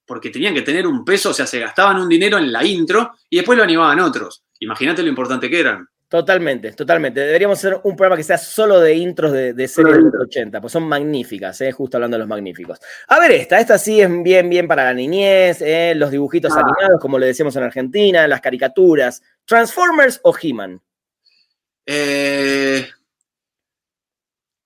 Porque 0.05 0.29
tenían 0.29 0.53
que 0.53 0.63
tener 0.63 0.87
un 0.87 1.03
peso, 1.03 1.31
o 1.31 1.35
sea, 1.35 1.47
se 1.47 1.59
gastaban 1.59 1.99
un 1.99 2.09
dinero 2.09 2.37
en 2.37 2.53
la 2.53 2.63
intro 2.65 3.15
y 3.31 3.37
después 3.37 3.57
lo 3.57 3.65
animaban 3.65 4.01
otros. 4.01 4.45
Imagínate 4.59 5.03
lo 5.03 5.09
importante 5.09 5.49
que 5.49 5.59
eran. 5.59 5.89
Totalmente, 6.11 6.73
totalmente. 6.73 7.21
Deberíamos 7.21 7.57
hacer 7.57 7.79
un 7.85 7.95
programa 7.95 8.17
que 8.17 8.25
sea 8.25 8.37
solo 8.37 8.81
de 8.81 8.97
intros 8.97 9.31
de, 9.31 9.53
de 9.55 9.69
series 9.69 9.93
de 9.93 9.99
de 9.99 10.03
los 10.03 10.07
intros. 10.07 10.27
80, 10.27 10.61
pues 10.61 10.73
son 10.73 10.83
magníficas, 10.83 11.61
¿eh? 11.61 11.71
justo 11.71 11.97
hablando 11.99 12.17
de 12.17 12.19
los 12.19 12.29
magníficos. 12.29 12.81
A 13.07 13.21
ver, 13.21 13.31
esta, 13.31 13.61
esta 13.61 13.79
sí 13.79 14.01
es 14.01 14.11
bien, 14.25 14.51
bien 14.51 14.67
para 14.67 14.87
la 14.87 14.93
niñez, 14.93 15.63
¿eh? 15.63 15.93
los 15.95 16.11
dibujitos 16.11 16.53
Ah. 16.53 16.63
animados, 16.63 17.01
como 17.01 17.17
le 17.17 17.27
decíamos 17.27 17.55
en 17.55 17.63
Argentina, 17.63 18.27
las 18.27 18.41
caricaturas. 18.41 19.23
¿Transformers 19.45 20.19
o 20.25 20.35
He-Man? 20.37 20.83
Eh, 21.87 22.89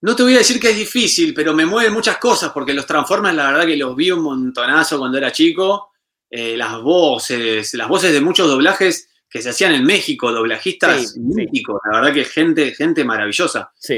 No 0.01 0.17
te 0.17 0.23
voy 0.23 0.35
a 0.37 0.39
decir 0.39 0.59
que 0.59 0.71
es 0.71 0.77
difícil, 0.77 1.35
pero 1.35 1.53
me 1.53 1.67
mueven 1.67 1.93
muchas 1.93 2.17
cosas, 2.17 2.53
porque 2.53 2.73
los 2.73 2.87
Transformers, 2.87 3.37
la 3.37 3.51
verdad 3.53 3.67
que 3.67 3.77
los 3.77 3.95
vi 3.95 4.11
un 4.11 4.23
montonazo 4.23 4.99
cuando 4.99 5.19
era 5.19 5.31
chico. 5.31 5.91
Las 6.31 6.81
voces, 6.81 7.75
las 7.75 7.87
voces 7.87 8.13
de 8.13 8.21
muchos 8.21 8.49
doblajes 8.49 9.09
que 9.35 9.43
se 9.43 9.51
hacían 9.51 9.75
en 9.75 9.85
México, 9.85 10.31
doblajistas 10.31 11.11
Sí, 11.15 11.19
míticos, 11.19 11.81
la 11.91 11.99
verdad 11.99 12.15
que 12.15 12.25
gente, 12.25 12.73
gente 12.73 13.03
maravillosa. 13.03 13.73
Sí. 13.77 13.95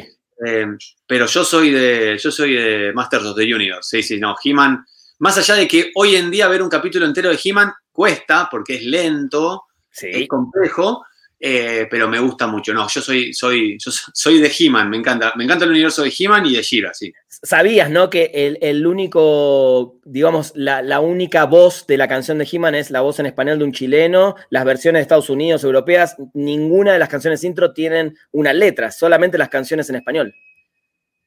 Eh, 0.47 0.67
pero 1.07 1.27
yo 1.27 1.45
soy 1.45 1.71
de. 1.71 2.17
Yo 2.19 2.31
soy 2.31 2.55
de 2.55 2.93
Masters 2.95 3.27
of 3.27 3.37
the 3.37 3.43
Universe. 3.55 3.83
Sí, 3.83 4.03
sí, 4.03 4.19
no. 4.19 4.35
He-Man. 4.43 4.83
Más 5.19 5.37
allá 5.37 5.57
de 5.57 5.69
que 5.69 5.91
hoy 5.95 6.17
en 6.17 6.31
día 6.31 6.49
ver 6.49 6.63
un 6.63 6.71
capítulo 6.71 7.05
entero 7.05 7.29
de 7.29 7.39
He-Man 7.43 7.71
cuesta, 7.93 8.49
porque 8.51 8.77
es 8.77 8.85
lento, 8.85 9.65
Sí. 9.91 10.09
es 10.11 10.27
complejo, 10.27 11.05
eh, 11.39 11.87
pero 11.91 12.09
me 12.09 12.19
gusta 12.19 12.47
mucho. 12.47 12.73
No, 12.73 12.87
yo 12.89 13.01
soy, 13.01 13.33
soy, 13.35 13.77
yo 13.79 13.91
soy 13.91 14.41
de 14.41 14.51
He-Man, 14.59 14.89
me 14.89 14.97
encanta. 14.97 15.33
Me 15.37 15.45
encanta 15.45 15.65
el 15.65 15.71
universo 15.73 16.03
de 16.03 16.13
He-Man 16.19 16.47
y 16.47 16.55
de 16.57 16.63
She-Ra, 16.63 16.95
sí. 16.95 17.13
Sabías, 17.29 17.91
¿no? 17.91 18.09
Que 18.09 18.31
el, 18.33 18.59
el 18.63 18.87
único, 18.87 20.01
digamos, 20.05 20.53
la, 20.55 20.81
la 20.83 21.01
única 21.01 21.45
voz 21.45 21.87
de 21.87 21.97
la 21.99 22.09
canción 22.09 22.39
de 22.39 22.49
He-Man 22.51 22.75
es 22.75 22.91
la 22.91 23.03
voz 23.03 23.19
en 23.21 23.27
español 23.27 23.59
de 23.59 23.65
un 23.65 23.73
chileno. 23.73 24.35
Las 24.51 24.65
versiones 24.65 25.01
de 25.01 25.03
Estados 25.03 25.29
Unidos, 25.31 25.63
europeas, 25.65 26.17
ninguna 26.35 26.93
de 26.95 26.99
las 26.99 27.09
canciones 27.09 27.45
intro 27.45 27.73
tienen 27.73 28.17
una 28.33 28.53
letra, 28.53 28.91
solamente 28.91 29.37
las 29.39 29.49
canciones 29.51 29.89
en 29.91 29.97
español. 29.97 30.35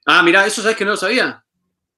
Ah, 0.06 0.24
mira, 0.24 0.46
eso 0.46 0.62
sabes 0.62 0.76
que 0.78 0.86
no 0.86 0.92
lo 0.92 0.98
sabía. 0.98 1.44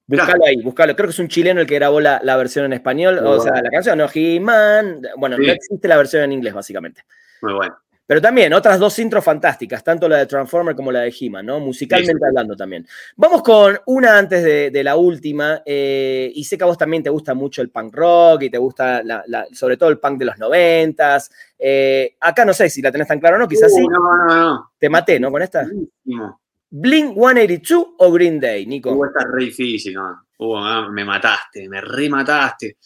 Mirá. 0.08 0.24
Buscalo 0.24 0.44
ahí, 0.44 0.56
buscalo. 0.62 0.94
Creo 0.94 1.06
que 1.08 1.12
es 1.12 1.18
un 1.18 1.28
chileno 1.28 1.60
el 1.62 1.66
que 1.66 1.76
grabó 1.76 1.98
la, 2.00 2.20
la 2.22 2.36
versión 2.36 2.66
en 2.66 2.74
español. 2.74 3.14
Muy 3.14 3.24
o 3.24 3.36
bueno. 3.36 3.42
sea, 3.44 3.62
la 3.62 3.70
canción, 3.70 3.96
no, 3.96 4.08
He-Man. 4.12 5.00
Bueno, 5.16 5.36
Sí. 5.38 5.46
no 5.46 5.52
existe 5.52 5.88
la 5.88 5.96
versión 5.96 6.22
en 6.24 6.32
inglés, 6.32 6.52
básicamente. 6.52 7.04
Muy 7.40 7.54
bueno. 7.54 7.74
Pero 8.12 8.20
también 8.20 8.52
otras 8.52 8.78
dos 8.78 8.98
intros 8.98 9.24
fantásticas, 9.24 9.82
tanto 9.82 10.06
la 10.06 10.18
de 10.18 10.26
Transformer 10.26 10.76
como 10.76 10.92
la 10.92 11.00
de 11.00 11.14
He-Man, 11.18 11.46
¿no? 11.46 11.60
Musicalmente 11.60 12.12
Sí, 12.12 12.18
sí. 12.18 12.26
hablando 12.26 12.54
también. 12.54 12.86
Vamos 13.16 13.42
con 13.42 13.78
una 13.86 14.18
antes 14.18 14.44
de, 14.44 14.70
de 14.70 14.84
la 14.84 14.96
última, 14.96 15.62
eh, 15.64 16.30
y 16.34 16.44
sé 16.44 16.58
que 16.58 16.64
a 16.64 16.66
vos 16.66 16.76
también 16.76 17.02
te 17.02 17.08
gusta 17.08 17.32
mucho 17.32 17.62
el 17.62 17.70
punk 17.70 17.94
rock 17.94 18.42
y 18.42 18.50
te 18.50 18.58
gusta 18.58 19.02
la- 19.02 19.24
la- 19.28 19.46
sobre 19.54 19.78
todo 19.78 19.88
el 19.88 19.98
punk 19.98 20.18
de 20.18 20.26
los 20.26 20.36
noventas. 20.36 21.30
Eh, 21.58 22.14
acá 22.20 22.44
no 22.44 22.52
sé 22.52 22.68
si 22.68 22.82
la 22.82 22.92
tenés 22.92 23.08
tan 23.08 23.18
claro 23.18 23.36
o 23.36 23.38
no, 23.38 23.48
quizás 23.48 23.72
sí. 23.74 23.80
Uh, 23.82 23.88
no, 23.90 23.98
no, 23.98 24.26
no. 24.26 24.72
Te 24.78 24.90
maté, 24.90 25.18
¿no? 25.18 25.30
Con 25.32 25.40
esta. 25.40 25.62
Buenísimo. 25.62 26.38
Blink 26.68 27.14
182 27.14 27.86
o 27.96 28.12
Green 28.12 28.38
Day, 28.38 28.66
Nico. 28.66 28.92
Uh, 28.92 29.06
esta 29.06 29.20
es 29.20 29.26
re 29.32 29.44
difícil, 29.46 29.94
¿no? 29.94 30.26
Uh, 30.36 30.56
ah, 30.58 30.88
me 30.92 31.02
mataste, 31.06 31.66
me 31.66 31.80
remataste. 31.80 32.76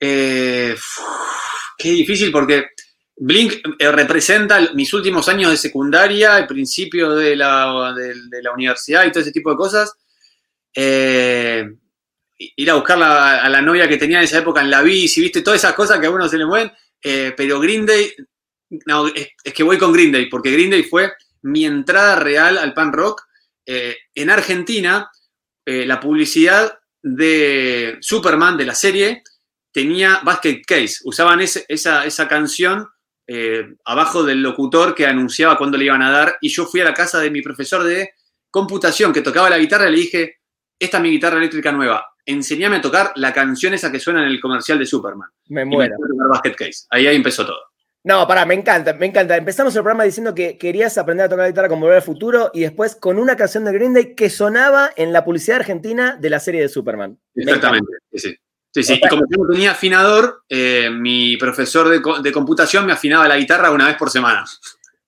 Eh, 0.00 0.74
qué 1.76 1.90
difícil 1.90 2.32
porque 2.32 2.68
Blink 3.22 3.60
eh, 3.78 3.92
representa 3.92 4.72
mis 4.72 4.94
últimos 4.94 5.28
años 5.28 5.50
de 5.50 5.58
secundaria, 5.58 6.38
el 6.38 6.46
principio 6.46 7.14
de 7.14 7.36
la, 7.36 7.92
de, 7.94 8.42
la 8.42 8.52
universidad 8.52 9.04
y 9.04 9.12
todo 9.12 9.20
ese 9.20 9.30
tipo 9.30 9.50
de 9.50 9.56
cosas. 9.56 9.92
Eh, 10.74 11.70
ir 12.38 12.70
a 12.70 12.74
buscar 12.76 13.02
a 13.02 13.46
la 13.50 13.60
novia 13.60 13.86
que 13.86 13.98
tenía 13.98 14.18
en 14.18 14.24
esa 14.24 14.38
época 14.38 14.62
en 14.62 14.70
la 14.70 14.80
bici, 14.80 15.20
viste, 15.20 15.42
todas 15.42 15.60
esas 15.60 15.74
cosas 15.74 16.00
que 16.00 16.06
a 16.06 16.10
uno 16.10 16.26
se 16.30 16.38
le 16.38 16.46
mueven. 16.46 16.72
Eh, 17.02 17.34
pero 17.36 17.60
Green 17.60 17.84
Day, 17.84 18.10
no, 18.86 19.08
es, 19.08 19.28
que 19.52 19.62
voy 19.64 19.76
con 19.76 19.92
Green 19.92 20.12
Day, 20.12 20.30
porque 20.30 20.52
Green 20.52 20.70
Day 20.70 20.84
fue 20.84 21.12
mi 21.42 21.66
entrada 21.66 22.16
real 22.16 22.56
al 22.56 22.72
pan 22.72 22.90
rock. 22.90 23.22
En 23.66 24.30
Argentina, 24.30 25.08
la 25.64 26.00
publicidad 26.00 26.80
de 27.02 27.98
Superman, 28.00 28.56
de 28.56 28.64
la 28.64 28.74
serie, 28.74 29.22
tenía 29.70 30.20
Basket 30.24 30.62
Case. 30.66 30.96
Usaban 31.04 31.40
esa, 31.40 32.04
esa 32.04 32.26
canción 32.26 32.88
eh, 33.32 33.76
abajo 33.84 34.24
del 34.24 34.42
locutor 34.42 34.92
que 34.92 35.06
anunciaba 35.06 35.56
cuándo 35.56 35.78
le 35.78 35.84
iban 35.84 36.02
a 36.02 36.10
dar. 36.10 36.36
Y 36.40 36.48
yo 36.48 36.66
fui 36.66 36.80
a 36.80 36.84
la 36.84 36.92
casa 36.92 37.20
de 37.20 37.30
mi 37.30 37.42
profesor 37.42 37.84
de 37.84 38.10
computación 38.50 39.12
que 39.12 39.22
tocaba 39.22 39.48
la 39.48 39.58
guitarra 39.58 39.88
y 39.88 39.92
le 39.92 39.98
dije, 39.98 40.38
esta 40.76 40.96
es 40.96 41.02
mi 41.04 41.10
guitarra 41.10 41.36
eléctrica 41.36 41.70
nueva, 41.70 42.04
enseñame 42.26 42.76
a 42.76 42.80
tocar 42.80 43.12
la 43.14 43.32
canción 43.32 43.72
esa 43.72 43.92
que 43.92 44.00
suena 44.00 44.22
en 44.22 44.26
el 44.26 44.40
comercial 44.40 44.80
de 44.80 44.86
Superman. 44.86 45.28
Me 45.46 45.62
Y 45.62 45.64
me 45.64 45.70
muero. 45.70 45.94
a 45.94 46.28
Basket 46.28 46.56
Case. 46.56 46.86
Ahí, 46.90 47.06
ahí 47.06 47.14
empezó 47.14 47.46
todo. 47.46 47.60
No, 48.02 48.26
pará, 48.26 48.44
me 48.46 48.54
encanta, 48.54 48.94
me 48.94 49.06
encanta. 49.06 49.36
Empezamos 49.36 49.76
el 49.76 49.82
programa 49.82 50.02
diciendo 50.02 50.34
que 50.34 50.58
querías 50.58 50.98
aprender 50.98 51.26
a 51.26 51.28
tocar 51.28 51.44
la 51.44 51.50
guitarra 51.50 51.68
con 51.68 51.78
Volver 51.78 51.98
al 51.98 52.02
Futuro 52.02 52.50
y 52.52 52.62
después 52.62 52.96
con 52.96 53.16
una 53.20 53.36
canción 53.36 53.64
de 53.64 53.72
Green 53.72 53.94
Day 53.94 54.16
que 54.16 54.28
sonaba 54.28 54.90
en 54.96 55.12
la 55.12 55.24
publicidad 55.24 55.60
argentina 55.60 56.16
de 56.16 56.30
la 56.30 56.40
serie 56.40 56.62
de 56.62 56.68
Superman. 56.68 57.16
Me 57.34 57.44
Exactamente, 57.44 57.92
sí, 58.14 58.36
sí. 58.70 58.82
Sí. 58.82 59.00
Y 59.02 59.08
como 59.08 59.22
yo 59.30 59.42
no 59.42 59.52
tenía 59.52 59.72
afinador, 59.72 60.44
eh, 60.48 60.90
mi 60.90 61.36
profesor 61.36 61.88
de, 61.88 62.00
de 62.22 62.32
computación 62.32 62.86
me 62.86 62.92
afinaba 62.92 63.28
la 63.28 63.36
guitarra 63.36 63.70
una 63.70 63.86
vez 63.86 63.96
por 63.96 64.10
semana. 64.10 64.44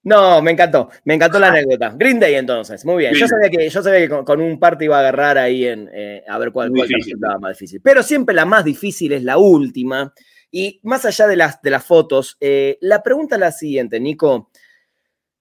No, 0.04 0.42
me 0.42 0.50
encantó, 0.50 0.90
me 1.04 1.14
encantó 1.14 1.38
la 1.38 1.48
anécdota. 1.48 1.94
Green 1.96 2.18
Day 2.18 2.34
entonces, 2.34 2.84
muy 2.84 2.98
bien. 2.98 3.14
Yo 3.14 3.28
sabía 3.28 3.48
que, 3.48 3.70
yo 3.70 3.82
sabía 3.82 4.00
que 4.00 4.08
con, 4.08 4.24
con 4.24 4.40
un 4.40 4.58
parte 4.58 4.84
iba 4.84 4.96
a 4.96 5.00
agarrar 5.00 5.38
ahí 5.38 5.64
en 5.64 5.88
eh, 5.92 6.24
a 6.26 6.38
ver 6.38 6.50
cuál, 6.50 6.70
cuál 6.70 6.88
te 6.88 6.96
resultaba 6.96 7.38
más 7.38 7.52
difícil. 7.52 7.80
Pero 7.82 8.02
siempre 8.02 8.34
la 8.34 8.44
más 8.44 8.64
difícil 8.64 9.12
es 9.12 9.22
la 9.22 9.38
última. 9.38 10.12
Y 10.50 10.80
más 10.82 11.04
allá 11.04 11.28
de 11.28 11.36
las, 11.36 11.62
de 11.62 11.70
las 11.70 11.84
fotos, 11.84 12.36
eh, 12.40 12.78
la 12.80 13.02
pregunta 13.02 13.36
es 13.36 13.40
la 13.40 13.52
siguiente, 13.52 14.00
Nico. 14.00 14.50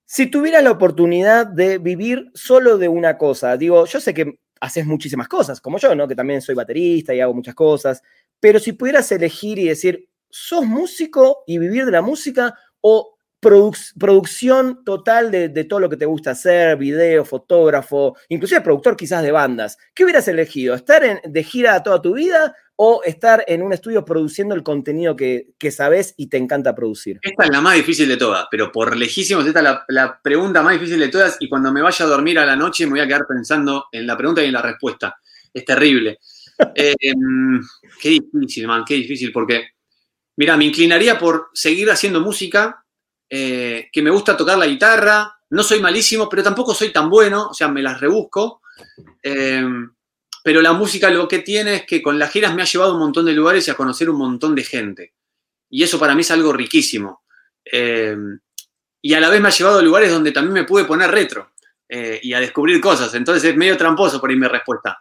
Si 0.05 0.27
tuvieras 0.27 0.63
la 0.63 0.71
oportunidad 0.71 1.47
de 1.47 1.79
vivir 1.79 2.29
solo 2.33 2.77
de 2.77 2.87
una 2.87 3.17
cosa, 3.17 3.57
digo, 3.57 3.85
yo 3.85 3.99
sé 3.99 4.13
que 4.13 4.37
haces 4.61 4.85
muchísimas 4.85 5.27
cosas, 5.27 5.59
como 5.59 5.77
yo, 5.79 5.93
¿no? 5.95 6.07
Que 6.07 6.15
también 6.15 6.41
soy 6.41 6.55
baterista 6.55 7.13
y 7.13 7.19
hago 7.19 7.33
muchas 7.33 7.55
cosas, 7.55 8.01
pero 8.39 8.59
si 8.59 8.73
pudieras 8.73 9.11
elegir 9.11 9.59
y 9.59 9.67
decir, 9.67 10.07
¿sos 10.29 10.65
músico 10.65 11.43
y 11.45 11.57
vivir 11.57 11.85
de 11.85 11.91
la 11.91 12.01
música 12.01 12.55
o 12.79 13.10
produc- 13.41 13.93
producción 13.99 14.83
total 14.85 15.31
de, 15.31 15.49
de 15.49 15.63
todo 15.65 15.79
lo 15.79 15.89
que 15.89 15.97
te 15.97 16.05
gusta 16.05 16.31
hacer, 16.31 16.77
video, 16.77 17.25
fotógrafo, 17.25 18.15
inclusive 18.29 18.61
productor 18.61 18.95
quizás 18.95 19.23
de 19.23 19.31
bandas? 19.31 19.77
¿Qué 19.93 20.03
hubieras 20.03 20.27
elegido? 20.27 20.75
¿Estar 20.75 21.03
en- 21.03 21.19
de 21.25 21.43
gira 21.43 21.81
toda 21.83 22.01
tu 22.01 22.13
vida 22.13 22.55
o 22.75 23.01
estar 23.03 23.43
en 23.47 23.61
un 23.61 23.73
estudio 23.73 24.03
produciendo 24.05 24.55
el 24.55 24.63
contenido 24.63 25.15
que, 25.15 25.49
que 25.59 25.69
sabes 25.71 26.13
y 26.17 26.27
te 26.27 26.37
encanta 26.37 26.73
producir? 26.73 27.19
Esta 27.21 27.43
es 27.43 27.49
la 27.51 27.61
más 27.61 27.75
difícil 27.75 28.07
de 28.07 28.17
todas, 28.17 28.45
pero 28.49 28.71
por 28.71 28.95
lejísimos, 28.95 29.45
esta 29.45 29.59
es 29.59 29.63
la, 29.63 29.85
la 29.87 30.19
pregunta 30.21 30.61
más 30.63 30.73
difícil 30.73 30.99
de 30.99 31.09
todas 31.09 31.37
y 31.39 31.49
cuando 31.49 31.71
me 31.71 31.81
vaya 31.81 32.05
a 32.05 32.07
dormir 32.07 32.39
a 32.39 32.45
la 32.45 32.55
noche 32.55 32.85
me 32.85 32.91
voy 32.91 32.99
a 33.01 33.07
quedar 33.07 33.25
pensando 33.27 33.85
en 33.91 34.07
la 34.07 34.17
pregunta 34.17 34.41
y 34.43 34.47
en 34.47 34.53
la 34.53 34.61
respuesta. 34.61 35.15
Es 35.53 35.65
terrible. 35.65 36.19
Eh, 36.75 36.93
qué 37.99 38.09
difícil, 38.09 38.67
man, 38.67 38.83
qué 38.85 38.93
difícil, 38.93 39.31
porque, 39.31 39.69
mira, 40.37 40.55
me 40.55 40.65
inclinaría 40.65 41.17
por 41.17 41.49
seguir 41.55 41.89
haciendo 41.89 42.21
música, 42.21 42.80
eh, 43.33 43.89
que 43.91 44.01
me 44.01 44.09
gusta 44.09 44.35
tocar 44.35 44.57
la 44.57 44.67
guitarra, 44.67 45.39
no 45.51 45.63
soy 45.63 45.79
malísimo, 45.79 46.27
pero 46.27 46.43
tampoco 46.43 46.73
soy 46.73 46.91
tan 46.91 47.09
bueno, 47.09 47.47
o 47.49 47.53
sea, 47.53 47.69
me 47.69 47.81
las 47.81 47.99
rebusco. 47.99 48.61
Eh, 49.23 49.63
pero 50.43 50.61
la 50.61 50.73
música 50.73 51.09
lo 51.09 51.27
que 51.27 51.39
tiene 51.39 51.75
es 51.75 51.85
que 51.85 52.01
con 52.01 52.19
las 52.19 52.31
giras 52.31 52.53
me 52.53 52.61
ha 52.61 52.65
llevado 52.65 52.91
a 52.91 52.93
un 52.95 52.99
montón 52.99 53.25
de 53.25 53.33
lugares 53.33 53.67
y 53.67 53.71
a 53.71 53.75
conocer 53.75 54.09
un 54.09 54.17
montón 54.17 54.53
de 54.53 54.63
gente. 54.63 55.13
Y 55.69 55.83
eso 55.83 55.97
para 55.97 56.13
mí 56.13 56.21
es 56.21 56.31
algo 56.31 56.51
riquísimo. 56.51 57.23
Eh, 57.71 58.17
y 59.01 59.13
a 59.13 59.19
la 59.19 59.29
vez 59.29 59.39
me 59.39 59.47
ha 59.47 59.51
llevado 59.51 59.79
a 59.79 59.83
lugares 59.83 60.11
donde 60.11 60.31
también 60.31 60.53
me 60.53 60.63
pude 60.63 60.85
poner 60.85 61.09
retro 61.09 61.51
eh, 61.87 62.19
y 62.21 62.33
a 62.33 62.39
descubrir 62.39 62.81
cosas. 62.81 63.13
Entonces 63.13 63.49
es 63.49 63.55
medio 63.55 63.77
tramposo 63.77 64.19
por 64.19 64.29
ahí 64.29 64.35
mi 64.35 64.47
respuesta. 64.47 64.99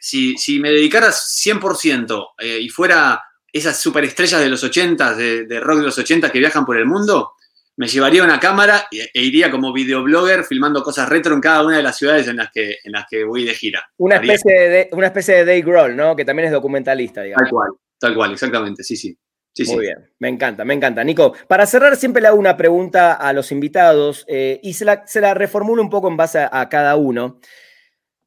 Si, 0.00 0.36
si 0.36 0.58
me 0.58 0.70
dedicaras 0.72 1.40
100% 1.44 2.30
eh, 2.38 2.58
y 2.60 2.68
fuera 2.68 3.22
esas 3.52 3.80
superestrellas 3.80 4.40
de 4.40 4.48
los 4.48 4.64
80, 4.64 5.14
de, 5.14 5.46
de 5.46 5.60
rock 5.60 5.78
de 5.78 5.84
los 5.84 5.98
80 5.98 6.32
que 6.32 6.40
viajan 6.40 6.66
por 6.66 6.76
el 6.76 6.86
mundo, 6.86 7.34
me 7.76 7.86
llevaría 7.88 8.22
una 8.22 8.38
cámara 8.38 8.86
e, 8.90 9.08
e 9.14 9.22
iría 9.22 9.50
como 9.50 9.72
videoblogger 9.72 10.44
filmando 10.44 10.82
cosas 10.82 11.08
retro 11.08 11.34
en 11.34 11.40
cada 11.40 11.64
una 11.64 11.76
de 11.78 11.82
las 11.82 11.96
ciudades 11.96 12.28
en 12.28 12.36
las 12.36 12.50
que, 12.52 12.76
en 12.84 12.92
las 12.92 13.06
que 13.10 13.24
voy 13.24 13.44
de 13.44 13.54
gira. 13.54 13.82
Una 13.96 14.16
Haría- 14.16 14.34
especie, 14.34 14.68
de, 14.68 14.88
una 14.92 15.06
especie 15.06 15.34
de 15.36 15.44
Dave 15.44 15.62
Grohl, 15.62 15.96
¿no? 15.96 16.14
Que 16.14 16.24
también 16.24 16.46
es 16.46 16.52
documentalista, 16.52 17.22
digamos. 17.22 17.44
Tal 17.44 17.50
cual, 17.50 17.70
tal 17.98 18.14
cual, 18.14 18.32
exactamente, 18.32 18.84
sí, 18.84 18.96
sí. 18.96 19.16
sí, 19.54 19.64
sí. 19.64 19.72
Muy 19.74 19.86
bien, 19.86 19.98
me 20.18 20.28
encanta, 20.28 20.64
me 20.64 20.74
encanta. 20.74 21.02
Nico, 21.02 21.34
para 21.48 21.64
cerrar 21.66 21.96
siempre 21.96 22.20
le 22.20 22.28
hago 22.28 22.38
una 22.38 22.56
pregunta 22.56 23.14
a 23.14 23.32
los 23.32 23.50
invitados 23.52 24.24
eh, 24.28 24.60
y 24.62 24.74
se 24.74 24.84
la, 24.84 25.06
se 25.06 25.20
la 25.22 25.32
reformulo 25.34 25.82
un 25.82 25.90
poco 25.90 26.08
en 26.08 26.16
base 26.18 26.40
a, 26.40 26.50
a 26.52 26.68
cada 26.68 26.96
uno. 26.96 27.40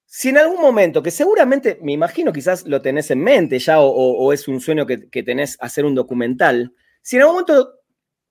Si 0.07 0.29
en 0.29 0.37
algún 0.37 0.61
momento, 0.61 1.03
que 1.03 1.11
seguramente 1.11 1.77
me 1.81 1.91
imagino 1.91 2.31
quizás 2.31 2.65
lo 2.67 2.81
tenés 2.81 3.11
en 3.11 3.19
mente 3.21 3.59
ya 3.59 3.79
o, 3.79 3.87
o- 3.87 4.25
o 4.25 4.33
es 4.33 4.47
un 4.47 4.61
sueño 4.61 4.85
que, 4.85 5.09
que 5.09 5.23
tenés 5.23 5.57
hacer 5.59 5.83
un 5.85 5.93
documental, 5.93 6.71
si 7.01 7.17
en 7.17 7.23
algún 7.23 7.35
momento 7.35 7.73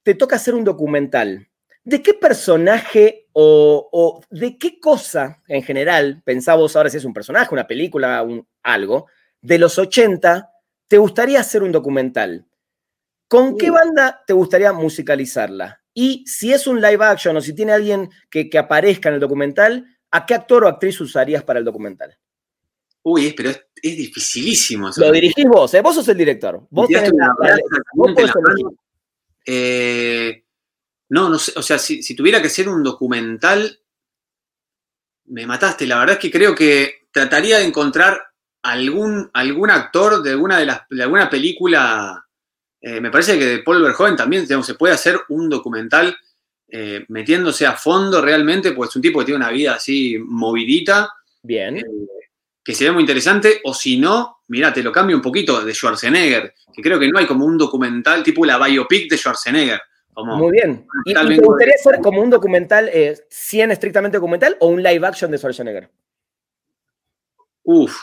te 0.04 0.14
toca 0.14 0.36
hacer 0.36 0.54
un 0.54 0.62
documental, 0.62 1.48
¿de 1.82 2.00
qué 2.02 2.14
personaje 2.14 3.26
o, 3.32 3.88
o 3.90 4.20
de 4.30 4.56
qué 4.56 4.78
cosa 4.78 5.42
en 5.48 5.62
general, 5.64 6.22
pensá 6.24 6.54
vos 6.54 6.76
ahora 6.76 6.88
si 6.90 6.98
es 6.98 7.04
un 7.04 7.12
personaje, 7.12 7.52
una 7.52 7.66
película, 7.66 8.22
un, 8.22 8.46
algo, 8.62 9.06
de 9.42 9.58
los 9.58 9.78
80, 9.78 10.48
te 10.86 10.98
gustaría 10.98 11.40
hacer 11.40 11.62
un 11.64 11.72
documental? 11.72 12.46
¿Con 13.26 13.56
qué 13.58 13.70
Uh. 13.70 13.74
banda 13.74 14.22
te 14.26 14.32
gustaría 14.32 14.72
musicalizarla? 14.72 15.80
Y 15.94 16.24
si 16.26 16.52
es 16.52 16.66
un 16.66 16.80
live 16.80 17.04
action 17.04 17.36
o 17.36 17.40
si 17.40 17.54
tiene 17.54 17.72
alguien 17.72 18.10
que, 18.30 18.48
que 18.50 18.58
aparezca 18.58 19.08
en 19.08 19.16
el 19.16 19.20
documental, 19.20 19.86
¿a 20.10 20.26
qué 20.26 20.34
actor 20.34 20.64
o 20.64 20.68
actriz 20.68 21.00
usarías 21.00 21.42
para 21.42 21.58
el 21.58 21.64
documental? 21.64 22.16
Uy, 23.02 23.32
pero 23.36 23.50
es, 23.50 23.60
es 23.82 23.96
dificilísimo. 23.96 24.88
eso. 24.88 25.00
Lo 25.00 25.12
dirigís 25.12 25.44
vos, 25.46 25.72
¿eh? 25.74 25.80
vos 25.82 25.94
sos 25.94 26.08
el 26.08 26.16
director. 26.16 26.66
Vos, 26.70 26.88
tenés 26.88 27.12
la- 27.12 27.34
vos. 27.94 28.10
Eh, 29.44 30.44
no, 31.10 31.28
no 31.28 31.38
sé, 31.38 31.52
o 31.56 31.62
sea, 31.62 31.78
si, 31.78 32.02
si 32.02 32.14
tuviera 32.14 32.40
que 32.40 32.48
ser 32.48 32.68
un 32.68 32.82
documental, 32.82 33.80
me 35.26 35.46
mataste. 35.46 35.86
La 35.86 35.98
verdad 35.98 36.14
es 36.14 36.20
que 36.20 36.30
creo 36.30 36.54
que 36.54 37.06
trataría 37.12 37.58
de 37.58 37.64
encontrar 37.64 38.20
algún, 38.62 39.30
algún 39.32 39.70
actor 39.70 40.22
de 40.22 40.30
alguna, 40.30 40.58
de 40.58 40.66
las, 40.66 40.80
de 40.88 41.02
alguna 41.02 41.30
película. 41.30 42.26
Eh, 42.80 43.00
me 43.00 43.10
parece 43.10 43.38
que 43.38 43.46
de 43.46 43.58
Paul 43.60 43.82
Verhoeven 43.82 44.16
también 44.16 44.46
se 44.46 44.74
puede 44.74 44.94
hacer 44.94 45.18
un 45.28 45.48
documental 45.48 46.16
eh, 46.68 47.04
metiéndose 47.08 47.66
a 47.66 47.76
fondo 47.76 48.20
realmente, 48.20 48.72
pues 48.72 48.90
es 48.90 48.96
un 48.96 49.02
tipo 49.02 49.18
que 49.20 49.26
tiene 49.26 49.36
una 49.38 49.50
vida 49.50 49.74
así 49.74 50.18
movidita. 50.18 51.10
Bien. 51.42 51.82
Que 52.64 52.74
sería 52.74 52.92
muy 52.92 53.02
interesante, 53.02 53.60
o 53.64 53.74
si 53.74 53.98
no, 53.98 54.38
mira, 54.48 54.72
te 54.72 54.82
lo 54.82 54.90
cambio 54.90 55.16
un 55.16 55.22
poquito 55.22 55.62
de 55.62 55.74
Schwarzenegger, 55.74 56.54
que 56.72 56.82
creo 56.82 56.98
que 56.98 57.08
no 57.08 57.18
hay 57.18 57.26
como 57.26 57.44
un 57.44 57.58
documental 57.58 58.22
tipo 58.22 58.44
la 58.44 58.58
biopic 58.58 59.10
de 59.10 59.18
Schwarzenegger. 59.18 59.80
Muy 60.16 60.52
bien. 60.52 60.86
¿Y, 61.04 61.12
te 61.12 61.40
gustaría 61.40 61.74
hacer 61.74 62.00
como 62.00 62.22
un 62.22 62.30
documental, 62.30 62.88
eh, 62.92 63.16
100 63.28 63.72
estrictamente 63.72 64.16
documental, 64.16 64.56
o 64.60 64.68
un 64.68 64.82
live 64.82 65.06
action 65.06 65.30
de 65.30 65.38
Schwarzenegger? 65.38 65.90
Uf. 67.64 67.96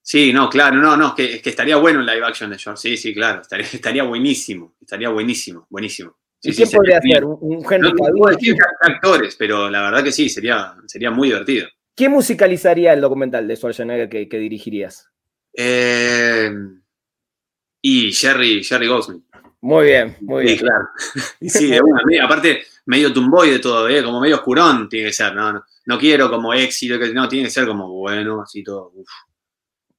Sí, 0.00 0.32
no, 0.32 0.48
claro, 0.48 0.76
no, 0.76 0.96
no, 0.96 1.14
es 1.16 1.42
que, 1.42 1.50
estaría 1.50 1.76
bueno 1.76 2.00
un 2.00 2.06
live 2.06 2.24
action 2.24 2.50
de 2.50 2.58
Schwarzenegger. 2.58 2.98
Sí, 2.98 3.08
sí, 3.08 3.14
claro, 3.14 3.42
estaría, 3.42 4.04
buenísimo, 4.04 4.74
estaría 4.80 5.08
buenísimo, 5.08 5.66
buenísimo. 5.68 6.16
¿Y 6.40 6.52
quién 6.52 6.68
podría 6.70 6.98
hacer? 6.98 7.24
¿Un, 7.24 7.38
un 7.40 7.62
no, 7.62 8.26
actores, 8.80 9.36
pero 9.36 9.70
la 9.70 9.82
verdad 9.82 10.02
que 10.02 10.12
sí, 10.12 10.28
sería, 10.28 10.74
sería 10.86 11.10
muy 11.10 11.28
divertido. 11.28 11.68
¿Quién 11.94 12.12
musicalizaría 12.12 12.92
el 12.92 13.00
documental 13.00 13.46
de 13.46 13.56
Schwarzenegger 13.56 14.08
que, 14.08 14.28
que 14.28 14.38
dirigirías? 14.38 15.10
Eh, 15.54 16.50
y 17.82 18.12
Jerry, 18.12 18.64
Jerry 18.64 18.86
Goldsmith. 18.86 19.24
Muy 19.60 19.86
bien, 19.86 20.16
muy 20.20 20.44
bien. 20.44 20.58
Sí, 20.58 20.64
claro. 20.64 20.84
sí, 21.40 21.66
de 21.68 21.80
una, 21.80 22.24
aparte, 22.24 22.62
medio 22.86 23.12
tumboy 23.12 23.50
de 23.50 23.58
todo, 23.58 23.88
¿eh? 23.88 24.02
como 24.02 24.20
medio 24.20 24.36
oscurón 24.36 24.88
tiene 24.88 25.08
que 25.08 25.12
ser, 25.12 25.34
no, 25.34 25.64
no, 25.86 25.98
quiero 25.98 26.30
como 26.30 26.52
éxito, 26.52 26.96
no, 27.12 27.28
tiene 27.28 27.46
que 27.46 27.52
ser 27.52 27.66
como 27.66 27.88
bueno, 27.88 28.42
así 28.42 28.62
todo. 28.62 28.92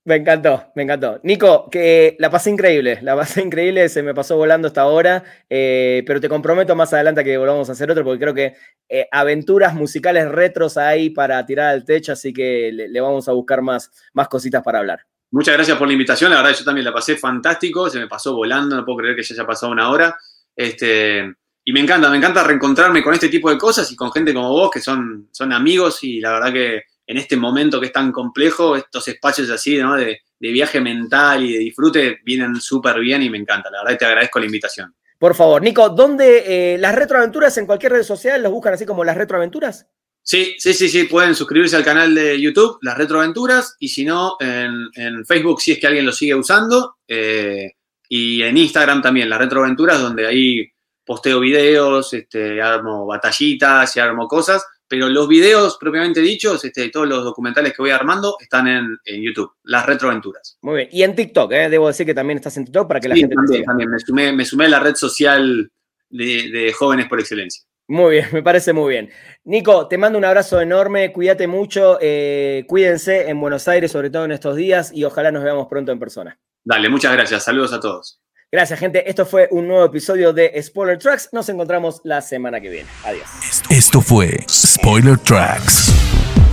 Me 0.06 0.18
encantó, 0.18 0.66
me 0.76 0.84
encantó. 0.84 1.22
Nico, 1.24 1.70
que 1.70 2.18
la 2.20 2.30
pasé 2.30 2.50
increíble, 2.50 3.00
la 3.02 3.16
pasé 3.16 3.42
increíble, 3.42 3.88
se 3.88 4.04
me 4.04 4.14
pasó 4.14 4.36
volando 4.36 4.68
esta 4.68 4.86
hora, 4.86 5.24
eh, 5.50 6.04
pero 6.06 6.20
te 6.20 6.28
comprometo 6.28 6.76
más 6.76 6.92
adelante 6.92 7.24
que 7.24 7.38
volvamos 7.38 7.70
a 7.70 7.72
hacer 7.72 7.90
otro, 7.90 8.04
porque 8.04 8.20
creo 8.20 8.34
que 8.34 8.56
eh, 8.90 9.08
aventuras 9.12 9.74
musicales 9.74 10.28
retros 10.28 10.76
hay 10.76 11.10
para 11.10 11.46
tirar 11.46 11.68
al 11.68 11.86
techo, 11.86 12.12
así 12.12 12.34
que 12.34 12.70
le, 12.74 13.00
vamos 13.00 13.30
a 13.30 13.32
buscar 13.32 13.62
más, 13.62 13.92
más 14.12 14.28
cositas 14.28 14.62
para 14.62 14.80
hablar. 14.80 15.06
Muchas 15.32 15.56
gracias 15.56 15.78
por 15.78 15.88
la 15.88 15.94
invitación, 15.94 16.32
la 16.32 16.42
verdad 16.42 16.58
yo 16.60 16.66
también 16.66 16.86
la 16.86 16.94
pasé 16.94 17.16
fantástico, 17.16 17.90
se 17.90 18.00
me 18.00 18.08
pasó 18.08 18.36
volando, 18.36 18.76
no 18.76 18.84
puedo 18.84 18.98
creer 18.98 19.16
que 19.16 19.24
ya 19.24 19.36
haya 19.36 19.48
pasado 19.48 19.72
una 19.72 19.90
hora. 19.90 20.18
Este, 20.54 21.34
y 21.64 21.72
me 21.72 21.80
encanta, 21.80 22.10
me 22.10 22.18
encanta 22.18 22.44
reencontrarme 22.44 23.02
con 23.02 23.14
este 23.14 23.30
tipo 23.30 23.50
de 23.50 23.58
cosas 23.58 23.90
y 23.90 23.96
con 23.96 24.12
gente 24.12 24.34
como 24.34 24.50
vos, 24.50 24.70
que 24.70 24.82
son, 24.82 25.30
son 25.32 25.54
amigos 25.54 26.04
y 26.04 26.20
la 26.20 26.34
verdad 26.34 26.52
que 26.52 26.84
en 27.06 27.18
este 27.18 27.38
momento 27.38 27.80
que 27.80 27.88
es 27.88 27.94
tan 27.94 28.12
complejo, 28.12 28.76
estos 28.76 29.08
espacios 29.08 29.50
así, 29.50 29.78
¿no? 29.78 29.96
De, 29.96 30.20
viaje 30.40 30.82
mental 30.82 31.46
y 31.46 31.54
de 31.54 31.60
disfrute 31.60 32.20
vienen 32.26 32.60
súper 32.60 33.00
bien 33.00 33.24
y 33.24 33.30
me 33.30 33.38
encanta. 33.38 33.72
La 33.72 33.82
verdad, 33.82 33.98
te 33.98 34.06
agradezco 34.06 34.40
la 34.40 34.46
invitación. 34.46 34.94
Por 35.18 35.36
favor, 35.36 35.62
Nico, 35.62 35.88
¿dónde 35.88 36.74
eh, 36.74 36.78
las 36.78 36.94
retroaventuras 36.94 37.58
en 37.58 37.66
cualquier 37.66 37.94
red 37.94 38.04
social 38.04 38.44
los 38.44 38.52
buscan 38.52 38.74
así 38.74 38.86
como 38.86 39.06
las 39.06 39.16
retroaventuras? 39.16 39.88
Sí, 40.26 40.56
sí, 40.58 40.74
sí, 40.74 40.88
sí, 40.88 41.04
pueden 41.04 41.36
suscribirse 41.36 41.76
al 41.76 41.84
canal 41.84 42.16
de 42.16 42.40
YouTube, 42.40 42.78
Las 42.82 42.98
Retroaventuras, 42.98 43.76
y 43.78 43.90
si 43.90 44.06
no, 44.06 44.38
en, 44.40 45.26
Facebook, 45.26 45.62
si 45.62 45.74
es 45.74 45.80
que 45.80 45.88
alguien 45.88 46.06
lo 46.06 46.14
sigue 46.14 46.34
usando, 46.34 46.96
eh, 47.06 47.74
y 48.08 48.42
en 48.42 48.56
Instagram 48.56 49.02
también, 49.02 49.30
Las 49.30 49.40
Retroaventuras, 49.40 50.02
donde 50.02 50.26
ahí 50.26 50.66
posteo 51.06 51.42
videos, 51.42 52.14
este, 52.14 52.62
armo 52.62 53.06
batallitas 53.06 53.98
y 53.98 54.00
armo 54.00 54.30
cosas, 54.30 54.66
pero 54.94 55.10
los 55.10 55.28
videos 55.28 55.80
propiamente 55.80 56.22
dichos, 56.22 56.64
este, 56.64 56.90
todos 56.90 57.08
los 57.08 57.24
documentales 57.24 57.74
que 57.74 57.82
voy 57.82 57.90
armando 57.90 58.38
están 58.40 58.68
en, 58.68 59.24
YouTube, 59.24 59.52
las 59.64 59.88
retroaventuras. 59.88 60.60
Muy 60.62 60.76
bien, 60.76 60.90
y 60.92 61.02
en 61.02 61.16
TikTok, 61.16 61.52
¿eh? 61.52 61.68
debo 61.68 61.88
decir 61.88 62.06
que 62.06 62.14
también 62.14 62.38
estás 62.38 62.56
en 62.58 62.66
TikTok 62.66 62.88
para 62.88 63.00
que 63.00 63.08
la 63.08 63.16
gente 63.16 63.34
también, 63.34 63.64
también. 63.64 63.90
Me 63.90 63.98
sumé, 63.98 64.32
me 64.34 64.46
sumé 64.46 64.66
a 64.66 64.70
la 64.70 64.80
red 64.80 64.94
social 64.94 65.72
de, 66.12 66.76
jóvenes 66.78 67.08
por 67.08 67.20
excelencia. 67.20 67.64
Muy 67.88 68.12
bien, 68.12 68.28
me 68.34 68.44
parece 68.44 68.72
muy 68.72 68.92
bien. 68.92 69.10
Nico, 69.46 69.88
te 69.88 69.98
mando 69.98 70.20
un 70.20 70.26
abrazo 70.26 70.62
enorme, 70.62 71.12
cuídate 71.12 71.48
mucho, 71.48 71.98
eh, 72.00 72.64
cuídense 72.68 73.30
en 73.30 73.42
Buenos 73.42 73.68
Aires, 73.68 73.92
sobre 73.92 74.12
todo 74.12 74.26
en 74.26 74.32
estos 74.34 74.56
días, 74.56 74.92
y 74.94 75.06
ojalá 75.06 75.32
nos 75.32 75.44
veamos 75.44 75.66
pronto 75.68 75.92
en 75.92 75.98
persona. 75.98 76.40
Dale, 76.64 76.88
muchas 76.88 77.14
gracias, 77.14 77.44
saludos 77.44 77.74
a 77.74 77.80
todos. 77.80 78.23
Gracias, 78.54 78.78
gente. 78.78 79.10
Esto 79.10 79.26
fue 79.26 79.48
un 79.50 79.68
nuevo 79.68 79.84
episodio 79.84 80.32
de 80.32 80.62
Spoiler 80.62 81.00
Tracks. 81.00 81.30
Nos 81.32 81.50
encontramos 81.50 82.02
la 82.04 82.22
semana 82.22 82.62
que 82.62 82.70
viene. 82.70 82.88
Adiós. 83.04 83.26
Esto 83.72 84.00
fue 84.00 84.46
Spoiler 84.48 85.18
Tracks. 85.18 85.92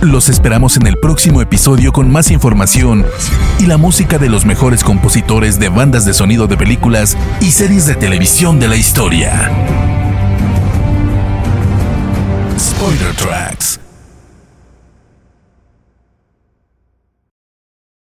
Los 0.01 0.27
esperamos 0.27 0.77
en 0.77 0.87
el 0.87 0.97
próximo 0.97 1.43
episodio 1.43 1.91
con 1.91 2.11
más 2.11 2.31
información 2.31 3.05
y 3.59 3.67
la 3.67 3.77
música 3.77 4.17
de 4.17 4.29
los 4.29 4.45
mejores 4.45 4.83
compositores 4.83 5.59
de 5.59 5.69
bandas 5.69 6.03
de 6.03 6.15
sonido 6.15 6.47
de 6.47 6.57
películas 6.57 7.15
y 7.39 7.51
series 7.51 7.85
de 7.85 7.93
televisión 7.93 8.59
de 8.59 8.67
la 8.67 8.77
historia. 8.77 9.51
Spoiler 12.57 13.15
Tracks. 13.15 13.79